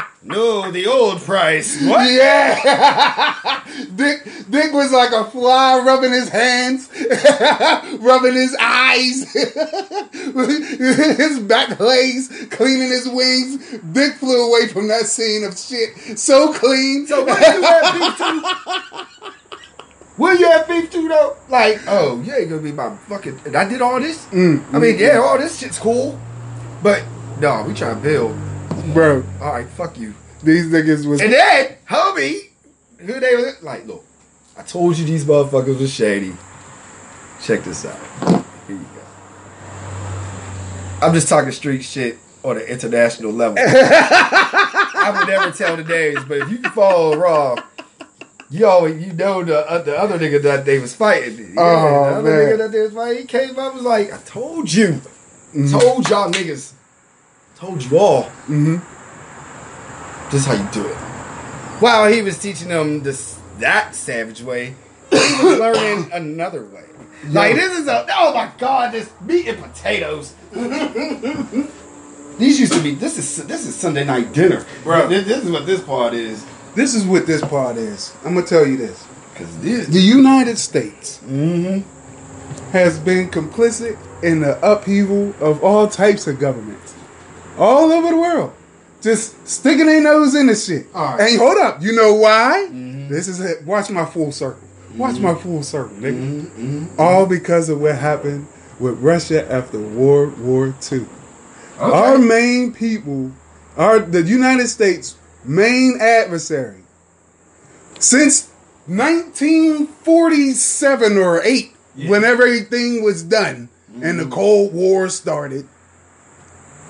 no, 0.23 0.71
the 0.71 0.87
old 0.87 1.21
price. 1.21 1.85
What? 1.85 2.11
Yeah. 2.11 3.63
Dick 3.95 4.27
Dick 4.49 4.73
was 4.73 4.91
like 4.91 5.13
a 5.13 5.31
fly 5.31 5.81
rubbing 5.81 6.13
his 6.13 6.31
hands, 6.31 6.89
rubbing 7.99 8.33
his 8.33 8.57
eyes, 8.59 9.31
his 9.35 11.41
back 11.41 11.79
legs, 11.79 12.47
cleaning 12.51 12.89
his 12.89 13.07
wings. 13.07 13.81
Dick 13.93 14.15
flew 14.15 14.49
away 14.49 14.69
from 14.69 14.89
that 14.89 15.05
scene 15.05 15.45
of 15.45 15.59
shit. 15.59 16.19
So 16.19 16.55
clean. 16.55 17.07
So 17.07 17.27
what 17.27 17.39
you 17.39 17.63
have? 17.63 19.09
Will 20.19 20.35
you 20.37 20.51
have 20.51 20.67
beef 20.69 20.91
too 20.91 21.09
though? 21.09 21.37
Like, 21.49 21.81
oh, 21.87 22.21
you 22.23 22.35
ain't 22.35 22.51
gonna 22.51 22.61
be 22.61 22.73
my 22.73 22.95
fucking. 23.09 23.41
and 23.47 23.57
I 23.57 23.69
did 23.69 23.81
all 23.81 24.01
this. 24.01 24.27
Mm, 24.27 24.75
I 24.75 24.79
mean, 24.79 24.99
yeah, 24.99 25.19
all 25.19 25.39
this 25.39 25.59
shit's 25.59 25.79
cool, 25.79 26.21
but 26.83 27.05
no, 27.41 27.63
we 27.63 27.73
trying 27.73 27.97
to 27.97 28.03
build. 28.03 28.37
bro, 28.93 29.25
All 29.41 29.53
right, 29.53 29.67
fuck 29.69 29.97
you. 29.97 30.15
these 30.43 30.67
niggas 30.67 31.07
was. 31.07 31.21
And 31.21 31.33
then, 31.33 31.77
homie, 31.89 32.49
who 32.99 33.21
they 33.21 33.37
was 33.37 33.63
like, 33.63 33.87
look, 33.87 34.05
I 34.57 34.63
told 34.63 34.99
you 34.99 35.05
these 35.05 35.25
motherfuckers 35.25 35.79
was 35.79 35.93
shady. 35.95 36.35
Check 37.41 37.63
this 37.63 37.85
out. 37.87 37.97
Here 38.67 38.77
you 38.77 38.79
go. 38.79 39.03
I'm 41.01 41.15
just 41.15 41.29
talking 41.29 41.53
street 41.53 41.83
shit 41.83 42.19
on 42.43 42.57
an 42.57 42.65
international 42.65 43.31
level. 43.33 43.59
I 43.61 45.15
would 45.17 45.29
never 45.29 45.53
tell 45.53 45.77
the 45.77 45.85
names, 45.85 46.25
but 46.25 46.39
if 46.39 46.51
you 46.51 46.59
can 46.59 46.73
follow 46.73 47.17
Raw, 47.17 47.55
you 48.51 48.67
always 48.67 49.05
you 49.07 49.13
know 49.13 49.43
the 49.45 49.59
uh, 49.71 49.83
the 49.83 49.99
other 49.99 50.19
nigga 50.19 50.43
that 50.43 50.65
they 50.65 50.79
was 50.79 50.95
fighting. 50.95 51.55
Yeah, 51.55 51.61
Oh, 51.63 51.63
the 51.63 52.17
other 52.19 52.31
man. 52.31 52.41
nigga 52.49 52.59
that 52.59 52.73
they 52.73 52.81
was 52.81 52.93
fighting, 52.95 53.19
he 53.23 53.25
came 53.27 53.51
up 53.59 53.67
and 53.73 53.75
was 53.77 53.85
like, 53.85 54.13
I 54.13 54.19
told 54.19 54.73
you, 54.73 55.01
told 55.71 56.09
y'all 56.09 56.31
niggas, 56.31 56.73
told 57.57 57.83
you 57.83 57.99
all. 57.99 58.25
Mhm. 58.49 58.81
This 60.31 60.41
is 60.43 60.47
how 60.47 60.55
you 60.55 60.69
do 60.73 60.87
it. 60.87 60.95
While 61.81 62.11
he 62.13 62.23
was 62.23 62.39
teaching 62.39 62.69
them 62.69 63.03
this 63.03 63.39
that 63.59 63.95
savage 63.95 64.43
way, 64.43 64.75
he 65.11 65.17
was 65.17 65.59
learning 65.65 66.11
another 66.13 66.65
way. 66.65 66.85
Like 67.31 67.55
this 67.57 67.79
is 67.79 67.87
a 67.89 68.07
oh 68.17 68.33
my 68.35 68.51
god, 68.59 68.93
this 68.93 69.11
meat 69.23 69.47
and 69.49 69.63
potatoes. 69.63 70.35
These 72.39 72.61
used 72.61 72.73
to 72.75 72.81
be 72.81 72.95
this 72.95 73.19
is 73.19 73.45
this 73.47 73.67
is 73.67 73.75
Sunday 73.75 74.05
night 74.05 74.33
dinner, 74.33 74.65
Bro. 74.85 75.09
This, 75.09 75.27
this 75.27 75.45
is 75.45 75.51
what 75.51 75.67
this 75.67 75.81
part 75.83 76.15
is. 76.15 76.45
This 76.79 76.95
is 76.95 77.05
what 77.05 77.27
this 77.27 77.41
part 77.41 77.77
is. 77.77 78.15
I'm 78.25 78.35
gonna 78.35 78.47
tell 78.47 78.65
you 78.65 78.77
this. 78.77 79.05
Cause 79.35 79.59
this, 79.59 79.89
The 79.89 79.99
United 79.99 80.59
States 80.59 81.19
mm-hmm. 81.25 81.81
has 82.71 83.01
been 83.01 83.29
complicit 83.31 83.99
in 84.23 84.43
the 84.43 84.57
upheaval 84.65 85.35
of 85.41 85.65
all 85.65 85.89
types 85.89 86.29
of 86.29 86.39
governments 86.39 86.95
all 87.59 87.91
over 87.91 88.11
the 88.11 88.17
world. 88.17 88.53
Just 89.01 89.49
sticking 89.49 89.87
their 89.87 90.01
nose 90.01 90.37
in 90.37 90.47
the 90.47 90.55
shit. 90.55 90.87
All 90.95 91.17
right. 91.17 91.29
And 91.29 91.41
hold 91.41 91.59
up, 91.59 91.83
you 91.83 91.97
know 91.97 92.15
why? 92.15 92.69
Mhm. 92.71 93.09
This 93.09 93.27
is 93.27 93.41
it. 93.41 93.67
Watch 93.67 93.91
my 93.91 94.05
full 94.05 94.31
circle. 94.31 94.63
Watch 94.97 95.19
my 95.19 95.35
full 95.35 95.65
circle, 95.65 95.97
nigga. 95.97 96.47
Mm-hmm. 96.47 96.87
All 96.97 97.27
because 97.27 97.69
of 97.69 97.81
what 97.81 97.97
happened 97.97 98.47
with 98.79 99.01
Russia 99.01 99.51
after 99.53 99.81
World 99.81 100.39
War 100.39 100.73
II. 100.93 101.07
Our 101.81 102.19
main 102.19 102.73
people, 102.73 103.33
our 103.77 103.99
the 103.99 104.23
United 104.23 104.69
States' 104.69 105.17
main 105.49 105.99
adversary, 106.01 106.85
since 107.99 108.49
1947 108.87 111.17
or 111.17 111.43
8, 111.43 111.73
when 112.07 112.23
everything 112.23 113.03
was 113.03 113.25
done 113.25 113.69
and 114.01 114.21
the 114.21 114.25
mm. 114.25 114.31
Cold 114.31 114.73
War 114.73 115.09
started, 115.09 115.67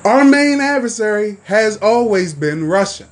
our 0.05 0.23
main 0.25 0.61
adversary 0.61 1.38
has 1.44 1.79
always 1.79 2.35
been 2.35 2.68
Russia. 2.68 3.09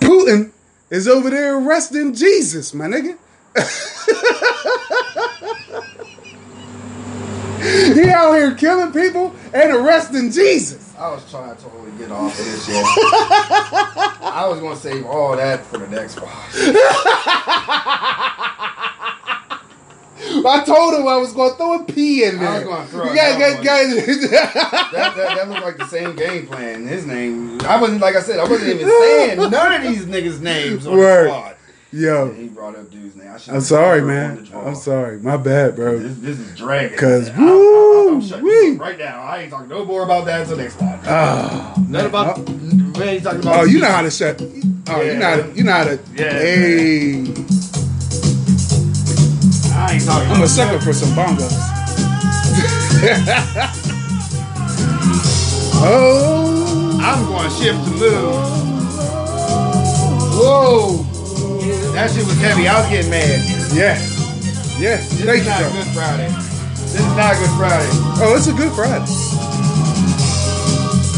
Putin 0.00 0.52
is 0.90 1.08
over 1.08 1.30
there 1.30 1.58
arresting 1.58 2.14
Jesus, 2.14 2.72
my 2.74 2.86
nigga. 2.86 3.18
he 7.94 8.10
out 8.10 8.34
here 8.34 8.54
killing 8.54 8.92
people 8.92 9.34
and 9.52 9.72
arresting 9.72 10.30
Jesus. 10.30 10.81
I 11.02 11.08
was 11.10 11.28
trying 11.28 11.56
to 11.56 11.60
totally 11.60 11.90
get 11.98 12.12
off 12.12 12.38
of 12.38 12.44
this 12.44 12.64
shit. 12.64 12.76
I 14.22 14.46
was 14.48 14.60
gonna 14.60 14.76
save 14.76 15.04
all 15.04 15.34
that 15.36 15.66
for 15.66 15.78
the 15.78 15.88
next 15.88 16.16
part. 16.16 16.30
I 20.44 20.62
told 20.64 20.94
him 20.94 21.08
I 21.08 21.16
was 21.16 21.32
gonna 21.32 21.54
throw 21.54 21.80
a 21.80 21.84
pee 21.84 22.22
in 22.24 22.38
there. 22.38 22.48
I 22.48 22.58
was 22.58 22.64
gonna 22.68 22.86
throw 22.86 23.04
You 23.06 23.10
it 23.12 23.16
gotta 23.16 23.38
down 23.38 23.62
get, 23.64 23.96
get, 23.96 24.30
That, 24.30 24.92
that, 24.92 25.16
that 25.16 25.48
looked 25.48 25.62
like 25.62 25.76
the 25.78 25.86
same 25.86 26.14
game 26.14 26.46
plan. 26.46 26.86
His 26.86 27.04
name, 27.04 27.60
I 27.62 27.80
wasn't 27.80 28.00
like 28.00 28.14
I 28.14 28.20
said, 28.20 28.38
I 28.38 28.44
wasn't 28.44 28.70
even 28.70 28.88
saying 29.00 29.38
none 29.50 29.72
of 29.72 29.82
these 29.82 30.06
niggas' 30.06 30.40
names 30.40 30.86
on 30.86 30.96
Word. 30.96 31.30
the 31.30 31.30
spot. 31.32 31.56
Yo, 31.92 32.32
He 32.32 32.48
brought 32.48 32.74
up 32.74 32.90
dude's 32.90 33.14
name. 33.16 33.28
I 33.28 33.38
I'm 33.52 33.60
sorry, 33.60 34.00
put 34.00 34.06
her 34.08 34.22
on 34.24 34.34
man. 34.44 34.48
I'm 34.66 34.74
sorry. 34.74 35.18
My 35.18 35.36
bad, 35.36 35.76
bro. 35.76 35.98
This, 35.98 36.16
this 36.18 36.38
is 36.38 36.56
dragging. 36.56 36.96
'Cause 36.96 37.28
I- 37.28 37.34
I- 37.34 37.36
I- 37.44 38.08
I'm 38.12 38.20
shutting 38.22 38.44
woo-wee. 38.44 38.66
you 38.68 38.78
right 38.78 38.98
now. 38.98 39.20
I 39.22 39.40
ain't 39.42 39.50
talking 39.50 39.68
no 39.68 39.84
more 39.84 40.02
about 40.02 40.24
that 40.24 40.40
until 40.42 40.56
next 40.56 40.78
time. 40.78 40.98
Oh, 41.06 41.74
None 41.88 42.06
about. 42.06 42.38
Oh. 42.38 42.42
We 42.96 43.02
ain't 43.04 43.22
talking 43.24 43.40
about. 43.40 43.60
oh, 43.60 43.64
you 43.64 43.78
know 43.80 43.88
how 43.90 44.00
to 44.02 44.10
shut. 44.10 44.40
Oh, 44.40 45.00
you 45.02 45.14
know 45.18 45.26
how 45.26 45.36
to. 45.42 45.52
You 45.54 45.64
know 45.64 45.72
how 45.72 45.84
to. 45.84 45.98
Yeah. 46.14 46.30
Hey, 46.32 47.24
I 49.74 49.92
ain't 49.92 50.04
talking. 50.04 50.30
I'm 50.32 50.42
a 50.42 50.48
sucker 50.48 50.80
for 50.80 50.92
some 50.94 51.10
bongos. 51.10 51.52
oh, 55.84 56.98
I'm 57.02 57.26
going 57.26 57.50
to 57.50 57.56
shift 57.56 57.84
the 57.84 57.90
move. 57.90 58.48
Whoa. 60.34 61.01
That 61.92 62.10
shit 62.10 62.24
was 62.24 62.36
heavy. 62.40 62.68
I 62.68 62.80
was 62.80 62.88
getting 62.90 63.10
mad. 63.10 63.40
yeah, 63.74 63.98
yeah. 64.78 64.96
This 64.96 65.24
Thank 65.24 65.40
is 65.40 65.44
you, 65.44 65.50
not 65.50 65.60
sir. 65.60 65.70
Good 65.72 65.94
Friday. 65.94 66.28
This 66.72 66.94
is 67.00 67.16
not 67.16 67.34
a 67.34 67.38
Good 67.38 67.56
Friday. 67.56 67.88
Oh, 68.24 68.34
it's 68.36 68.46
a 68.48 68.52
good 68.52 68.72
Friday. 68.72 69.04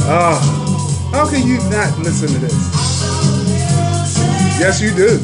Oh, 0.06 1.10
how 1.12 1.28
can 1.30 1.46
you 1.46 1.58
not 1.70 1.96
listen 2.00 2.28
to 2.28 2.38
this? 2.38 2.52
Yes, 4.58 4.80
you 4.82 4.90
do. 4.94 5.18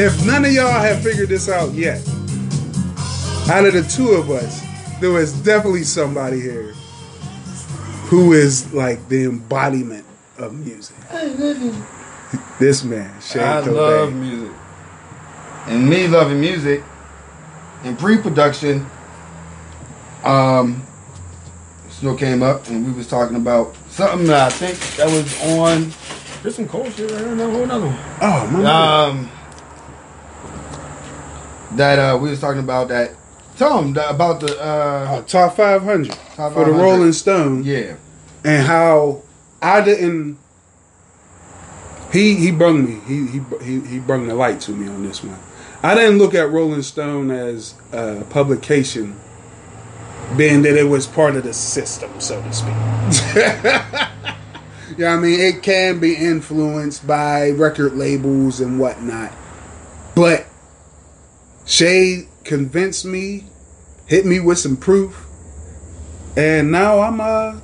If 0.00 0.24
none 0.24 0.44
of 0.44 0.52
y'all 0.52 0.70
have 0.80 1.02
figured 1.02 1.28
this 1.28 1.48
out 1.48 1.72
yet, 1.74 1.98
out 3.50 3.64
of 3.66 3.74
the 3.74 3.82
two 3.94 4.10
of 4.10 4.30
us, 4.30 4.62
there 5.00 5.18
is 5.18 5.32
definitely 5.42 5.82
somebody 5.82 6.40
here 6.40 6.72
who 8.06 8.32
is 8.32 8.72
like 8.72 9.08
the 9.08 9.24
embodiment 9.24 10.06
of 10.38 10.54
music. 10.54 10.96
This 12.58 12.84
man, 12.84 13.10
Shane 13.20 13.42
I 13.42 13.60
Cobain. 13.62 13.74
love 13.74 14.12
music. 14.14 14.52
And 15.66 15.88
me 15.88 16.06
loving 16.06 16.40
music 16.40 16.82
in 17.84 17.96
pre-production, 17.96 18.86
um, 20.24 20.82
still 21.88 22.16
came 22.16 22.42
up 22.42 22.66
and 22.68 22.86
we 22.86 22.92
was 22.92 23.06
talking 23.08 23.36
about 23.36 23.74
something 23.88 24.26
that 24.28 24.46
I 24.46 24.50
think 24.50 24.78
that 24.96 25.06
was 25.06 25.42
on. 25.58 25.90
There's 26.42 26.54
some 26.56 26.68
cold 26.68 26.92
shit 26.92 27.10
right 27.10 27.20
here. 27.20 27.34
No, 27.34 27.62
another 27.62 27.86
one. 27.86 27.98
Oh 28.22 28.46
my 28.52 29.04
Um, 29.08 29.30
that 31.76 31.98
uh, 31.98 32.18
we 32.18 32.30
was 32.30 32.40
talking 32.40 32.60
about 32.60 32.88
that. 32.88 33.12
Tell 33.56 33.80
them 33.82 33.92
that, 33.94 34.10
about 34.10 34.40
the 34.40 34.58
uh, 34.58 35.18
Uh, 35.18 35.22
top 35.22 35.56
500 35.56 36.10
Top 36.34 36.52
for 36.54 36.64
the 36.64 36.72
Rolling 36.72 37.12
Stone. 37.12 37.64
yeah. 37.64 37.94
and 38.44 38.66
how 38.66 39.22
I 39.60 39.80
didn't. 39.82 40.38
He 42.12 42.34
he 42.34 42.50
brung 42.50 42.84
me. 42.84 43.00
He 43.06 43.26
he 43.62 43.80
he 43.80 43.98
brung 44.00 44.26
the 44.26 44.34
light 44.34 44.60
to 44.62 44.72
me 44.72 44.88
on 44.88 45.04
this 45.04 45.22
one. 45.22 45.38
I 45.82 45.94
didn't 45.94 46.18
look 46.18 46.34
at 46.34 46.50
Rolling 46.50 46.82
Stone 46.82 47.30
as 47.30 47.74
a 47.92 48.24
publication, 48.24 49.18
being 50.36 50.62
that 50.62 50.76
it 50.76 50.84
was 50.84 51.06
part 51.06 51.36
of 51.36 51.44
the 51.44 51.54
system, 51.54 52.20
so 52.20 52.42
to 52.42 52.52
speak. 52.52 52.74
yeah, 54.98 55.14
I 55.14 55.16
mean 55.16 55.38
it 55.38 55.62
can 55.62 56.00
be 56.00 56.14
influenced 56.14 57.06
by 57.06 57.50
record 57.50 57.94
labels 57.94 58.60
and 58.60 58.80
whatnot, 58.80 59.32
but 60.16 60.46
Shay 61.64 62.26
convinced 62.42 63.04
me, 63.04 63.46
hit 64.06 64.26
me 64.26 64.40
with 64.40 64.58
some 64.58 64.76
proof, 64.76 65.26
and 66.36 66.72
now 66.72 66.98
I'm 66.98 67.20
uh 67.20 67.60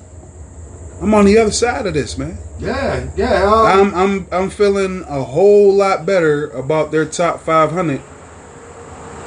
I'm 1.03 1.13
on 1.15 1.25
the 1.25 1.37
other 1.39 1.51
side 1.51 1.87
of 1.87 1.95
this, 1.95 2.17
man. 2.17 2.39
Yeah, 2.59 3.11
yeah. 3.17 3.45
Uh, 3.45 3.65
I'm 3.65 3.95
I'm 3.95 4.27
I'm 4.33 4.51
feeling 4.51 5.05
a 5.09 5.23
whole 5.23 5.75
lot 5.75 6.07
better 6.07 6.49
about 6.51 6.91
their 6.91 7.05
top 7.05 7.41
500. 7.41 8.01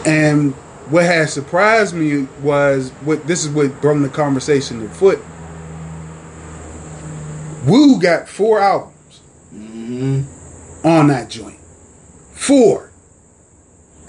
And 0.06 0.54
what 0.89 1.06
has 1.06 1.32
surprised 1.32 1.94
me 1.94 2.28
was 2.42 2.89
what 3.04 3.28
this 3.28 3.46
is 3.46 3.52
what 3.52 3.82
brought 3.82 4.02
the 4.02 4.10
conversation 4.10 4.82
to 4.82 4.89
foot. 4.89 5.20
Wu 7.65 8.02
got 8.02 8.28
four 8.28 8.60
albums 8.60 9.22
mhm. 9.54 10.26
on 10.84 11.08
that 11.08 11.30
joint. 11.30 11.60
Four. 12.34 12.92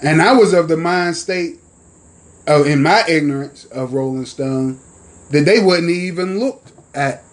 And 0.01 0.21
I 0.21 0.33
was 0.33 0.53
of 0.53 0.67
the 0.67 0.77
mind 0.77 1.15
state, 1.15 1.59
oh, 2.47 2.63
in 2.63 2.81
my 2.81 3.03
ignorance 3.07 3.65
of 3.65 3.93
Rolling 3.93 4.25
Stone, 4.25 4.79
that 5.29 5.45
they 5.45 5.59
wouldn't 5.59 5.91
even 5.91 6.39
looked 6.39 6.71
at 6.95 7.23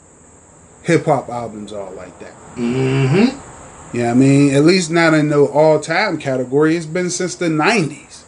hip 0.88 1.04
hop 1.04 1.28
albums 1.28 1.70
all 1.70 1.92
like 1.92 2.18
that. 2.18 2.32
Mm-hmm. 2.56 3.96
Yeah, 3.96 4.10
I 4.10 4.14
mean, 4.14 4.54
at 4.54 4.64
least 4.64 4.90
not 4.90 5.12
in 5.12 5.28
the 5.28 5.44
all 5.44 5.78
time 5.78 6.18
category. 6.18 6.76
It's 6.76 6.86
been 6.86 7.10
since 7.10 7.34
the 7.34 7.48
90s. 7.48 8.24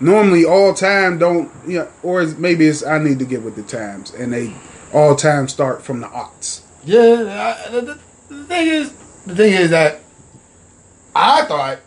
normally 0.00 0.44
all 0.44 0.72
time 0.74 1.18
don't 1.18 1.50
you 1.66 1.80
know, 1.80 1.88
or 2.02 2.24
maybe 2.38 2.66
it's 2.66 2.84
I 2.84 2.98
need 2.98 3.18
to 3.18 3.24
get 3.24 3.42
with 3.42 3.56
the 3.56 3.62
times 3.62 4.12
and 4.14 4.32
they 4.32 4.54
all 4.92 5.16
time 5.16 5.48
start 5.48 5.82
from 5.82 6.00
the 6.00 6.06
aughts. 6.06 6.62
Yeah, 6.84 7.64
I, 7.66 7.70
the, 7.70 7.98
the, 8.28 8.44
thing 8.44 8.66
is, 8.68 8.92
the 9.26 9.34
thing 9.34 9.52
is 9.54 9.70
that 9.70 10.00
I 11.16 11.44
thought, 11.46 11.78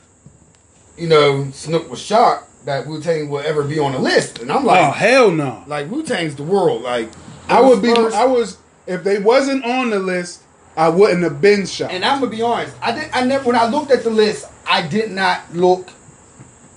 you 0.98 1.08
know, 1.08 1.50
Snook 1.52 1.90
was 1.90 2.02
shocked 2.02 2.50
that 2.66 2.86
Wu 2.86 3.02
Tang 3.02 3.30
would 3.30 3.46
ever 3.46 3.63
be 3.63 3.80
on 3.80 3.94
the 3.94 4.00
list, 4.00 4.40
and 4.40 4.52
I'm 4.52 4.66
like, 4.66 4.86
oh 4.86 4.92
hell 4.92 5.32
no! 5.32 5.63
like 5.68 5.90
Wu 5.90 6.04
Tang's 6.04 6.36
the 6.36 6.44
world. 6.44 6.82
Like 6.82 7.10
I 7.48 7.62
would 7.62 7.82
be. 7.82 7.94
first- 7.96 8.16
I 8.16 8.26
was 8.26 8.58
if 8.88 9.04
they 9.04 9.19
wasn't 9.19 9.63
on 9.65 9.89
the 9.89 10.00
list, 10.00 10.43
I 10.76 10.89
wouldn't 10.89 11.23
have 11.23 11.41
been 11.41 11.65
shocked. 11.65 11.93
And 11.93 12.04
I'm 12.06 12.19
gonna 12.19 12.32
be 12.32 12.41
honest, 12.41 12.76
I 12.82 12.91
did. 12.91 13.10
I 13.13 13.23
never. 13.26 13.43
When 13.45 13.56
I 13.56 13.67
looked 13.67 13.91
at 13.91 14.04
the 14.04 14.10
list, 14.10 14.47
I 14.67 14.86
did 14.88 15.12
not 15.12 15.54
look 15.54 15.89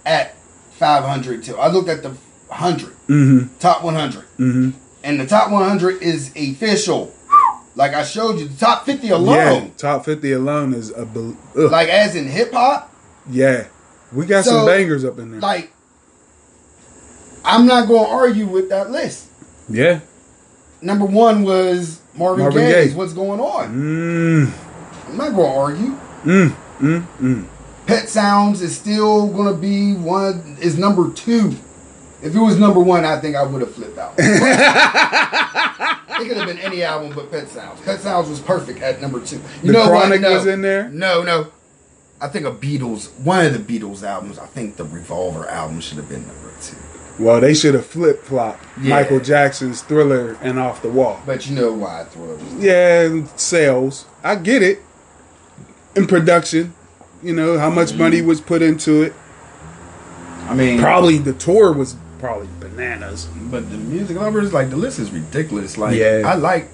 at 0.06 0.36
500 0.72 1.44
too. 1.44 1.56
I 1.56 1.68
looked 1.68 1.88
at 1.88 2.02
the 2.02 2.10
100 2.10 2.88
mm-hmm. 3.08 3.58
top 3.58 3.84
100, 3.84 4.24
Mm-hmm. 4.38 4.70
and 5.04 5.20
the 5.20 5.26
top 5.26 5.50
100 5.50 6.02
is 6.02 6.30
official. 6.36 7.14
Like 7.76 7.94
I 7.94 8.02
showed 8.02 8.38
you, 8.40 8.48
the 8.48 8.58
top 8.58 8.84
50 8.84 9.10
alone. 9.10 9.34
Yeah, 9.36 9.68
top 9.76 10.04
fifty 10.04 10.32
alone 10.32 10.74
is 10.74 10.90
a. 10.90 11.06
bel- 11.06 11.36
Like 11.54 11.88
as 11.88 12.16
in 12.16 12.26
hip 12.26 12.52
hop, 12.52 12.92
yeah, 13.30 13.66
we 14.12 14.26
got 14.26 14.44
So, 14.44 14.50
some 14.50 14.66
bangers 14.66 15.04
up 15.04 15.18
in 15.18 15.30
there. 15.30 15.40
like 15.40 15.72
I'm 17.44 17.66
not 17.66 17.88
gonna 17.88 18.08
argue 18.08 18.46
with 18.46 18.68
that 18.70 18.90
list. 18.90 19.26
yeah. 19.68 20.00
Number 20.82 21.04
one 21.04 21.44
was 21.44 21.99
Marvin, 22.14 22.42
Marvin 22.44 22.62
Gaye's 22.70 22.90
Gaye. 22.92 22.96
What's 22.96 23.12
Going 23.12 23.40
On. 23.40 23.68
Mm, 23.68 24.52
I'm 25.08 25.16
not 25.16 25.30
gonna 25.34 25.54
argue. 25.56 25.96
mm, 26.24 26.54
mm, 26.80 27.06
mm. 27.20 27.46
Pet 27.86 28.08
Sounds 28.08 28.60
is 28.62 28.76
still 28.76 29.28
gonna 29.28 29.54
be 29.56 29.94
one 29.94 30.56
is 30.60 30.78
number 30.78 31.10
two. 31.12 31.54
If 32.22 32.34
it 32.34 32.38
was 32.38 32.58
number 32.58 32.80
one, 32.80 33.04
I 33.06 33.18
think 33.18 33.34
I 33.36 33.42
would 33.44 33.62
have 33.62 33.74
flipped 33.74 33.96
out. 33.98 34.14
it 34.18 34.24
could 36.28 36.36
have 36.36 36.46
been 36.46 36.58
any 36.58 36.82
album 36.82 37.12
but 37.14 37.30
Pet 37.30 37.48
Sounds. 37.48 37.80
Pet 37.80 38.00
Sounds 38.00 38.28
was 38.28 38.40
perfect 38.40 38.80
at 38.82 39.00
number 39.00 39.20
two. 39.24 39.36
You 39.62 39.68
The 39.68 39.72
know 39.72 39.80
what? 39.90 40.00
Chronic 40.02 40.20
No. 40.20 40.32
was 40.34 40.46
in 40.46 40.60
there? 40.60 40.88
No, 40.90 41.22
no. 41.22 41.46
I 42.20 42.28
think 42.28 42.44
a 42.44 42.50
Beatles, 42.52 43.08
one 43.20 43.46
of 43.46 43.54
the 43.54 43.78
Beatles 43.80 44.02
albums. 44.02 44.38
I 44.38 44.44
think 44.44 44.76
the 44.76 44.84
Revolver 44.84 45.48
album 45.48 45.80
should 45.80 45.96
have 45.96 46.08
been 46.10 46.26
number 46.26 46.52
two. 46.60 46.76
Well, 47.20 47.40
they 47.40 47.52
should 47.54 47.74
have 47.74 47.84
flip 47.86 48.22
flopped 48.24 48.64
Yeah. 48.80 48.90
Michael 48.96 49.20
Jackson's 49.20 49.82
Thriller 49.82 50.36
and 50.42 50.58
Off 50.58 50.80
the 50.82 50.88
Wall. 50.88 51.20
But 51.26 51.46
you 51.48 51.54
know 51.54 51.72
why 51.72 52.04
Thriller. 52.04 52.38
Yeah, 52.58 53.26
sales. 53.36 54.06
I 54.24 54.36
get 54.36 54.62
it. 54.62 54.80
In 55.96 56.06
production, 56.06 56.72
you 57.22 57.34
know 57.34 57.58
how 57.58 57.68
much 57.70 57.94
money 57.94 58.22
was 58.22 58.40
put 58.40 58.62
into 58.62 59.02
it. 59.02 59.12
I 60.48 60.54
mean, 60.54 60.80
Probably 60.80 61.18
the 61.18 61.32
tour 61.34 61.72
was 61.72 61.94
probably 62.18 62.48
bananas. 62.60 63.26
but 63.50 63.70
the 63.70 63.76
music 63.76 64.16
lovers 64.16 64.52
like 64.52 64.70
the 64.70 64.76
list 64.76 64.98
is 64.98 65.10
ridiculous. 65.10 65.76
Like, 65.78 65.96
Yeah. 65.96 66.22
I 66.24 66.34
like 66.34 66.68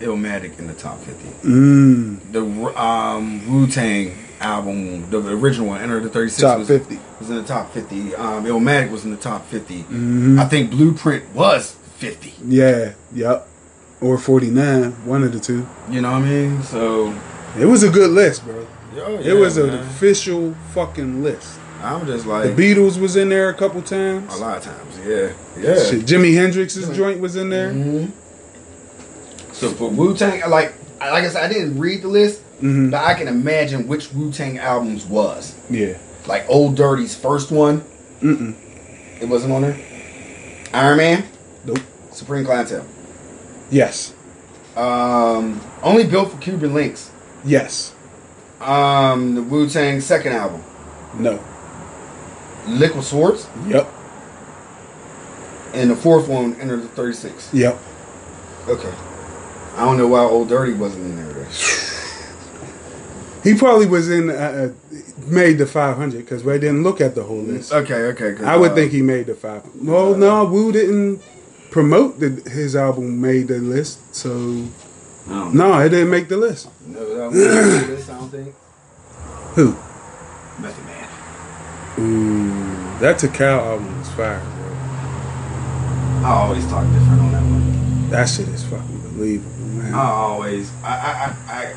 Illmatic 0.00 0.58
in 0.58 0.66
the 0.66 0.74
top 0.74 0.98
fifty. 1.00 1.28
Mm, 1.48 2.32
the 2.32 2.42
um, 2.80 3.50
Wu 3.50 3.66
Tang 3.66 4.12
album, 4.40 5.08
the 5.10 5.18
original 5.34 5.68
one, 5.68 5.80
Enter 5.80 6.00
the 6.00 6.10
36 6.10 6.42
top 6.42 6.58
was, 6.58 6.68
fifty. 6.68 6.98
Was 7.18 7.30
in 7.30 7.36
the 7.36 7.42
top 7.44 7.72
50. 7.72 8.14
Um, 8.14 8.44
Illmatic 8.44 8.90
was 8.90 9.04
in 9.04 9.10
the 9.10 9.16
top 9.16 9.46
50. 9.48 9.84
Mhm. 9.84 10.38
I 10.38 10.44
think 10.46 10.70
Blueprint 10.70 11.24
was 11.34 11.76
50. 11.98 12.34
Yeah, 12.46 12.92
yep. 13.14 13.48
Or 14.00 14.18
forty 14.18 14.50
nine, 14.50 14.92
one 15.06 15.24
of 15.24 15.32
the 15.32 15.40
two. 15.40 15.66
You 15.90 16.02
know 16.02 16.10
what 16.12 16.18
I 16.22 16.26
mean? 16.28 16.62
So, 16.62 17.14
It 17.58 17.64
was 17.64 17.82
a 17.82 17.88
good 17.88 18.10
list, 18.10 18.44
bro. 18.44 18.66
oh, 19.06 19.18
it 19.18 19.32
was 19.32 19.56
an 19.56 19.70
official 19.70 20.54
fucking 20.74 21.22
list. 21.22 21.58
I'm 21.82 22.06
just 22.06 22.26
like 22.26 22.54
The 22.54 22.62
Beatles 22.74 22.98
was 23.00 23.16
in 23.16 23.30
there 23.30 23.48
a 23.48 23.54
couple 23.54 23.80
times. 23.80 24.34
a 24.34 24.36
lot 24.38 24.58
of 24.58 24.64
times, 24.64 24.98
yeah. 25.06 25.28
Yeah. 25.58 25.82
Shit, 25.82 26.04
Jimi 26.04 26.34
Hendrix's 26.34 26.94
joint 26.94 27.20
was 27.20 27.36
in 27.36 27.48
there. 27.48 27.70
Mhm. 27.72 28.10
So 29.52 29.68
for 29.70 29.88
Wu 29.88 30.14
Tang, 30.14 30.40
like, 30.50 30.74
like 31.00 31.24
I 31.24 31.28
said, 31.28 31.44
I 31.44 31.48
didn't 31.52 31.78
read 31.78 32.02
the 32.02 32.08
list, 32.08 32.40
Mhm. 32.62 32.90
but 32.90 33.02
I 33.02 33.14
can 33.14 33.28
imagine 33.28 33.88
which 33.88 34.12
Wu 34.12 34.30
Tang 34.30 34.58
albums 34.58 35.06
was. 35.06 35.54
Yeah. 35.70 35.94
Like 36.26 36.44
Old 36.48 36.76
Dirty's 36.76 37.14
first 37.14 37.50
one, 37.52 37.82
Mm-mm. 38.20 38.54
it 39.20 39.28
wasn't 39.28 39.52
on 39.52 39.62
there. 39.62 39.74
Ironman, 40.72 41.24
Nope. 41.64 41.78
Supreme 42.10 42.44
Clientele. 42.44 42.84
Yes. 43.70 44.12
Um, 44.76 45.60
only 45.82 46.04
built 46.04 46.32
for 46.32 46.38
Cuban 46.38 46.70
Linx. 46.72 47.10
Yes. 47.44 47.94
Um, 48.60 49.34
the 49.34 49.42
Wu 49.42 49.68
Tang 49.68 50.00
second 50.00 50.32
album, 50.32 50.62
No. 51.18 51.42
Liquid 52.66 53.04
Swords, 53.04 53.46
Yep. 53.68 53.88
and 55.74 55.90
the 55.90 55.96
fourth 55.96 56.26
one, 56.28 56.54
Enter 56.60 56.76
the 56.76 56.88
Thirty 56.88 57.12
Six. 57.14 57.52
Yep. 57.54 57.78
Okay, 58.68 58.92
I 59.76 59.84
don't 59.84 59.96
know 59.98 60.08
why 60.08 60.20
Old 60.20 60.48
Dirty 60.48 60.72
wasn't 60.72 61.04
in 61.04 61.16
there. 61.16 61.46
Though. 63.46 63.52
He 63.52 63.58
probably 63.58 63.86
was 63.86 64.10
in, 64.10 64.30
uh, 64.30 64.32
uh, 64.34 64.96
made 65.28 65.58
the 65.58 65.66
500 65.66 66.18
because 66.18 66.42
we 66.44 66.52
didn't 66.58 66.82
look 66.82 67.00
at 67.00 67.14
the 67.14 67.22
whole 67.22 67.38
list. 67.42 67.72
Okay, 67.72 67.94
okay. 67.94 68.34
'cause, 68.34 68.44
I 68.44 68.56
would 68.56 68.72
uh, 68.72 68.74
think 68.74 68.92
he 68.92 69.02
made 69.02 69.26
the 69.26 69.34
five. 69.34 69.62
Well, 69.82 70.14
no, 70.14 70.44
Wu 70.44 70.72
didn't 70.72 71.22
promote 71.70 72.18
the, 72.20 72.28
his 72.50 72.74
album 72.74 73.20
made 73.20 73.48
the 73.48 73.58
list, 73.58 74.14
so 74.14 74.30
I 75.28 75.30
know. 75.30 75.48
no, 75.50 75.78
it 75.80 75.90
didn't 75.90 76.10
make 76.10 76.28
the 76.28 76.36
list. 76.36 76.68
No, 76.86 76.98
that 77.16 77.30
was 77.30 77.46
on 77.46 77.90
this, 77.90 78.08
I 78.08 78.18
don't 78.18 78.30
think. 78.30 78.54
Who? 79.56 79.76
Method 80.60 80.84
Man. 80.86 81.08
Ooh, 81.98 82.98
that 83.00 83.16
Tical 83.18 83.58
album 83.58 83.98
was 83.98 84.08
fire, 84.10 84.40
bro. 84.40 86.26
I 86.26 86.30
always 86.30 86.66
talk 86.66 86.84
different 86.92 87.20
on 87.20 87.32
that 87.32 87.42
one. 87.42 88.10
That 88.10 88.28
shit 88.28 88.48
is 88.48 88.64
fucking 88.64 89.00
believable, 89.00 89.66
man. 89.82 89.94
I 89.94 90.02
always, 90.08 90.70
I, 90.82 90.88
I, 90.88 91.52
I, 91.52 91.62
I, 91.62 91.74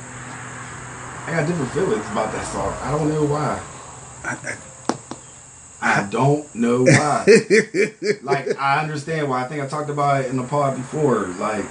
I 1.30 1.32
got 1.42 1.48
different 1.48 1.72
feelings 1.72 2.06
about 2.12 2.32
that 2.32 2.46
song. 2.48 2.74
I 2.82 2.92
don't 2.92 3.08
know 3.10 3.24
why. 3.26 3.60
I- 4.24 4.30
I- 4.44 4.56
I 5.82 6.04
don't 6.12 6.54
know 6.56 6.84
why. 6.86 7.26
like 8.22 8.58
I 8.60 8.82
understand 8.82 9.30
why. 9.30 9.44
I 9.46 9.48
think 9.48 9.62
I 9.64 9.68
talked 9.68 9.90
about 9.90 10.26
it 10.26 10.30
in 10.30 10.36
the 10.36 10.44
pod 10.44 10.76
before. 10.76 11.28
Like 11.40 11.64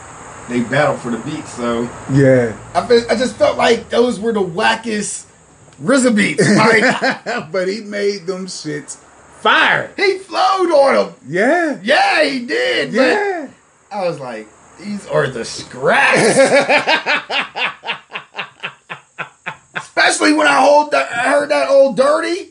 they 0.48 0.60
battled 0.60 1.00
for 1.00 1.10
the 1.10 1.18
beat, 1.18 1.46
so 1.46 1.82
yeah, 2.10 2.56
I 2.74 2.86
feel, 2.86 3.02
I 3.10 3.16
just 3.16 3.36
felt 3.36 3.58
like 3.58 3.90
those 3.90 4.18
were 4.18 4.32
the 4.32 4.40
wackest 4.42 5.26
RZA 5.82 6.14
beats. 6.16 6.48
Like 6.56 7.52
but 7.52 7.68
he 7.68 7.82
made 7.82 8.26
them 8.26 8.46
shits 8.46 8.96
fire. 9.40 9.90
he 9.96 10.16
flowed 10.18 10.70
on 10.72 10.94
them. 10.94 11.14
Yeah, 11.28 11.78
Yeah, 11.82 12.24
he 12.24 12.46
did. 12.46 12.92
but 12.92 12.96
yeah. 13.02 13.48
I 13.92 14.08
was 14.08 14.18
like, 14.20 14.48
these 14.80 15.06
are 15.08 15.26
the 15.28 15.44
scraps. 15.44 16.38
Especially 20.08 20.32
when 20.34 20.46
I 20.46 20.60
hold 20.60 20.90
the, 20.90 20.98
I 20.98 21.28
heard 21.30 21.50
that 21.50 21.68
old 21.68 21.96
dirty. 21.96 22.50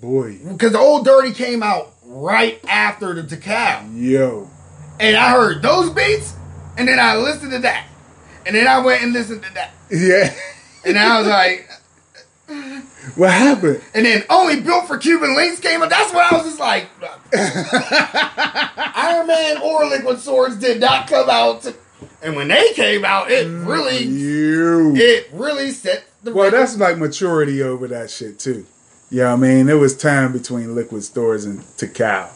Boy, 0.00 0.38
Because 0.46 0.72
the 0.72 0.78
old 0.78 1.04
dirty 1.04 1.32
came 1.32 1.62
out 1.62 1.92
right 2.04 2.60
after 2.68 3.14
the 3.14 3.22
Tical. 3.22 3.88
yo, 3.94 4.48
And 5.00 5.16
I 5.16 5.30
heard 5.30 5.62
those 5.62 5.90
beats, 5.90 6.34
and 6.76 6.86
then 6.88 6.98
I 6.98 7.16
listened 7.16 7.52
to 7.52 7.58
that. 7.60 7.86
And 8.46 8.54
then 8.56 8.66
I 8.66 8.80
went 8.80 9.02
and 9.02 9.12
listened 9.12 9.42
to 9.44 9.54
that. 9.54 9.70
yeah. 9.90 10.34
And 10.84 10.98
I 10.98 11.18
was 11.20 11.28
like, 11.28 11.68
what 13.16 13.30
happened? 13.30 13.80
and 13.94 14.04
then 14.04 14.24
only 14.28 14.60
built 14.60 14.86
for 14.88 14.98
Cuban 14.98 15.36
Linx 15.36 15.60
came 15.60 15.80
out. 15.82 15.90
That's 15.90 16.12
when 16.12 16.24
I 16.24 16.36
was 16.36 16.44
just 16.44 16.58
like, 16.60 16.86
Ironman 18.94 19.58
or 19.62 19.86
Liquid 19.86 20.18
Swords 20.18 20.56
did 20.56 20.80
not 20.80 21.08
come 21.08 21.30
out. 21.30 21.62
To, 21.62 21.74
and 22.22 22.34
when 22.36 22.48
they 22.48 22.72
came 22.74 23.04
out, 23.04 23.30
it 23.30 23.46
really, 23.46 23.98
You. 24.04 24.94
it 24.96 25.28
really 25.32 25.70
set 25.70 26.04
the 26.22 26.32
Well, 26.32 26.44
record. 26.46 26.58
that's 26.60 26.76
like 26.78 26.98
maturity 26.98 27.62
over 27.62 27.86
that 27.88 28.10
shit 28.10 28.38
too. 28.38 28.66
Yeah, 29.10 29.32
I 29.32 29.36
mean, 29.36 29.68
it 29.68 29.74
was 29.74 29.96
time 29.96 30.32
between 30.32 30.74
Liquid 30.74 31.04
Swords 31.04 31.44
and 31.44 31.60
Tical. 31.76 32.28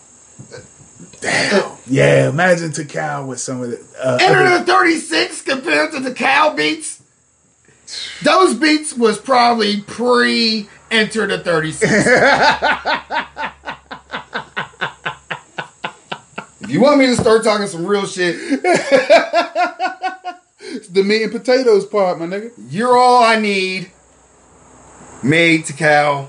Damn. 1.21 1.73
Yeah, 1.87 2.29
imagine 2.29 2.71
Tical 2.71 3.27
with 3.29 3.41
some 3.41 3.63
of 3.63 3.71
the. 3.71 3.79
Uh, 4.03 4.19
Enter 4.21 4.41
other- 4.43 4.59
the 4.59 4.65
36 4.73 5.43
compared 5.43 5.93
to 5.93 6.01
the 6.01 6.13
cow 6.13 6.55
beats. 6.55 7.03
Those 8.25 8.55
beats 8.55 8.93
was 8.95 9.19
probably 9.19 9.81
pre 9.81 10.69
Enter 10.91 11.27
the 11.27 11.39
36. 11.39 11.93
if 16.61 16.71
you 16.71 16.81
want 16.81 16.99
me 16.99 17.07
to 17.07 17.17
start 17.17 17.43
talking 17.45 17.67
some 17.67 17.87
real 17.87 18.07
shit, 18.07 18.37
the 20.91 21.03
meat 21.03 21.23
and 21.25 21.33
potatoes 21.33 21.87
part, 21.87 22.19
my 22.19 22.27
nigga. 22.27 22.53
you're 22.71 22.97
all 22.97 23.23
I 23.23 23.39
need. 23.39 23.91
Made 25.23 25.65
to 25.67 25.73
cow, 25.73 26.29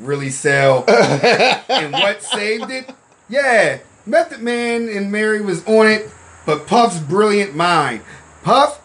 really 0.00 0.30
sell. 0.30 0.84
and 0.88 1.92
what 1.92 2.22
saved 2.22 2.70
it? 2.70 2.90
Yeah, 3.28 3.78
Method 4.06 4.40
Man 4.40 4.88
and 4.88 5.10
Mary 5.12 5.40
was 5.40 5.64
on 5.66 5.86
it, 5.88 6.08
but 6.46 6.66
Puff's 6.66 6.98
brilliant 7.00 7.54
mind. 7.54 8.02
Puff 8.42 8.80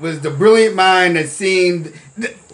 was 0.00 0.20
the 0.20 0.30
brilliant 0.30 0.74
mind 0.76 1.16
that 1.16 1.28
seemed. 1.28 1.92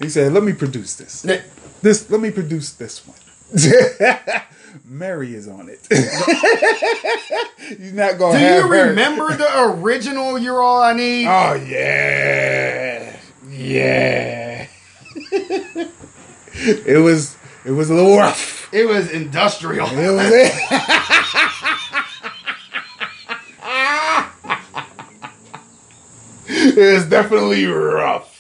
He 0.01 0.09
said, 0.09 0.33
"Let 0.33 0.43
me 0.43 0.53
produce 0.53 0.95
this. 0.95 1.23
that- 1.23 1.45
This. 1.83 2.09
Let 2.11 2.21
me 2.21 2.31
produce 2.31 2.71
this 2.73 3.07
one." 3.07 3.17
Mary 4.85 5.35
is 5.35 5.49
on 5.49 5.69
it. 5.69 5.87
You're 7.79 7.93
not 7.93 8.19
gonna 8.19 8.39
Do 8.39 8.45
you 8.45 8.63
her- 8.69 8.89
remember 8.89 9.35
the 9.37 9.63
original 9.73 10.39
You're 10.39 10.63
All 10.63 10.83
I 10.83 10.93
Need? 10.93 11.27
Oh 11.27 11.55
yeah, 11.55 13.17
yeah. 13.51 14.67
it 16.53 17.03
was 17.03 17.37
it 17.65 17.71
was 17.73 17.91
a 17.91 17.95
little 17.95 18.17
rough. 18.17 18.73
It 18.73 18.87
was 18.87 19.11
industrial. 19.11 19.87
It 19.89 20.11
was 20.11 20.31
it. 20.33 20.53
it 26.49 26.95
was 26.95 27.07
definitely 27.07 27.67
rough. 27.67 28.33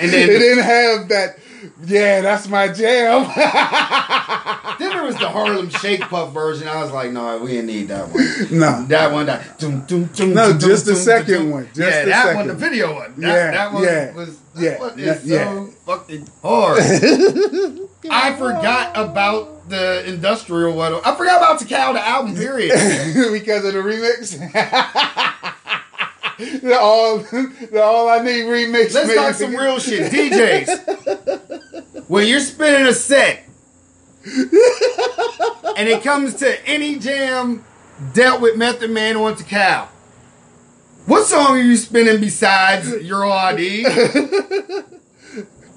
And 0.00 0.08
It 0.10 0.10
then, 0.12 0.28
didn't 0.28 0.64
have 0.64 1.08
that. 1.08 1.38
Yeah, 1.86 2.22
that's 2.22 2.48
my 2.48 2.68
jam. 2.68 3.22
then 4.78 4.90
there 4.90 5.04
was 5.04 5.16
the 5.16 5.28
Harlem 5.28 5.70
Shake 5.70 6.00
Puff 6.00 6.32
version. 6.34 6.66
I 6.66 6.82
was 6.82 6.90
like, 6.90 7.12
no, 7.12 7.38
we 7.38 7.52
didn't 7.52 7.66
need 7.66 7.88
that 7.88 8.08
one. 8.08 8.24
no, 8.58 8.84
That 8.86 9.12
one, 9.12 9.26
that. 9.26 9.58
Dum, 9.58 9.84
dum, 9.86 10.04
dum, 10.06 10.34
No, 10.34 10.50
dum, 10.50 10.58
just 10.58 10.86
the 10.86 10.94
dum, 10.94 11.00
second 11.00 11.34
dum. 11.34 11.50
one, 11.50 11.66
just 11.66 11.78
yeah, 11.78 12.04
the 12.04 12.10
that 12.10 12.22
second 12.24 12.36
one, 12.36 12.46
the 12.48 12.54
video 12.54 12.94
one. 12.94 13.14
That, 13.20 13.28
Yeah, 13.28 13.50
that 13.52 13.72
one 13.72 13.82
yeah, 13.84 14.12
was. 14.14 14.38
That 14.54 14.62
yeah, 14.62 14.78
one 14.80 14.98
is 14.98 15.24
yeah. 15.24 15.44
so 15.44 15.66
fucking 15.86 16.28
hard. 16.42 16.78
I 18.10 18.34
forgot 18.36 18.92
about 18.96 19.68
the 19.68 20.04
industrial 20.08 20.74
one. 20.74 20.94
I 20.94 21.14
forgot 21.14 21.36
about 21.38 21.60
Tical 21.60 21.92
the 21.92 22.04
album. 22.04 22.34
Period. 22.34 22.70
because 23.32 23.64
of 23.64 23.74
the 23.74 23.80
remix. 23.80 24.36
the 26.62 26.78
all, 26.78 27.18
the 27.18 27.82
all 27.82 28.08
I 28.08 28.18
need 28.20 28.44
remix. 28.44 28.94
Let's 28.94 29.14
talk 29.14 29.34
some 29.34 29.54
real 29.54 29.78
shit. 29.78 30.10
DJs, 30.12 31.37
when 32.08 32.26
you're 32.26 32.40
spinning 32.40 32.86
a 32.86 32.92
set 32.92 33.44
and 34.24 35.88
it 35.88 36.02
comes 36.02 36.34
to 36.34 36.66
any 36.66 36.98
jam 36.98 37.64
dealt 38.12 38.40
with 38.40 38.56
Method 38.56 38.90
Man 38.90 39.16
on 39.16 39.36
cow. 39.36 39.88
what 41.06 41.24
song 41.26 41.56
are 41.56 41.62
you 41.62 41.76
spinning 41.76 42.20
besides 42.20 42.90
Your 43.02 43.24
All 43.24 43.54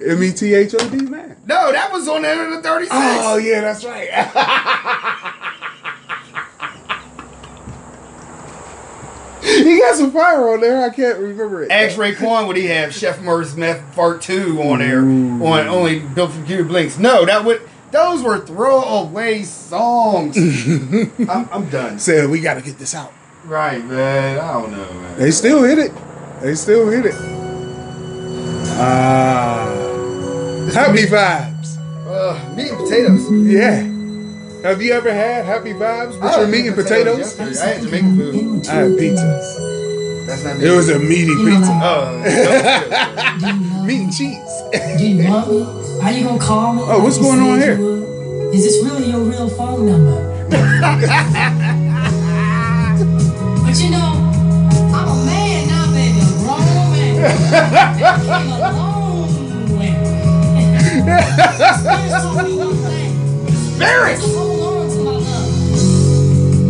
M 0.04 0.22
E 0.22 0.32
T 0.32 0.54
H 0.54 0.74
O 0.74 0.88
D 0.88 0.96
man. 0.96 1.36
No, 1.46 1.70
that 1.70 1.92
was 1.92 2.08
on 2.08 2.22
the 2.22 2.28
end 2.28 2.40
of 2.40 2.50
the 2.50 2.68
36. 2.68 2.90
Oh 2.92 3.36
yeah, 3.36 3.60
that's 3.60 3.84
right. 3.84 5.52
he 9.64 9.78
got 9.78 9.96
some 9.96 10.12
fire 10.12 10.50
on 10.50 10.60
there. 10.60 10.84
I 10.84 10.90
can't 10.90 11.18
remember 11.18 11.64
it. 11.64 11.70
X 11.70 11.96
Ray 11.96 12.14
Quan, 12.14 12.46
would 12.46 12.56
he 12.56 12.66
have 12.66 12.94
Chef 12.94 13.20
Merce 13.20 13.56
Meth 13.56 13.94
Part 13.94 14.22
2 14.22 14.62
on 14.62 14.78
there? 14.78 15.00
Ooh. 15.00 15.44
On 15.44 15.66
only 15.66 15.98
built 15.98 16.30
from 16.30 16.46
Cuban 16.46 16.68
Blinks. 16.68 16.98
No, 16.98 17.26
that 17.26 17.44
would 17.44 17.68
those 17.90 18.22
were 18.22 18.38
throwaway 18.38 19.42
songs. 19.42 20.36
I'm, 21.28 21.48
I'm 21.52 21.68
done. 21.70 21.98
Said 21.98 22.30
we 22.30 22.40
got 22.40 22.54
to 22.54 22.62
get 22.62 22.78
this 22.78 22.94
out. 22.94 23.12
Right, 23.44 23.84
man. 23.84 24.38
I 24.38 24.52
don't 24.52 24.70
know, 24.70 24.92
man. 24.92 25.18
They 25.18 25.30
still 25.30 25.62
hit 25.62 25.78
it. 25.78 25.92
They 26.40 26.54
still 26.54 26.88
hit 26.88 27.06
it. 27.06 27.14
Ah, 28.74 29.66
happy 30.72 31.04
vibes. 31.04 31.76
Uh, 32.06 32.54
meat 32.54 32.70
and 32.70 32.78
potatoes. 32.78 33.30
Yeah. 33.30 33.91
Have 34.62 34.80
you 34.80 34.92
ever 34.92 35.12
had 35.12 35.44
happy 35.44 35.72
vibes 35.72 36.20
with 36.22 36.36
your 36.36 36.46
meat 36.46 36.68
and 36.68 36.76
potatoes? 36.76 37.18
yesterday. 37.18 37.58
I 37.58 37.66
had 37.66 37.82
Jamaican 37.82 38.16
food. 38.16 38.68
I 38.68 38.74
had 38.74 38.96
pizza. 38.96 39.26
That's 40.24 40.44
not 40.44 40.56
me. 40.56 40.66
It 40.66 40.70
was 40.70 40.88
a 40.88 41.00
meaty 41.00 41.34
pizza. 41.34 41.80
Oh. 41.82 42.22
Meat 43.84 44.02
and 44.02 44.12
cheese. 44.14 44.62
Do 44.98 45.04
you 45.04 45.28
love 45.28 45.50
me? 45.50 45.62
Are 46.00 46.12
you 46.12 46.22
gonna 46.22 46.38
call 46.38 46.74
me? 46.74 46.82
Oh, 46.86 47.02
what's 47.02 47.18
going 47.18 47.40
on 47.40 47.58
said 47.58 47.70
here? 47.70 47.78
you 47.78 47.84
would? 47.84 48.54
Is 48.54 48.62
this 48.62 48.84
really 48.84 49.10
your 49.10 49.24
real 49.24 49.48
phone 49.48 49.84
number? 49.84 50.46
but 53.66 53.80
you 53.82 53.90
know, 53.90 54.14
I'm 54.94 55.08
a 55.08 55.14
man 55.26 55.66
now, 55.66 55.90
baby, 55.90 56.20
a 56.20 56.30
grown 56.38 56.62
man. 56.94 57.18
I 57.98 58.14
came 58.22 58.52
a 58.52 58.58
long 58.60 59.76
way. 59.76 59.90
Spirit 63.82 64.20
told 64.20 64.48
me 64.50 64.62
one 64.62 64.88
thing. 64.88 64.88
Spirit! 64.88 64.88
To 64.88 64.88
hold 64.88 64.90
on 64.90 64.90
to 64.90 64.98
my 65.04 65.12
love. 65.12 66.62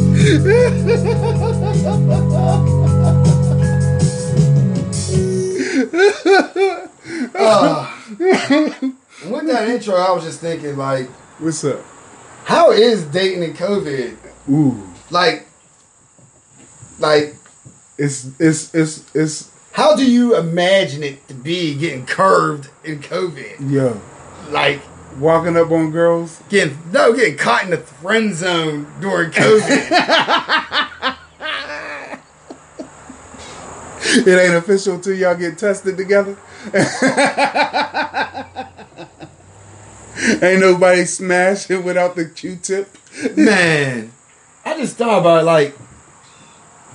Uh, 7.35 7.91
with 9.31 9.47
that 9.47 9.69
intro, 9.69 9.95
I 9.95 10.11
was 10.13 10.25
just 10.25 10.41
thinking, 10.41 10.77
like, 10.77 11.09
What's 11.39 11.65
up? 11.65 11.81
how 12.45 12.71
is 12.73 13.05
dating 13.07 13.43
in 13.43 13.55
COVID? 13.55 14.17
Ooh, 14.51 14.83
Like, 15.11 15.47
like, 16.99 17.35
it's 17.99 18.29
it's 18.41 18.75
it's 18.75 19.15
it's 19.15 19.51
how 19.73 19.95
do 19.97 20.11
you 20.11 20.37
imagine 20.37 21.03
it 21.03 21.27
to 21.29 21.35
be 21.35 21.75
getting 21.75 22.05
curved 22.07 22.71
in 22.85 23.01
COVID? 23.01 23.71
Yeah, 23.71 23.95
Like, 24.51 24.81
walking 25.19 25.57
up 25.57 25.71
on 25.71 25.91
girls. 25.91 26.43
getting 26.49 26.79
no, 26.93 27.13
getting 27.15 27.37
caught 27.37 27.65
in 27.65 27.71
the 27.71 27.79
friend 27.79 28.35
zone 28.35 28.87
during 29.01 29.31
COVID. 29.31 31.17
It 34.15 34.27
ain't 34.29 34.55
official 34.55 34.99
till 35.01 35.15
y'all 35.15 35.35
get 35.37 35.57
tested 35.57 35.97
together. 35.97 36.37
ain't 40.43 40.61
nobody 40.61 41.05
smashing 41.05 41.83
without 41.85 42.15
the 42.17 42.27
Q-tip. 42.27 42.95
Man, 43.37 44.13
I 44.65 44.77
just 44.77 44.97
thought 44.97 45.21
about 45.21 45.43
it, 45.43 45.45
like, 45.47 45.77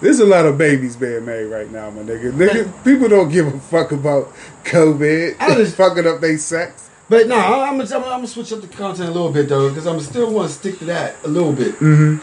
There's 0.01 0.19
a 0.19 0.25
lot 0.25 0.45
of 0.45 0.57
babies 0.57 0.95
being 0.95 1.25
made 1.25 1.45
right 1.45 1.71
now, 1.71 1.89
my 1.89 2.03
nigga. 2.03 2.31
nigga 2.33 2.83
people 2.83 3.07
don't 3.09 3.29
give 3.29 3.47
a 3.47 3.59
fuck 3.59 3.91
about 3.91 4.31
COVID. 4.65 5.37
I 5.39 5.55
just- 5.55 5.75
fucking 5.75 6.05
up 6.05 6.19
their 6.21 6.37
sex. 6.37 6.89
But 7.09 7.27
no, 7.27 7.37
I'm 7.37 7.77
gonna, 7.77 7.95
I'm 7.95 8.01
gonna 8.01 8.27
switch 8.27 8.51
up 8.53 8.61
the 8.61 8.67
content 8.67 9.09
a 9.09 9.11
little 9.11 9.31
bit 9.31 9.49
though, 9.49 9.69
because 9.69 9.87
I'm 9.87 9.99
still 9.99 10.31
want 10.33 10.49
to 10.49 10.53
stick 10.55 10.79
to 10.79 10.85
that 10.85 11.15
a 11.23 11.27
little 11.27 11.53
bit. 11.53 11.75
Mm-hmm. 11.75 12.17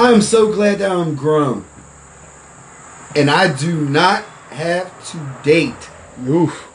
I'm 0.00 0.22
so 0.22 0.52
glad 0.52 0.78
that 0.78 0.90
I'm 0.90 1.14
grown. 1.14 1.64
And 3.14 3.30
I 3.30 3.54
do 3.54 3.84
not 3.84 4.24
have 4.50 5.10
to 5.10 5.36
date 5.44 5.90
Oof. 6.26 6.66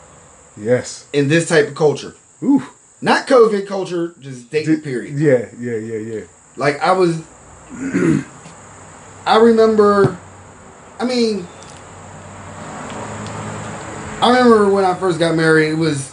Yes. 0.56 1.06
in 1.12 1.28
this 1.28 1.48
type 1.48 1.68
of 1.68 1.74
culture. 1.74 2.14
Oof. 2.42 2.74
Not 3.00 3.26
COVID 3.26 3.66
culture, 3.66 4.14
just 4.18 4.50
dating 4.50 4.76
D- 4.76 4.80
period. 4.82 5.18
Yeah, 5.18 5.48
yeah, 5.58 5.76
yeah, 5.76 5.98
yeah. 5.98 6.20
Like 6.56 6.80
I 6.80 6.92
was 6.92 7.22
I 9.26 9.38
remember 9.40 10.16
I 10.98 11.04
mean 11.04 11.46
I 14.20 14.36
remember 14.36 14.70
when 14.70 14.84
I 14.84 14.94
first 14.94 15.18
got 15.18 15.36
married, 15.36 15.68
it 15.68 15.74
was 15.74 16.12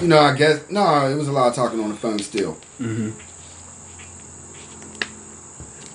you 0.00 0.08
know, 0.08 0.18
I 0.18 0.36
guess 0.36 0.68
no, 0.70 1.10
it 1.10 1.14
was 1.14 1.28
a 1.28 1.32
lot 1.32 1.48
of 1.48 1.54
talking 1.54 1.80
on 1.80 1.90
the 1.90 1.96
phone 1.96 2.18
still. 2.18 2.54
Mm-hmm. 2.80 3.10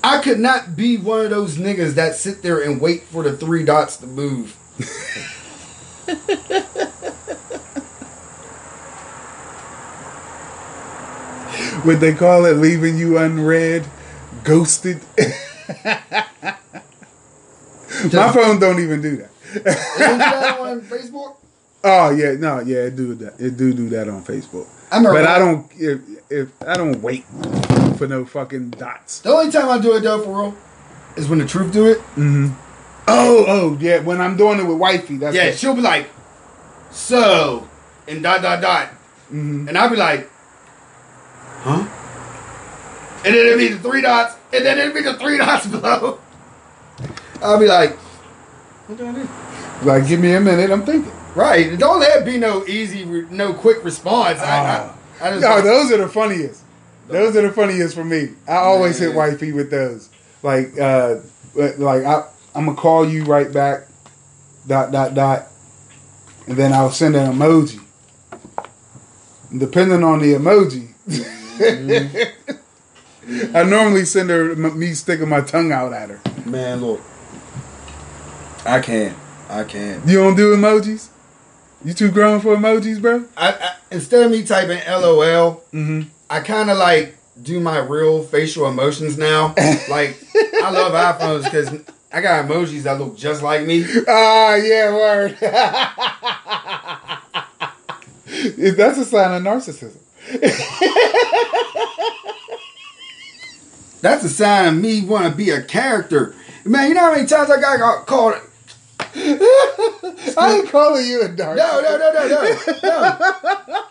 I 0.03 0.21
could 0.21 0.39
not 0.39 0.75
be 0.75 0.97
one 0.97 1.21
of 1.21 1.29
those 1.29 1.57
niggas 1.57 1.95
that 1.95 2.15
sit 2.15 2.41
there 2.41 2.59
and 2.59 2.81
wait 2.81 3.03
for 3.03 3.21
the 3.21 3.35
three 3.35 3.63
dots 3.63 3.97
to 3.97 4.07
move. 4.07 4.55
Would 11.85 11.99
they 11.99 12.13
call 12.13 12.45
it, 12.45 12.57
leaving 12.57 12.97
you 12.97 13.17
unread, 13.17 13.85
ghosted. 14.43 15.01
My 18.11 18.31
phone 18.31 18.59
don't 18.59 18.79
even 18.79 19.01
do 19.01 19.17
that. 19.17 19.29
Isn't 19.55 19.63
that 20.19 20.59
on 20.59 20.81
Facebook? 20.81 21.35
Oh 21.83 22.09
yeah, 22.11 22.33
no, 22.33 22.59
yeah, 22.59 22.79
it 22.87 22.95
do 22.95 23.15
that. 23.15 23.39
It 23.39 23.55
do 23.57 23.73
do 23.73 23.89
that 23.89 24.07
on 24.09 24.23
Facebook. 24.23 24.67
I 24.91 25.01
But 25.03 25.25
I 25.25 25.39
don't. 25.39 25.65
If, 25.77 26.01
if 26.29 26.49
I 26.67 26.73
don't 26.75 27.01
wait 27.01 27.23
for 27.97 28.07
no 28.07 28.25
fucking 28.25 28.71
dots. 28.71 29.19
The 29.21 29.29
only 29.31 29.51
time 29.51 29.69
I 29.69 29.79
do 29.79 29.95
it 29.95 30.01
though 30.01 30.21
for 30.21 30.29
real 30.35 30.57
is 31.15 31.27
when 31.29 31.39
the 31.39 31.45
truth 31.45 31.71
do 31.71 31.85
it. 31.87 31.99
Oh, 32.17 33.45
oh 33.47 33.77
yeah. 33.79 33.99
When 33.99 34.19
I'm 34.21 34.35
doing 34.37 34.59
it 34.59 34.63
with 34.63 34.77
wifey, 34.77 35.17
that's 35.17 35.35
Yeah, 35.35 35.45
what- 35.47 35.57
she'll 35.57 35.75
be 35.75 35.81
like, 35.81 36.09
so, 36.91 37.67
and 38.07 38.21
dot 38.23 38.41
dot 38.41 38.61
dot. 38.61 38.89
Mhm. 39.31 39.67
And 39.69 39.77
I'll 39.77 39.89
be 39.89 39.95
like, 39.95 40.29
huh? 41.61 41.87
And 43.25 43.35
then 43.35 43.45
it'll 43.45 43.57
be 43.57 43.67
the 43.69 43.79
three 43.79 44.01
dots, 44.01 44.35
and 44.53 44.65
then 44.65 44.77
it'll 44.79 44.93
be 44.93 45.01
the 45.01 45.13
three 45.15 45.37
dots 45.37 45.65
below. 45.75 46.19
I'll 47.41 47.59
be 47.59 47.67
like, 47.67 47.97
what 48.89 48.97
do 48.97 49.05
I 49.05 49.13
do? 49.13 49.29
like 49.85 50.07
give 50.07 50.19
me 50.19 50.33
a 50.33 50.41
minute. 50.41 50.71
I'm 50.71 50.83
thinking. 50.83 51.11
Right. 51.35 51.77
Don't 51.77 51.99
let 51.99 52.21
it 52.21 52.25
be 52.25 52.37
no 52.37 52.65
easy, 52.65 53.05
no 53.05 53.53
quick 53.53 53.83
response. 53.83 54.39
I, 54.39 54.45
I, 54.45 54.93
I 55.21 55.29
just, 55.31 55.41
No, 55.41 55.61
those 55.61 55.91
are 55.91 55.97
the 55.97 56.09
funniest. 56.09 56.63
Those 57.07 57.35
are 57.35 57.43
the 57.43 57.51
funniest 57.51 57.95
for 57.95 58.03
me. 58.03 58.29
I 58.47 58.57
always 58.57 58.99
hit 58.99 59.09
Man. 59.09 59.17
wifey 59.17 59.51
with 59.51 59.69
those. 59.69 60.09
Like, 60.41 60.77
uh, 60.79 61.17
like 61.53 62.03
I, 62.03 62.27
I'm 62.55 62.65
gonna 62.65 62.77
call 62.77 63.07
you 63.07 63.25
right 63.25 63.51
back. 63.51 63.85
Dot 64.67 64.91
dot 64.91 65.13
dot, 65.13 65.47
and 66.47 66.57
then 66.57 66.73
I'll 66.73 66.91
send 66.91 67.15
an 67.15 67.33
emoji. 67.33 67.79
depending 69.55 70.03
on 70.03 70.19
the 70.19 70.33
emoji. 70.33 70.93
Mm-hmm. 71.07 72.55
I 73.55 73.63
normally 73.63 74.05
send 74.05 74.29
her 74.29 74.55
me 74.55 74.93
sticking 74.93 75.29
my 75.29 75.41
tongue 75.41 75.71
out 75.71 75.93
at 75.93 76.09
her. 76.09 76.19
Man, 76.45 76.81
look. 76.81 77.01
I 78.65 78.79
can't. 78.81 79.17
I 79.49 79.63
can't. 79.63 80.05
You 80.07 80.17
don't 80.19 80.35
do 80.35 80.55
emojis? 80.55 81.09
You 81.83 81.93
too 81.93 82.11
grown 82.11 82.39
for 82.41 82.55
emojis, 82.55 83.01
bro? 83.01 83.25
I, 83.37 83.51
I 83.53 83.75
instead 83.91 84.23
of 84.23 84.31
me 84.31 84.43
typing 84.43 84.79
LOL, 84.87 85.63
Mm-hmm. 85.73 86.09
I 86.29 86.41
kind 86.41 86.69
of 86.69 86.77
like 86.77 87.15
do 87.41 87.59
my 87.59 87.79
real 87.79 88.21
facial 88.23 88.67
emotions 88.67 89.17
now. 89.17 89.55
like 89.89 90.17
I 90.61 90.69
love 90.71 90.93
iPhones 90.93 91.45
because 91.45 91.69
I 92.11 92.21
got 92.21 92.45
emojis 92.45 92.83
that 92.83 92.99
look 92.99 93.17
just 93.17 93.41
like 93.41 93.65
me. 93.65 93.85
Ah, 94.07 94.55
yeah, 94.55 94.91
word. 94.93 95.37
That's 98.75 98.97
a 98.99 99.05
sign 99.05 99.31
of 99.33 99.41
narcissism. 99.43 99.97
That's 104.01 104.23
a 104.23 104.29
sign 104.29 104.67
of 104.67 104.81
me 104.81 105.01
want 105.01 105.25
to 105.29 105.35
be 105.35 105.49
a 105.49 105.61
character. 105.61 106.33
Man, 106.63 106.87
you 106.87 106.93
know 106.93 107.01
how 107.01 107.13
many 107.15 107.27
times 107.27 107.49
I 107.49 107.59
got 107.59 107.79
got 107.79 108.05
called? 108.05 108.35
I 109.15 110.55
ain't 110.59 110.69
calling 110.69 111.05
you 111.05 111.21
a 111.23 111.29
narcissist. 111.29 111.57
No, 111.57 111.81
no, 111.81 111.97
no, 111.97 112.11
no, 112.13 112.27
no, 112.83 113.17
no. 113.67 113.85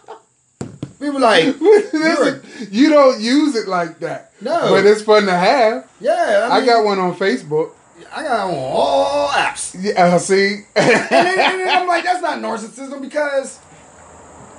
People 1.00 1.20
like, 1.20 1.44
Listen, 1.60 2.42
you 2.72 2.88
don't 2.90 3.20
use 3.20 3.54
it 3.54 3.68
like 3.68 4.00
that. 4.00 4.32
No. 4.40 4.70
But 4.70 4.84
it's 4.84 5.02
fun 5.02 5.26
to 5.26 5.34
have. 5.36 5.88
yeah, 6.00 6.48
I, 6.50 6.56
I 6.56 6.66
got 6.66 6.84
one 6.84 6.98
on 6.98 7.14
Facebook. 7.14 7.72
I 8.12 8.22
got 8.22 8.48
on 8.48 8.54
all 8.54 9.28
apps. 9.28 9.76
Yeah, 9.78 10.06
uh, 10.06 10.18
see? 10.18 10.62
And 10.74 10.88
then, 11.10 11.38
and 11.38 11.60
then 11.60 11.68
I'm 11.68 11.86
like, 11.86 12.04
that's 12.04 12.22
not 12.22 12.38
narcissism 12.38 13.00
because 13.00 13.60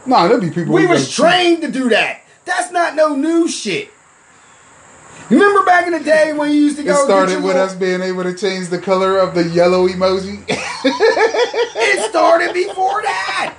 no, 0.06 0.28
there'll 0.28 0.42
be 0.42 0.50
people. 0.50 0.74
we 0.74 0.86
was 0.86 1.12
trained 1.14 1.62
to 1.62 1.72
do 1.72 1.90
that. 1.90 2.22
That's 2.46 2.72
not 2.72 2.96
no 2.96 3.16
new 3.16 3.48
shit. 3.48 3.92
Remember 5.30 5.64
back 5.64 5.86
in 5.86 5.94
the 5.94 6.00
day 6.00 6.34
when 6.34 6.52
you 6.52 6.58
used 6.58 6.78
to 6.78 6.84
go? 6.84 6.94
get 6.94 7.04
started 7.06 7.44
with 7.44 7.56
us 7.56 7.76
being 7.76 8.02
able 8.02 8.24
to 8.24 8.34
change 8.34 8.70
the 8.70 8.80
color 8.80 9.18
of 9.20 9.36
the 9.36 9.44
yellow 9.50 9.88
emoji. 9.88 10.44
It 11.82 12.10
started 12.10 12.54
before 12.54 13.02
that. 13.02 13.56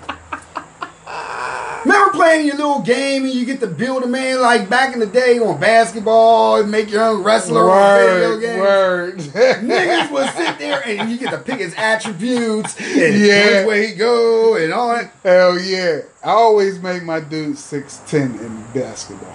Remember 1.85 2.13
playing 2.13 2.47
your 2.47 2.57
little 2.57 2.81
game 2.83 3.25
and 3.25 3.33
you 3.33 3.45
get 3.47 3.61
to 3.61 3.67
build 3.67 4.03
a 4.03 4.07
man 4.07 4.41
like 4.41 4.69
back 4.69 4.93
in 4.95 5.01
the 5.01 5.07
day 5.07 5.39
on 5.39 5.59
basketball 5.59 6.61
and 6.61 6.71
make 6.71 6.91
your 6.91 7.03
own 7.03 7.23
wrestler 7.23 7.71
on 7.71 7.99
video 7.99 8.31
word, 8.61 9.17
games. 9.19 9.35
word. 9.35 9.63
Niggas 9.65 10.11
would 10.13 10.31
sit 10.31 10.59
there 10.59 10.83
and 10.87 11.11
you 11.11 11.17
get 11.19 11.31
to 11.31 11.39
pick 11.39 11.59
his 11.61 11.75
attributes 11.77 12.79
and 12.79 13.15
Yeah. 13.19 13.61
which 13.61 13.67
way 13.69 13.87
he 13.89 13.95
go 13.95 14.57
and 14.57 14.73
all 14.73 14.89
that. 14.95 15.11
Hell 15.25 15.59
yeah. 15.59 16.01
I 16.23 16.31
always 16.31 16.79
make 16.81 17.03
my 17.03 17.21
dude 17.21 17.57
6'10 17.57 18.41
in 18.41 18.65
basketball. 18.75 19.35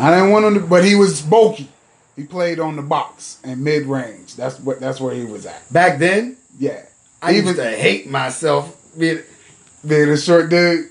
I 0.00 0.10
didn't 0.14 0.30
want 0.30 0.44
him 0.46 0.54
to, 0.54 0.60
but 0.60 0.84
he 0.84 0.94
was 0.94 1.20
bulky. 1.20 1.68
He 2.16 2.24
played 2.24 2.58
on 2.60 2.76
the 2.76 2.82
box 2.82 3.38
and 3.44 3.62
mid 3.62 3.86
range. 3.86 4.34
That's 4.36 4.58
what. 4.60 4.80
That's 4.80 5.00
where 5.00 5.14
he 5.14 5.24
was 5.24 5.46
at. 5.46 5.70
Back 5.72 5.98
then, 5.98 6.36
Yeah. 6.58 6.82
I 7.22 7.32
Even 7.32 7.48
used 7.48 7.56
to 7.58 7.70
hate 7.70 8.08
myself. 8.08 8.76
being- 8.98 9.22
being 9.86 10.08
a 10.10 10.16
short 10.16 10.48
dude. 10.50 10.88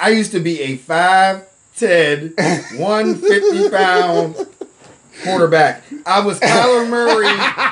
I 0.00 0.10
used 0.10 0.32
to 0.32 0.40
be 0.40 0.60
a 0.62 0.76
5'10, 0.78 2.34
150 2.78 3.68
pound 3.70 4.36
quarterback. 5.22 5.82
I 6.06 6.20
was 6.20 6.38
Kyler 6.40 6.88
Murray 6.88 7.26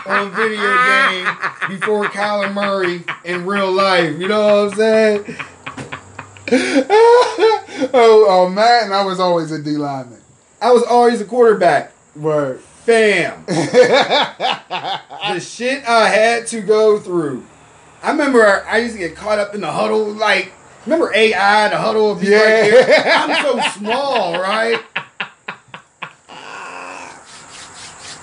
on 0.07 0.31
video 0.33 0.77
game 0.85 1.79
before 1.79 2.05
Kyler 2.07 2.53
Murray 2.53 3.03
in 3.25 3.47
real 3.47 3.71
life. 3.73 4.19
You 4.19 4.29
know 4.29 4.65
what 4.67 4.73
I'm 4.73 4.79
saying? 4.79 5.37
oh, 7.93 8.27
oh 8.29 8.49
man, 8.49 8.93
I 8.93 9.05
was 9.05 9.21
always 9.21 9.51
a 9.53 9.63
D 9.63 9.71
lineman. 9.77 10.21
I 10.61 10.73
was 10.73 10.83
always 10.83 11.21
a 11.21 11.25
quarterback. 11.25 11.93
Word. 12.17 12.61
Fam. 12.61 13.45
the 13.47 15.41
shit 15.41 15.87
I 15.89 16.09
had 16.09 16.47
to 16.49 16.61
go 16.61 16.99
through. 16.99 17.45
I 18.03 18.11
remember 18.11 18.65
I 18.67 18.79
used 18.79 18.95
to 18.95 18.99
get 18.99 19.15
caught 19.15 19.39
up 19.39 19.55
in 19.55 19.61
the 19.61 19.71
huddle. 19.71 20.05
Like, 20.13 20.53
remember 20.87 21.13
AI, 21.15 21.69
the 21.69 21.77
huddle? 21.79 22.15
would 22.15 22.21
be 22.21 22.33
right 22.33 22.41
Yeah. 22.65 22.71
there? 22.71 23.13
I'm 23.15 23.45
so 23.45 23.61
small, 23.79 24.33
right? 24.41 24.81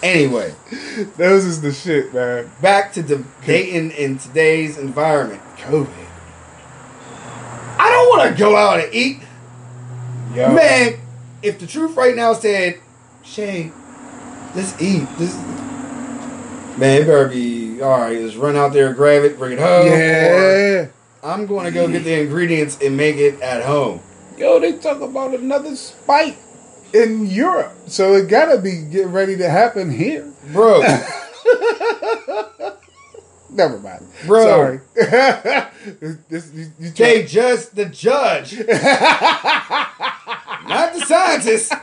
Anyway, 0.04 0.54
Those 1.18 1.44
is 1.44 1.62
the 1.62 1.72
shit, 1.74 2.14
man. 2.14 2.52
back 2.62 2.94
to 2.94 3.02
debating 3.02 3.90
in 3.92 4.20
today's 4.20 4.78
environment. 4.78 5.42
COVID. 5.58 5.90
I 7.80 7.90
don't 7.90 8.10
want 8.18 8.32
to 8.32 8.38
go 8.40 8.56
out 8.56 8.80
and 8.80 8.94
eat. 8.94 9.20
Yo. 10.36 10.54
Man, 10.54 11.00
if 11.42 11.60
the 11.60 11.68
truth 11.68 11.96
right 11.96 12.16
now 12.16 12.34
said, 12.34 12.80
Shay, 13.24 13.72
let's 14.56 14.80
eat. 14.82 15.08
This 15.18 15.36
Man, 16.78 17.02
it 17.02 17.06
better 17.06 17.28
be 17.28 17.82
all 17.82 18.00
right. 18.00 18.22
Let's 18.22 18.36
run 18.36 18.56
out 18.56 18.72
there, 18.72 18.94
grab 18.94 19.24
it, 19.24 19.40
bring 19.40 19.54
it 19.54 19.60
home. 19.60 19.88
Yeah. 19.88 20.88
I'm 21.24 21.48
going 21.48 21.66
to 21.66 21.72
go 21.72 21.88
get 21.88 22.04
the 22.04 22.22
ingredients 22.22 22.78
and 22.82 22.96
make 22.96 23.16
it 23.18 23.42
at 23.42 23.64
home. 23.64 24.00
Yo, 24.38 24.60
they 24.60 24.78
talk 24.78 25.02
about 25.02 25.34
another 25.34 25.76
spike 25.76 26.38
in 26.94 27.26
Europe. 27.26 27.74
So 27.88 28.14
it 28.14 28.30
gotta 28.30 28.60
be 28.60 28.84
getting 28.84 29.12
ready 29.12 29.36
to 29.38 29.50
happen 29.50 29.90
here. 29.90 30.32
Bro, 30.54 30.82
Never 33.50 33.80
mind. 33.80 34.06
Bro. 34.26 34.44
Sorry. 34.44 34.80
this, 36.30 36.52
you, 36.54 36.68
you 36.80 36.90
okay, 36.90 37.26
just 37.26 37.76
the 37.76 37.86
judge, 37.86 38.52
not 40.68 40.94
the 40.94 41.00
scientist. 41.02 41.74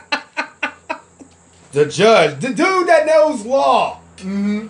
The 1.71 1.85
judge, 1.85 2.39
the 2.39 2.49
dude 2.49 2.87
that 2.87 3.05
knows 3.05 3.45
law. 3.45 3.99
Mhm. 4.17 4.69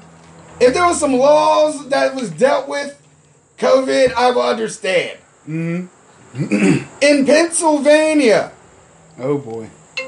If 0.60 0.74
there 0.74 0.86
was 0.86 1.00
some 1.00 1.14
laws 1.14 1.88
that 1.90 2.16
was 2.16 2.30
dealt 2.32 2.68
with 2.68 2.98
COVID, 3.60 4.14
I 4.14 4.32
will 4.32 4.42
understand. 4.42 5.18
Mhm. 5.48 5.88
In 7.02 7.26
Pennsylvania, 7.26 8.52
Oh 9.22 9.38
boy. 9.38 9.70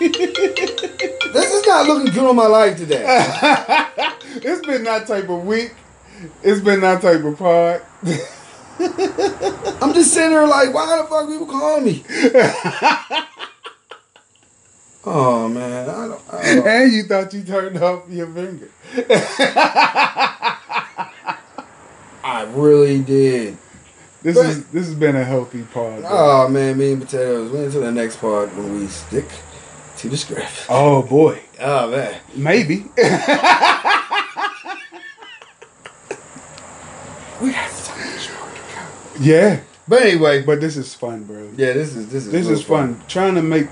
this 0.00 1.52
is 1.52 1.66
not 1.66 1.86
looking 1.86 2.12
good 2.12 2.24
on 2.24 2.36
my 2.36 2.46
life 2.46 2.76
today. 2.78 3.04
it's 4.36 4.66
been 4.66 4.84
that 4.84 5.06
type 5.06 5.28
of 5.28 5.44
week. 5.44 5.74
It's 6.42 6.60
been 6.60 6.80
that 6.80 7.02
type 7.02 7.22
of 7.24 7.38
pod. 7.38 7.82
I'm 8.78 9.92
just 9.94 10.12
sitting 10.12 10.30
there 10.30 10.46
like, 10.46 10.72
why 10.72 10.96
the 10.98 11.04
fuck 11.08 11.28
people 11.28 11.46
calling 11.46 11.84
me? 11.84 12.04
oh 15.04 15.48
man, 15.48 15.88
I 15.88 16.08
don't. 16.08 16.20
I 16.32 16.54
don't 16.54 16.66
and 16.66 16.92
you 16.92 17.02
thought 17.04 17.32
you 17.34 17.42
turned 17.42 17.78
off 17.82 18.08
your 18.08 18.26
finger. 18.28 18.68
I 22.24 22.44
really 22.54 23.00
did. 23.00 23.56
This 24.22 24.36
But- 24.36 24.46
is 24.46 24.66
this 24.68 24.86
has 24.86 24.94
been 24.94 25.16
a 25.16 25.24
healthy 25.24 25.62
pod. 25.62 26.00
bro. 26.02 26.08
Oh 26.10 26.48
man, 26.48 26.78
me 26.78 26.92
and 26.92 27.02
potatoes. 27.02 27.50
Wait 27.50 27.64
until 27.64 27.80
the 27.82 27.90
next 27.92 28.16
part 28.18 28.54
when 28.56 28.78
we 28.80 28.86
stick 28.86 29.26
to 29.98 30.08
the 30.08 30.16
script. 30.16 30.66
Oh 30.68 31.02
boy. 31.02 31.40
Oh 31.60 31.90
man. 31.90 32.20
Maybe. 32.34 32.86
We 37.40 37.50
have 37.50 37.72
so 37.72 37.90
much 37.96 38.30
more 38.38 38.50
to 38.50 38.62
go. 38.72 38.82
Yeah. 39.20 39.60
But 39.88 40.02
anyway, 40.02 40.42
But 40.42 40.60
this 40.60 40.76
is 40.76 40.94
fun, 40.94 41.24
bro. 41.24 41.50
yeah, 41.56 41.72
this 41.72 41.94
is 41.96 42.08
this 42.08 42.26
is 42.26 42.32
This 42.32 42.48
is 42.48 42.62
fun. 42.62 43.02
Trying 43.08 43.34
to 43.34 43.42
make 43.42 43.68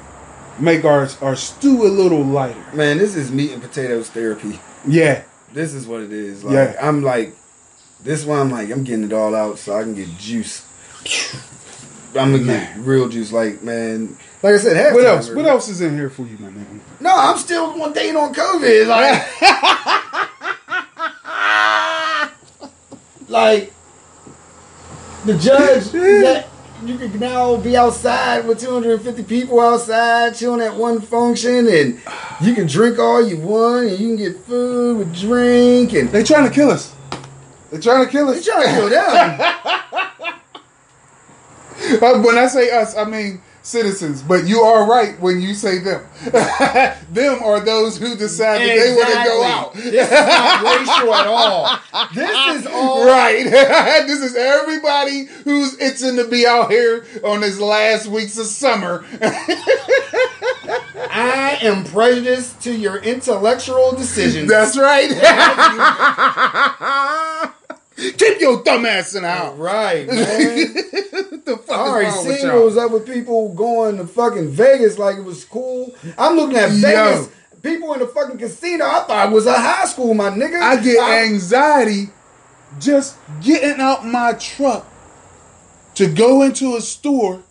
make 0.58 0.84
our 0.84 1.08
our 1.22 1.36
stew 1.36 1.84
a 1.86 1.88
little 1.88 2.22
lighter. 2.24 2.62
Man, 2.74 2.98
this 2.98 3.14
is 3.16 3.30
meat 3.30 3.52
and 3.52 3.62
potatoes 3.62 4.10
therapy. 4.10 4.58
Yeah. 4.86 5.22
This 5.52 5.72
is 5.74 5.86
what 5.86 6.00
it 6.00 6.12
is. 6.12 6.44
Like 6.44 6.54
Yeah. 6.54 6.76
I'm 6.80 7.02
like 7.02 7.34
this 8.02 8.24
one 8.24 8.38
I'm 8.40 8.50
like 8.50 8.70
I'm 8.70 8.84
getting 8.84 9.04
it 9.04 9.12
all 9.12 9.34
out 9.34 9.58
so 9.58 9.74
I 9.74 9.82
can 9.82 9.94
get 9.94 10.08
juice. 10.18 10.66
I'm 12.16 12.32
gonna 12.32 12.44
get 12.44 12.76
real 12.78 13.08
juice, 13.08 13.30
like 13.32 13.62
man. 13.62 14.16
Like 14.42 14.54
I 14.54 14.58
said, 14.58 14.76
half 14.76 14.94
What 14.94 15.04
else? 15.04 15.30
What 15.30 15.46
else 15.46 15.68
is 15.68 15.80
in 15.80 15.94
here 15.94 16.10
for 16.10 16.22
you, 16.22 16.36
my 16.38 16.50
man? 16.50 16.80
No, 16.98 17.10
I'm 17.14 17.36
still 17.38 17.78
one 17.78 17.92
day 17.92 18.10
on 18.10 18.34
COVID. 18.34 18.86
Like, 18.88 19.22
like 23.28 23.72
the 25.24 25.36
judge 25.38 25.90
that 25.90 26.48
you 26.84 26.96
can 26.96 27.18
now 27.18 27.56
be 27.58 27.76
outside 27.76 28.46
with 28.46 28.60
250 28.60 29.22
people 29.24 29.60
outside 29.60 30.34
chilling 30.34 30.60
at 30.62 30.74
one 30.74 31.00
function, 31.00 31.66
and 31.68 32.00
you 32.40 32.54
can 32.54 32.66
drink 32.66 32.98
all 32.98 33.26
you 33.26 33.36
want, 33.38 33.88
and 33.88 33.98
you 33.98 34.08
can 34.08 34.16
get 34.16 34.36
food 34.44 34.98
with 34.98 35.14
drink, 35.14 35.92
and 35.92 36.08
They 36.10 36.22
trying 36.22 36.48
to 36.48 36.54
kill 36.54 36.70
us. 36.70 36.94
They 37.70 37.78
trying 37.78 38.04
to 38.04 38.10
kill 38.10 38.28
us 38.28 38.44
they 38.44 38.50
trying 38.50 38.66
to 38.66 38.74
kill 38.74 38.88
them. 38.88 39.56
Uh, 41.90 42.22
when 42.22 42.38
I 42.38 42.46
say 42.46 42.70
us, 42.70 42.94
I 42.96 43.04
mean 43.04 43.40
citizens, 43.62 44.22
but 44.22 44.46
you 44.46 44.60
are 44.60 44.88
right 44.88 45.18
when 45.20 45.40
you 45.40 45.54
say 45.54 45.78
them. 45.78 46.06
them 47.10 47.42
are 47.42 47.60
those 47.60 47.98
who 47.98 48.16
decide 48.16 48.60
that 48.60 48.66
they 48.66 48.94
want 48.94 49.08
to 49.08 49.24
go 49.24 49.42
out. 49.44 49.74
This 49.74 49.86
is 49.86 50.10
not 50.10 50.62
racial 50.64 51.14
at 51.14 51.26
all. 51.26 51.78
This 52.14 52.60
is 52.60 52.66
all 52.66 53.06
Right. 53.06 53.44
this 54.06 54.20
is 54.20 54.36
everybody 54.36 55.24
who's 55.44 55.78
itching 55.80 56.16
to 56.16 56.28
be 56.28 56.46
out 56.46 56.70
here 56.70 57.06
on 57.24 57.40
this 57.40 57.58
last 57.58 58.06
weeks 58.06 58.38
of 58.38 58.46
summer. 58.46 59.04
I 61.12 61.58
am 61.62 61.84
prejudiced 61.84 62.60
to 62.62 62.72
your 62.72 62.98
intellectual 62.98 63.92
decisions. 63.92 64.48
That's 64.48 64.76
right. 64.76 65.10
Keep 68.00 68.40
your 68.40 68.62
dumb 68.62 68.86
ass 68.86 69.14
in 69.14 69.22
the 69.22 69.30
house. 69.30 69.58
right, 69.58 70.06
man. 70.08 70.16
the 70.16 71.62
fuck 71.66 71.76
I 71.76 71.80
already 71.80 72.10
seen 72.10 72.48
what 72.48 72.64
was 72.64 72.76
up 72.76 72.90
with 72.90 73.06
people 73.06 73.52
going 73.54 73.98
to 73.98 74.06
fucking 74.06 74.48
Vegas 74.50 74.98
like 74.98 75.16
it 75.18 75.24
was 75.24 75.44
cool. 75.44 75.94
I'm 76.16 76.36
looking 76.36 76.56
at 76.56 76.70
Yo. 76.70 76.80
Vegas. 76.80 77.28
People 77.62 77.92
in 77.92 78.00
the 78.00 78.06
fucking 78.06 78.38
casino. 78.38 78.86
I 78.86 79.00
thought 79.00 79.30
it 79.30 79.34
was 79.34 79.44
a 79.46 79.52
high 79.52 79.84
school, 79.84 80.14
my 80.14 80.30
nigga. 80.30 80.60
I 80.62 80.80
get 80.82 80.98
anxiety 81.24 82.08
just 82.78 83.18
getting 83.42 83.80
out 83.80 84.06
my 84.06 84.32
truck 84.34 84.86
to 85.96 86.06
go 86.06 86.42
into 86.42 86.76
a 86.76 86.80
store. 86.80 87.42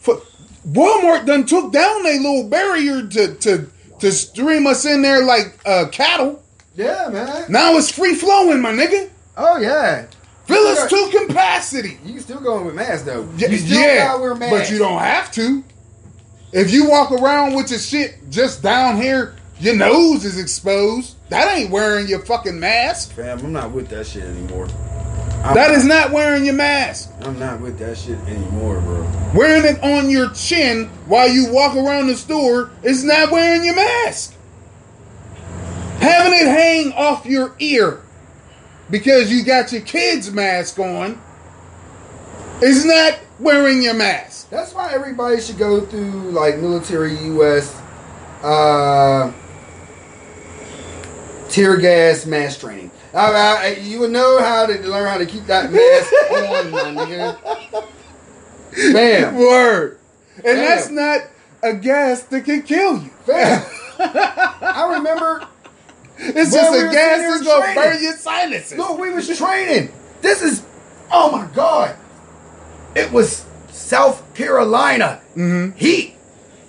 For 0.00 0.20
Walmart 0.68 1.26
done 1.26 1.46
took 1.46 1.72
down 1.72 2.04
a 2.06 2.18
little 2.18 2.48
barrier 2.48 3.06
to 3.06 3.34
to 3.36 3.70
to 4.00 4.12
stream 4.12 4.66
us 4.66 4.84
in 4.84 5.00
there 5.02 5.24
like 5.24 5.58
uh, 5.64 5.86
cattle. 5.90 6.42
Yeah, 6.74 7.08
man. 7.10 7.44
Now 7.48 7.76
it's 7.76 7.90
free 7.90 8.14
flowing, 8.14 8.60
my 8.60 8.72
nigga. 8.72 9.10
Oh 9.36 9.58
yeah. 9.58 10.06
Fill 10.46 10.66
us 10.66 10.90
to 10.90 11.26
capacity. 11.26 11.98
You 12.04 12.20
still 12.20 12.40
going 12.40 12.66
with 12.66 12.74
masks 12.74 13.04
though. 13.04 13.28
You 13.36 13.56
still 13.56 13.80
yeah, 13.80 14.08
gotta 14.08 14.20
wear 14.20 14.34
masks. 14.34 14.68
but 14.68 14.70
you 14.70 14.78
don't 14.78 14.98
have 14.98 15.32
to. 15.32 15.64
If 16.52 16.70
you 16.70 16.88
walk 16.88 17.10
around 17.10 17.54
with 17.54 17.70
your 17.70 17.80
shit 17.80 18.30
just 18.30 18.62
down 18.62 19.00
here, 19.00 19.34
your 19.58 19.74
nose 19.74 20.24
is 20.24 20.38
exposed. 20.38 21.16
That 21.30 21.56
ain't 21.56 21.70
wearing 21.70 22.06
your 22.06 22.20
fucking 22.20 22.60
mask. 22.60 23.12
Fam, 23.12 23.40
I'm 23.40 23.52
not 23.52 23.72
with 23.72 23.88
that 23.88 24.06
shit 24.06 24.24
anymore. 24.24 24.68
That 25.52 25.72
is 25.72 25.84
not 25.84 26.10
wearing 26.10 26.44
your 26.44 26.54
mask. 26.54 27.10
I'm 27.20 27.38
not 27.38 27.60
with 27.60 27.78
that 27.78 27.98
shit 27.98 28.18
anymore, 28.20 28.80
bro. 28.80 29.10
Wearing 29.34 29.64
it 29.64 29.82
on 29.82 30.08
your 30.08 30.30
chin 30.30 30.86
while 31.06 31.28
you 31.28 31.52
walk 31.52 31.76
around 31.76 32.06
the 32.06 32.16
store 32.16 32.70
is 32.82 33.04
not 33.04 33.30
wearing 33.30 33.64
your 33.64 33.74
mask. 33.74 34.34
Having 35.98 36.32
it 36.34 36.46
hang 36.46 36.92
off 36.92 37.26
your 37.26 37.54
ear 37.58 38.03
because 38.90 39.32
you 39.32 39.44
got 39.44 39.72
your 39.72 39.82
kid's 39.82 40.30
mask 40.32 40.78
on 40.78 41.20
is 42.62 42.84
not 42.84 43.18
wearing 43.38 43.82
your 43.82 43.94
mask. 43.94 44.50
That's 44.50 44.72
why 44.74 44.92
everybody 44.92 45.40
should 45.40 45.58
go 45.58 45.80
through 45.80 46.30
like 46.30 46.58
military 46.58 47.16
U.S. 47.26 47.74
Uh, 48.42 49.32
tear 51.48 51.76
gas 51.76 52.26
mask 52.26 52.60
training. 52.60 52.90
I, 53.12 53.30
I, 53.30 53.66
you 53.80 54.00
would 54.00 54.10
know 54.10 54.40
how 54.40 54.66
to 54.66 54.74
learn 54.88 55.08
how 55.08 55.18
to 55.18 55.26
keep 55.26 55.44
that 55.46 55.70
mask 55.72 56.12
on, 56.32 56.70
my 56.70 57.04
nigga. 57.04 57.84
Bam, 58.92 59.36
Word. 59.36 59.98
And 60.36 60.44
Damn. 60.44 60.56
that's 60.56 60.90
not 60.90 61.20
a 61.62 61.74
gas 61.74 62.22
that 62.24 62.44
can 62.44 62.62
kill 62.62 63.02
you. 63.02 63.10
bam. 63.26 63.64
I 63.98 64.94
remember. 64.96 65.46
It's 66.18 66.52
just 66.52 66.70
we 66.72 66.78
a 66.78 66.90
gas 66.92 67.18
that's 67.18 67.42
gonna 67.44 67.64
training. 67.74 67.92
burn 67.92 68.02
your 68.02 68.16
sinuses. 68.16 68.78
Look, 68.78 68.98
we 68.98 69.10
was 69.12 69.36
training. 69.38 69.92
This 70.22 70.42
is, 70.42 70.64
oh 71.10 71.30
my 71.32 71.46
god. 71.54 71.96
It 72.94 73.10
was 73.12 73.44
South 73.70 74.22
Carolina. 74.34 75.20
Mm-hmm. 75.36 75.76
Heat. 75.76 76.14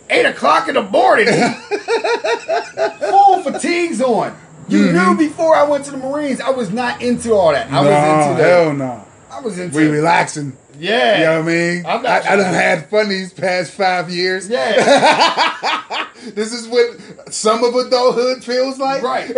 Eight 0.10 0.26
o'clock 0.26 0.68
in 0.68 0.74
the 0.76 0.84
morning. 0.84 1.28
Full 3.00 3.42
fatigues 3.44 4.02
on. 4.02 4.38
You 4.68 4.92
knew 4.92 5.16
before 5.18 5.56
I 5.56 5.64
went 5.64 5.86
to 5.86 5.92
the 5.92 5.98
Marines, 5.98 6.42
I 6.42 6.50
was 6.50 6.72
not 6.72 7.02
into 7.02 7.34
all 7.34 7.52
that. 7.52 7.68
I 7.68 7.84
Mm-hmm. 7.84 7.86
Was 7.86 8.28
into 8.28 8.42
the, 8.44 8.50
hell 8.50 8.74
no. 8.74 9.06
I 9.36 9.40
was 9.42 9.60
into 9.60 9.76
We 9.78 9.88
relaxing. 9.88 10.56
Yeah. 10.80 11.18
You 11.20 11.24
know 11.26 11.40
what 11.42 11.50
I 11.52 11.56
mean? 11.56 11.86
I'm 11.86 12.02
not 12.04 12.26
I, 12.26 12.34
I 12.34 12.36
done 12.38 12.54
had 12.54 12.90
fun 12.90 13.10
these 13.10 13.34
past 13.34 13.72
five 13.72 14.10
years. 14.10 14.48
Yeah. 14.50 16.02
This 16.34 16.54
is 16.54 16.68
what 16.68 17.32
some 17.32 17.64
of 17.64 17.76
adulthood 17.76 18.44
feels 18.44 18.80
like. 18.80 19.04
right. 19.04 19.30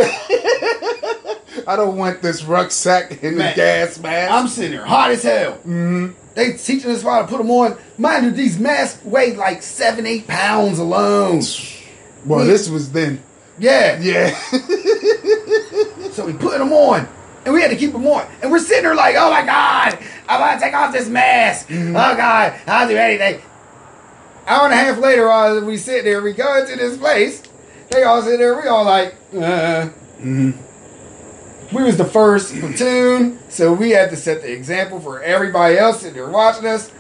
I 1.68 1.76
don't 1.76 1.98
want 1.98 2.22
this 2.22 2.46
rucksack 2.46 3.22
and 3.24 3.38
Man, 3.38 3.50
the 3.52 3.56
gas 3.58 4.00
mask. 4.00 4.32
I'm 4.32 4.48
sitting 4.48 4.72
there 4.72 4.86
hot 4.86 5.12
as 5.12 5.22
hell. 5.24 5.58
Mhm. 5.66 6.14
They 6.36 6.54
teaching 6.54 6.92
us 6.92 7.02
how 7.02 7.24
to 7.24 7.28
put 7.28 7.40
them 7.40 7.52
on. 7.52 7.78
Mind 7.98 8.26
you, 8.26 8.32
these 8.32 8.58
masks 8.58 9.04
weigh 9.04 9.36
like 9.36 9.64
seven, 9.64 10.06
eight 10.06 10.28
pounds 10.28 10.80
alone. 10.80 11.42
Well, 12.26 12.46
this 12.46 12.70
was 12.70 12.94
then. 12.94 13.22
Yeah. 13.60 14.00
Yeah. 14.00 14.30
So 16.12 16.26
we 16.26 16.34
put 16.34 16.58
them 16.58 16.72
on, 16.72 17.08
and 17.48 17.54
we 17.54 17.62
had 17.62 17.72
to 17.72 17.78
keep 17.78 17.94
them 17.94 18.06
on. 18.06 18.28
And 18.42 18.52
we're 18.52 18.60
sitting 18.60 18.84
there 18.84 18.94
like, 18.94 19.16
oh 19.18 19.32
my 19.32 19.46
God, 19.46 19.98
I'm 20.28 20.42
about 20.42 20.56
to 20.56 20.60
take 20.60 20.74
off 20.74 20.92
this 20.92 21.08
mask. 21.08 21.70
Mm-hmm. 21.70 21.96
Oh 21.96 22.16
God, 22.18 22.60
I'll 22.68 22.90
do 22.90 22.98
anything. 22.98 23.42
Hour 24.46 24.66
and 24.66 24.74
a 24.74 24.76
half 24.76 24.98
later, 24.98 25.64
we 25.64 25.78
sit 25.78 26.04
there, 26.04 26.22
we 26.22 26.34
go 26.34 26.60
into 26.60 26.76
this 26.76 26.98
place. 26.98 27.42
They 27.90 28.04
all 28.04 28.22
sit 28.22 28.38
there, 28.40 28.62
we 28.62 28.68
all 28.68 28.84
like, 28.84 29.16
uh. 29.34 29.88
Mm-hmm. 30.20 30.52
We 31.74 31.84
was 31.84 31.96
the 31.96 32.04
first 32.06 32.54
platoon, 32.54 33.40
so 33.50 33.72
we 33.72 33.92
had 33.92 34.10
to 34.10 34.18
set 34.18 34.42
the 34.42 34.52
example 34.52 35.00
for 35.00 35.22
everybody 35.24 35.78
else 35.78 36.02
sitting 36.02 36.16
there 36.16 36.30
watching 36.30 36.66
us. 36.66 36.92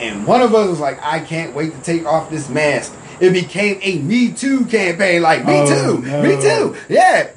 And 0.00 0.26
one 0.26 0.42
of 0.42 0.52
us 0.52 0.68
was 0.68 0.80
like, 0.80 1.00
I 1.00 1.20
can't 1.20 1.54
wait 1.54 1.74
to 1.74 1.80
take 1.82 2.04
off 2.06 2.28
this 2.28 2.48
mask. 2.48 2.92
It 3.20 3.32
became 3.32 3.78
a 3.82 3.98
Me 4.00 4.32
Too 4.32 4.64
campaign. 4.66 5.22
Like, 5.22 5.44
Me 5.44 5.54
Oh, 5.58 5.96
Too, 5.96 6.02
no. 6.06 6.22
Me 6.22 6.40
Too. 6.40 6.76
Yeah. 6.88 7.30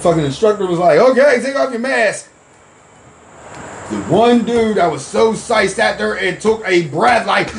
Fucking 0.00 0.24
instructor 0.24 0.66
was 0.66 0.78
like, 0.78 0.98
okay, 0.98 1.40
take 1.42 1.56
off 1.56 1.70
your 1.70 1.80
mask. 1.80 2.30
The 3.90 3.96
one 4.02 4.44
dude 4.44 4.76
that 4.76 4.90
was 4.90 5.04
so 5.04 5.32
psyched 5.32 5.70
sat 5.70 5.98
there 5.98 6.16
and 6.16 6.40
took 6.40 6.62
a 6.66 6.86
breath 6.88 7.26
like, 7.26 7.48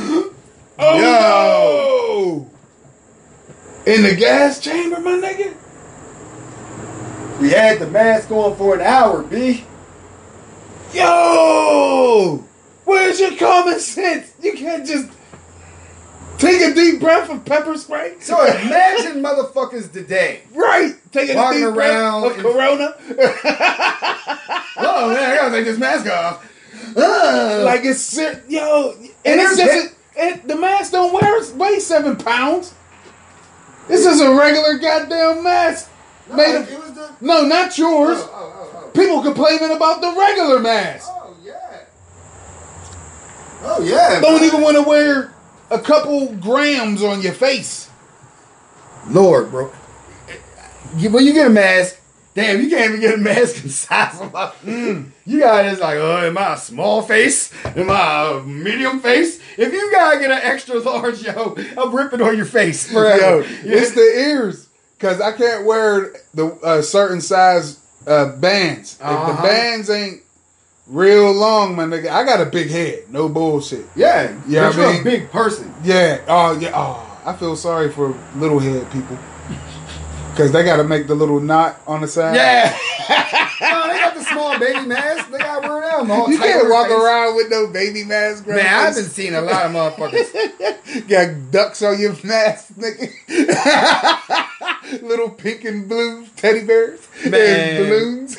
Oh 0.81 2.47
no! 3.85 3.91
In 3.91 4.03
the 4.03 4.15
gas 4.15 4.59
chamber, 4.59 4.99
my 4.99 5.11
nigga? 5.11 5.55
we 7.39 7.49
had 7.51 7.79
the 7.79 7.87
mask 7.87 8.31
on 8.31 8.55
for 8.55 8.75
an 8.75 8.81
hour, 8.81 9.23
B. 9.23 9.65
Yo! 10.93 12.43
Where's 12.85 13.19
your 13.19 13.35
common 13.35 13.79
sense? 13.79 14.33
You 14.41 14.53
can't 14.53 14.85
just 14.85 15.09
take 16.39 16.61
a 16.61 16.73
deep 16.73 16.99
breath 16.99 17.29
of 17.29 17.45
pepper 17.45 17.77
spray. 17.77 18.15
So 18.19 18.41
imagine 18.43 19.21
motherfuckers 19.21 19.91
today. 19.91 20.41
right, 20.53 20.95
taking 21.11 21.37
a 21.37 21.51
deep 21.53 21.63
around 21.65 22.21
breath 22.23 22.37
of 22.37 22.41
Corona. 22.41 22.95
Oh 24.81 25.09
man, 25.13 25.31
I 25.31 25.35
gotta 25.35 25.51
take 25.55 25.65
this 25.65 25.77
mask 25.77 26.07
off. 26.07 26.45
Like 26.95 27.83
it's 27.85 27.99
ser- 28.01 28.43
yo, 28.47 28.91
and, 28.93 29.09
And 29.25 29.41
it's 29.41 29.57
just 29.57 29.95
and 30.17 30.41
the 30.43 30.55
mask 30.55 30.91
don't 30.91 31.13
wear 31.13 31.41
weigh 31.55 31.79
seven 31.79 32.15
pounds. 32.15 32.73
This 33.87 34.05
is 34.05 34.21
a 34.21 34.33
regular 34.33 34.77
goddamn 34.77 35.43
mask 35.43 35.89
made 36.33 36.55
of. 36.55 36.67
the. 36.67 37.09
No, 37.21 37.43
not 37.43 37.77
yours. 37.77 38.19
Oh, 38.21 38.29
oh, 38.33 38.71
oh, 38.75 38.83
oh, 38.85 38.89
People 38.91 39.21
complaining 39.21 39.71
about 39.75 39.99
the 40.01 40.13
regular 40.17 40.59
mask. 40.59 41.07
oh. 41.09 41.35
oh 41.35 41.37
yeah. 41.43 41.79
Oh 43.63 43.81
yeah. 43.83 44.19
Don't 44.21 44.43
even 44.43 44.61
want 44.61 44.77
to 44.77 44.83
wear 44.83 45.33
a 45.71 45.79
couple 45.79 46.33
grams 46.35 47.03
on 47.03 47.21
your 47.21 47.33
face. 47.33 47.89
Lord, 49.07 49.51
bro. 49.51 49.71
When 51.11 51.25
you 51.25 51.33
get 51.33 51.47
a 51.47 51.49
mask, 51.49 51.99
damn, 52.33 52.61
you 52.61 52.69
can't 52.69 52.89
even 52.89 52.99
get 53.01 53.13
a 53.15 53.17
mask 53.17 53.63
in 53.63 53.69
size 53.69 54.19
of 54.19 54.33
my. 54.33 54.51
You 55.25 55.39
got 55.39 55.63
this 55.63 55.79
like, 55.79 55.97
oh, 55.97 56.25
am 56.25 56.37
I 56.37 56.53
a 56.53 56.57
small 56.57 57.01
face? 57.01 57.51
Am 57.65 57.89
I 57.89 58.31
a 58.39 58.41
medium 58.43 58.99
face? 58.99 59.39
If 59.57 59.71
you 59.73 59.91
gotta 59.91 60.19
get 60.19 60.31
an 60.31 60.39
extra 60.41 60.79
large, 60.79 61.21
yo, 61.25 61.55
I'm 61.77 61.95
ripping 61.95 62.21
on 62.21 62.35
your 62.37 62.45
face 62.45 62.91
Yo, 63.19 63.43
it's 63.63 63.91
the 63.91 64.01
ears 64.01 64.67
because 64.97 65.21
I 65.21 65.31
can't 65.33 65.65
wear 65.65 66.13
the 66.33 66.47
uh, 66.63 66.81
certain 66.81 67.21
size 67.21 67.79
uh, 68.07 68.35
bands. 68.37 68.95
If 68.95 69.01
Uh-huh. 69.05 69.35
the 69.35 69.47
bands 69.47 69.89
ain't 69.89 70.21
real 70.89 71.31
long, 71.31 71.75
my 71.75 71.85
nigga, 71.85 72.09
I 72.09 72.23
got 72.25 72.41
a 72.41 72.45
big 72.45 72.69
head. 72.69 73.03
No 73.11 73.29
bullshit. 73.29 73.85
yeah, 73.95 74.37
Yeah, 74.47 74.71
but 74.75 74.79
I 74.79 74.91
mean- 74.93 75.01
a 75.01 75.03
big 75.03 75.31
person. 75.31 75.73
Yeah. 75.83 76.21
Oh 76.27 76.57
yeah. 76.59 76.71
Oh, 76.73 77.05
I 77.25 77.33
feel 77.35 77.55
sorry 77.55 77.91
for 77.91 78.13
little 78.35 78.59
head 78.59 78.89
people 78.91 79.17
because 80.31 80.51
they 80.51 80.63
got 80.63 80.77
to 80.77 80.83
make 80.85 81.07
the 81.07 81.15
little 81.15 81.39
knot 81.41 81.79
on 81.85 82.01
the 82.01 82.07
side. 82.07 82.35
Yeah. 82.35 82.69
no, 83.61 83.87
they 83.91 83.99
got 83.99 84.13
the 84.15 84.23
small 84.23 84.57
baby 84.57 84.85
mask. 84.85 85.29
They 85.31 85.37
got 85.37 85.61
wear 85.63 85.81
them. 85.81 86.09
all 86.11 86.29
You 86.31 86.37
can't 86.37 86.69
walk 86.69 86.87
face. 86.87 86.95
around 86.97 87.35
with 87.35 87.49
no 87.49 87.67
baby 87.67 88.03
mask. 88.05 88.47
Man, 88.47 88.59
I've 88.65 88.95
been 88.95 89.03
seeing 89.05 89.35
a 89.35 89.41
lot 89.41 89.65
of 89.65 89.71
motherfuckers. 89.73 91.07
Got 91.09 91.51
ducks 91.51 91.81
on 91.83 91.99
your 91.99 92.15
mask, 92.23 92.73
nigga. 92.75 93.11
Little 95.03 95.29
pink 95.29 95.65
and 95.65 95.87
blue 95.89 96.25
teddy 96.37 96.63
bears 96.65 97.01
Man. 97.25 97.33
and 97.33 97.77
balloons. 97.89 98.37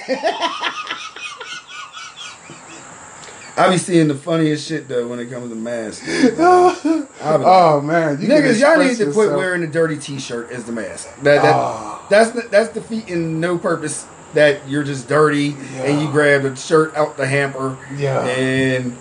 I 3.57 3.71
be 3.71 3.79
seeing 3.79 4.09
the 4.09 4.15
funniest 4.15 4.67
shit 4.69 4.89
though 4.89 5.07
when 5.09 5.19
it 5.21 5.31
comes 5.31 5.51
to 5.51 5.55
masks. 5.57 6.07
Oh 7.23 7.81
man, 7.83 8.21
you 8.21 8.29
niggas, 8.29 8.61
y'all 8.61 8.79
need 8.79 8.97
to 8.97 9.05
quit 9.05 9.17
yourself. 9.17 9.37
wearing 9.37 9.63
a 9.63 9.67
dirty 9.67 9.99
T-shirt 9.99 10.51
as 10.51 10.65
the 10.65 10.73
mask. 10.73 11.07
That, 11.17 11.43
that 11.43 11.55
Ah. 11.55 12.07
that's 12.09 12.31
the, 12.31 12.43
that's 12.43 12.71
defeating 12.73 13.41
no 13.41 13.59
purpose. 13.59 14.07
That 14.33 14.67
you're 14.69 14.85
just 14.85 15.09
dirty 15.09 15.57
and 15.75 16.01
you 16.01 16.11
grab 16.11 16.43
the 16.43 16.55
shirt 16.57 16.95
out 16.97 17.17
the 17.17 17.27
hamper 17.27 17.77
Yeah. 17.97 18.25
and 18.25 18.97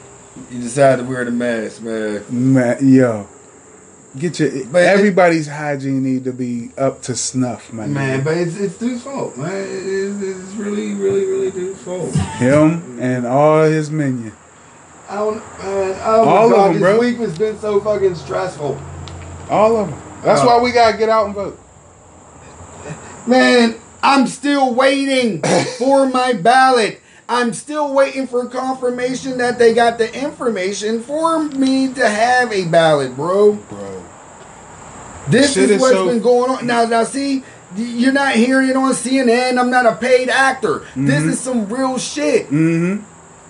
you 0.52 0.60
decide 0.60 0.97
to 0.97 1.04
wear 1.06 1.24
the 1.24 1.32
mask, 1.32 1.82
man. 1.84 2.24
Man, 2.30 2.78
yo, 2.82 3.28
get 4.18 4.39
your 4.39 4.49
But 4.72 4.84
it- 4.84 4.88
everybody's 4.88 5.47
hygiene 5.47 6.03
need 6.03 6.24
to 6.26 6.34
be 6.34 6.72
up 6.78 7.01
to 7.03 7.16
snuff, 7.16 7.72
man. 7.74 7.93
Man, 7.93 8.24
but 8.24 8.38
it's, 8.38 8.55
it's 8.57 8.78
dude's 8.78 9.03
fault, 9.03 9.38
man. 9.38 9.51
It 9.51 9.70
is, 9.70 10.22
it's 10.22 10.53
really, 10.55 10.93
really, 10.93 11.26
really 11.26 11.51
dude's 11.51 11.82
fault. 11.82 12.14
him 12.16 12.97
and 12.99 13.26
all 13.28 13.64
his 13.64 13.89
minion. 13.91 14.34
I 15.10 15.16
don't, 15.16 15.36
man, 15.38 15.99
oh 16.03 16.26
my 16.26 16.32
All 16.32 16.45
of 16.45 16.51
God, 16.51 16.66
them, 16.68 16.74
this 16.74 16.82
bro. 16.82 16.99
week 16.99 17.18
has 17.18 17.38
been 17.38 17.60
so 17.60 17.80
fucking 17.82 18.16
stressful. 18.16 18.80
All 19.49 19.78
of 19.78 19.89
them. 19.89 19.99
That's 20.24 20.41
Uh, 20.41 20.45
why 20.45 20.62
we 20.62 20.72
gotta 20.72 20.97
get 20.97 21.10
out 21.10 21.26
and 21.26 21.34
vote. 21.36 21.60
Man, 23.28 23.76
I'm 24.01 24.28
still 24.28 24.74
waiting 24.74 25.41
for 25.78 26.07
my 26.07 26.34
ballot. 26.34 27.01
I'm 27.30 27.53
still 27.53 27.93
waiting 27.93 28.25
for 28.25 28.47
confirmation 28.47 29.38
that 29.38 29.59
they 29.59 29.75
got 29.75 29.99
the 29.99 30.11
information 30.19 30.99
for 30.99 31.43
me 31.43 31.93
to 31.93 32.09
have 32.09 32.51
a 32.51 32.65
ballot, 32.65 33.15
bro. 33.15 33.53
Bro. 33.53 34.03
This 35.30 35.53
Shit 35.53 35.69
is 35.69 35.80
what's 35.80 35.93
so- 35.93 36.07
been 36.07 36.23
going 36.23 36.49
on. 36.49 36.65
Now, 36.65 36.86
now, 36.86 37.03
see, 37.03 37.43
you're 37.75 38.11
not 38.11 38.34
hearing 38.34 38.69
it 38.69 38.75
on 38.75 38.93
CNN. 38.93 39.59
I'm 39.59 39.69
not 39.69 39.86
a 39.86 39.95
paid 39.95 40.30
actor. 40.30 40.88
This 40.95 41.23
is 41.23 41.39
some 41.39 41.69
real 41.71 41.99
shit. 41.99 42.47
Mm-hmm. 42.47 43.03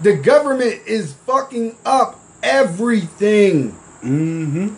The 0.04 0.14
government 0.18 0.82
is 0.86 1.14
fucking 1.26 1.78
up 1.86 2.20
everything. 2.44 3.72
Mm-hmm. 4.04 4.76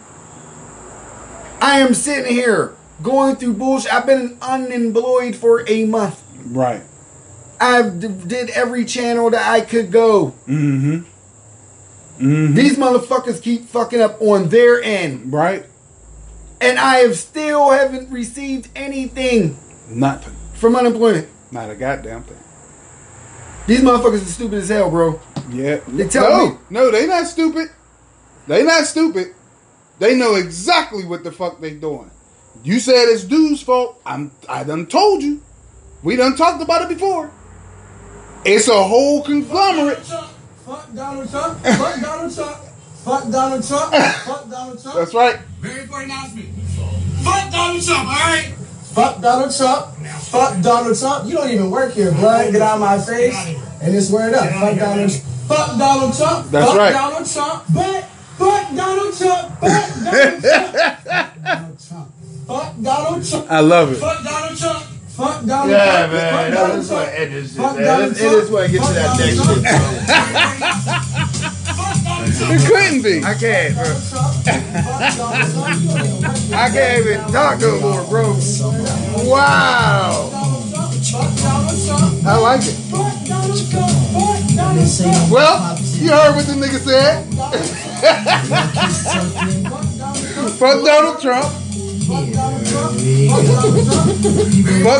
I 1.60 1.80
am 1.80 1.96
sitting 1.96 2.32
here 2.32 2.76
going 3.02 3.36
through 3.36 3.54
bullshit. 3.54 3.92
I've 3.92 4.06
been 4.06 4.38
unemployed 4.44 5.36
for 5.36 5.68
a 5.68 5.86
month. 5.86 6.22
Right. 6.46 6.84
I've 7.62 8.00
d- 8.00 8.08
did 8.28 8.50
every 8.50 8.86
channel 8.86 9.30
that 9.30 9.50
I 9.50 9.62
could 9.62 9.92
go. 9.92 10.34
Mm-hmm. 10.48 10.96
Mm-hmm. 12.18 12.54
These 12.56 12.78
motherfuckers 12.78 13.42
keep 13.42 13.66
fucking 13.66 14.02
up 14.02 14.22
on 14.22 14.50
their 14.50 14.82
end, 14.82 15.32
Right. 15.32 15.66
and 16.60 16.78
I 16.80 16.98
have 16.98 17.18
still 17.18 17.72
haven't 17.72 18.12
received 18.12 18.70
anything 18.76 19.58
Nothing. 19.90 20.36
from 20.54 20.76
unemployment. 20.76 21.28
Not 21.52 21.70
a 21.70 21.76
goddamn 21.76 22.24
thing. 22.24 22.38
These 23.68 23.82
motherfuckers 23.82 24.22
are 24.24 24.26
stupid 24.26 24.60
as 24.60 24.70
hell, 24.70 24.90
bro. 24.90 25.20
Yeah. 25.52 25.82
They 25.88 26.08
tell 26.08 26.30
no, 26.30 26.50
me. 26.52 26.58
no, 26.70 26.92
they 26.92 27.06
not 27.08 27.28
stupid. 27.28 27.70
They 28.48 28.64
not 28.64 28.86
stupid. 28.86 29.34
They 30.00 30.16
know 30.16 30.36
exactly 30.36 31.06
what 31.06 31.24
the 31.24 31.32
fuck 31.32 31.60
they 31.62 31.76
doing. 31.76 32.10
You 32.64 32.80
said 32.80 33.06
it's 33.08 33.24
dude's 33.24 33.62
fault. 33.62 34.02
I'm 34.06 34.32
I 34.50 34.64
done 34.64 34.88
told 34.88 35.22
you. 35.24 35.42
We 36.04 36.16
done 36.16 36.36
talked 36.36 36.62
about 36.62 36.82
it 36.84 36.90
before. 36.90 37.32
It's 38.44 38.68
a 38.68 38.84
whole 38.84 39.22
conglomerate. 39.24 40.00
Fuck 40.00 40.94
Donald 40.96 41.30
Trump. 41.30 41.60
Fuck 41.60 42.02
Donald 42.02 42.34
Trump. 42.36 42.58
Fuck 43.04 43.32
Donald 43.32 43.68
Trump. 43.68 43.94
Fuck 43.94 44.50
Donald 44.50 44.82
Trump. 44.82 44.98
That's 44.98 45.14
right. 45.14 45.40
Very 45.60 45.82
important 45.82 46.12
announcement. 46.12 46.50
Fuck 47.24 47.52
Donald 47.52 47.84
Trump, 47.84 48.08
alright? 48.08 48.46
Fuck 48.94 49.22
Donald 49.22 49.56
Trump. 49.56 49.96
Fuck 50.32 50.62
Donald 50.62 50.98
Trump. 50.98 51.28
You 51.28 51.36
don't 51.36 51.50
even 51.52 51.70
work 51.70 51.94
here, 51.94 52.12
blood. 52.12 52.52
Get 52.52 52.62
out 52.62 52.76
of 52.76 52.82
my 52.82 53.00
face. 53.00 53.38
And 53.82 53.94
just 53.94 54.12
wear 54.12 54.30
it 54.30 54.36
up. 54.36 54.50
Fuck 54.50 54.78
Donald 54.78 55.12
Fuck 55.12 55.78
Donald 55.78 56.16
Trump. 56.16 56.50
That's 56.50 56.68
fuck 56.68 56.78
right. 56.78 56.94
Donald 56.94 57.30
Trump. 57.30 57.64
But 57.74 58.04
fuck 58.38 58.76
Donald 58.76 59.18
Trump. 59.18 59.60
Fuck 59.60 60.04
Donald 60.04 60.42
Trump. 60.42 61.44
Donald 61.44 61.80
Trump. 61.88 62.12
Fuck 62.48 62.82
Donald 62.82 63.26
Trump. 63.26 63.52
I 63.52 63.60
love 63.60 63.92
it. 63.92 63.96
Fuck 63.98 64.24
Donald 64.24 64.58
Trump. 64.58 64.91
Fuck 65.18 65.46
Donald 65.46 65.70
Yeah, 65.70 66.08
Trump. 66.08 66.14
man. 66.14 66.32
Fuck 66.32 66.42
That 66.42 66.52
Donald 66.58 66.80
is 66.80 66.90
what 66.90 67.04
Trump. 67.06 67.20
end 67.20 67.32
this 67.34 67.48
shit, 67.52 67.58
Fuck. 67.62 67.76
Donald 67.78 68.16
Trump. 68.16 68.34
is 68.44 68.50
what 68.50 68.72
get 68.72 68.82
to 68.82 68.94
that 68.94 69.06
Donald 69.06 69.62
next 69.62 69.78
shit. 72.38 72.52
It 72.52 72.62
couldn't 72.68 73.02
be. 73.02 73.24
I 73.24 73.34
can't, 73.36 73.76
bro. 73.76 73.84
Fuck 73.86 74.44
Donald 74.46 75.16
Trump. 75.16 75.82
You 75.82 75.88
don't 75.88 76.06
even 76.06 76.22
work 76.22 76.38
here. 76.38 76.56
I 76.56 76.58
can't 76.70 77.06
even 77.06 77.20
talk 77.32 77.60
no 77.60 77.80
more, 77.82 78.04
bro. 78.08 78.34
Wow. 79.30 80.30
Fuck 80.32 81.30
Donald 81.42 81.80
Trump. 81.86 82.26
I 82.26 82.38
like 82.38 82.62
it. 82.62 82.76
Fuck 82.90 83.26
Donald 83.28 83.70
Trump. 83.70 83.92
Fuck 84.14 84.56
Donald 84.56 84.90
Trump. 84.98 85.32
Well, 85.32 85.78
you 86.00 86.10
heard 86.12 86.36
what 86.36 86.46
the 86.46 86.54
nigga 86.54 86.80
said. 86.80 87.26
Fuck 90.58 90.84
Donald 90.86 91.20
Trump. 91.22 91.52
Fuck 92.12 92.28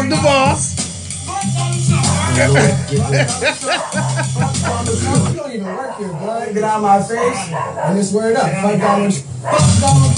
the 0.08 0.16
boss. 0.24 0.80
Get 6.54 6.64
out 6.64 6.78
of 6.78 6.82
my 6.82 7.02
face 7.04 7.52
and 7.52 7.98
just 7.98 8.14
wear 8.14 8.32
it 8.32 8.38
up. 8.38 8.50
Donald 8.80 8.80
Trump. 8.80 9.24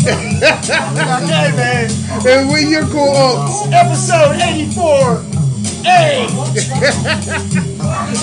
Okay, 0.04 1.50
man. 1.58 1.90
And 2.28 2.50
we 2.54 2.70
your 2.70 2.86
cool 2.86 3.12
unks. 3.12 3.72
Episode 3.74 4.36
84. 4.40 5.24
Hey. 5.84 6.28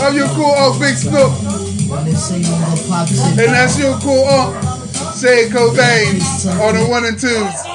I'm 0.01 0.14
your 0.14 0.29
cool 0.29 0.55
unc, 0.55 0.79
Big 0.81 0.97
Snoop. 0.97 1.33
And 3.37 3.51
that's 3.53 3.77
your 3.81 3.99
cool 3.99 4.25
unc, 4.29 4.62
Say 5.14 5.49
Cobain, 5.49 6.21
on 6.61 6.75
the 6.77 6.85
one 6.89 7.05
and 7.05 7.18
twos. 7.18 7.66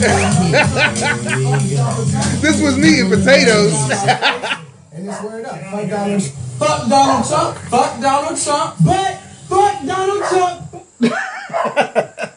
Donald 0.00 0.96
Trump, 0.96 1.26
alright? 1.26 2.40
This 2.40 2.60
was 2.62 2.76
meat 2.78 3.00
and 3.00 3.10
potatoes. 3.10 3.74
And 4.92 5.04
just 5.04 5.22
wear 5.22 5.38
it 5.38 5.46
up. 5.46 5.54
Fuck 5.60 5.88
Donald 5.88 6.22
Fuck 6.58 6.88
Donald 6.90 7.24
Trump. 7.28 7.56
Fuck 7.70 8.00
Donald 8.00 8.36
Trump. 8.42 8.74
But 8.84 9.20
fuck 9.48 9.86
Donald 9.86 10.24
Trump. 10.28 12.26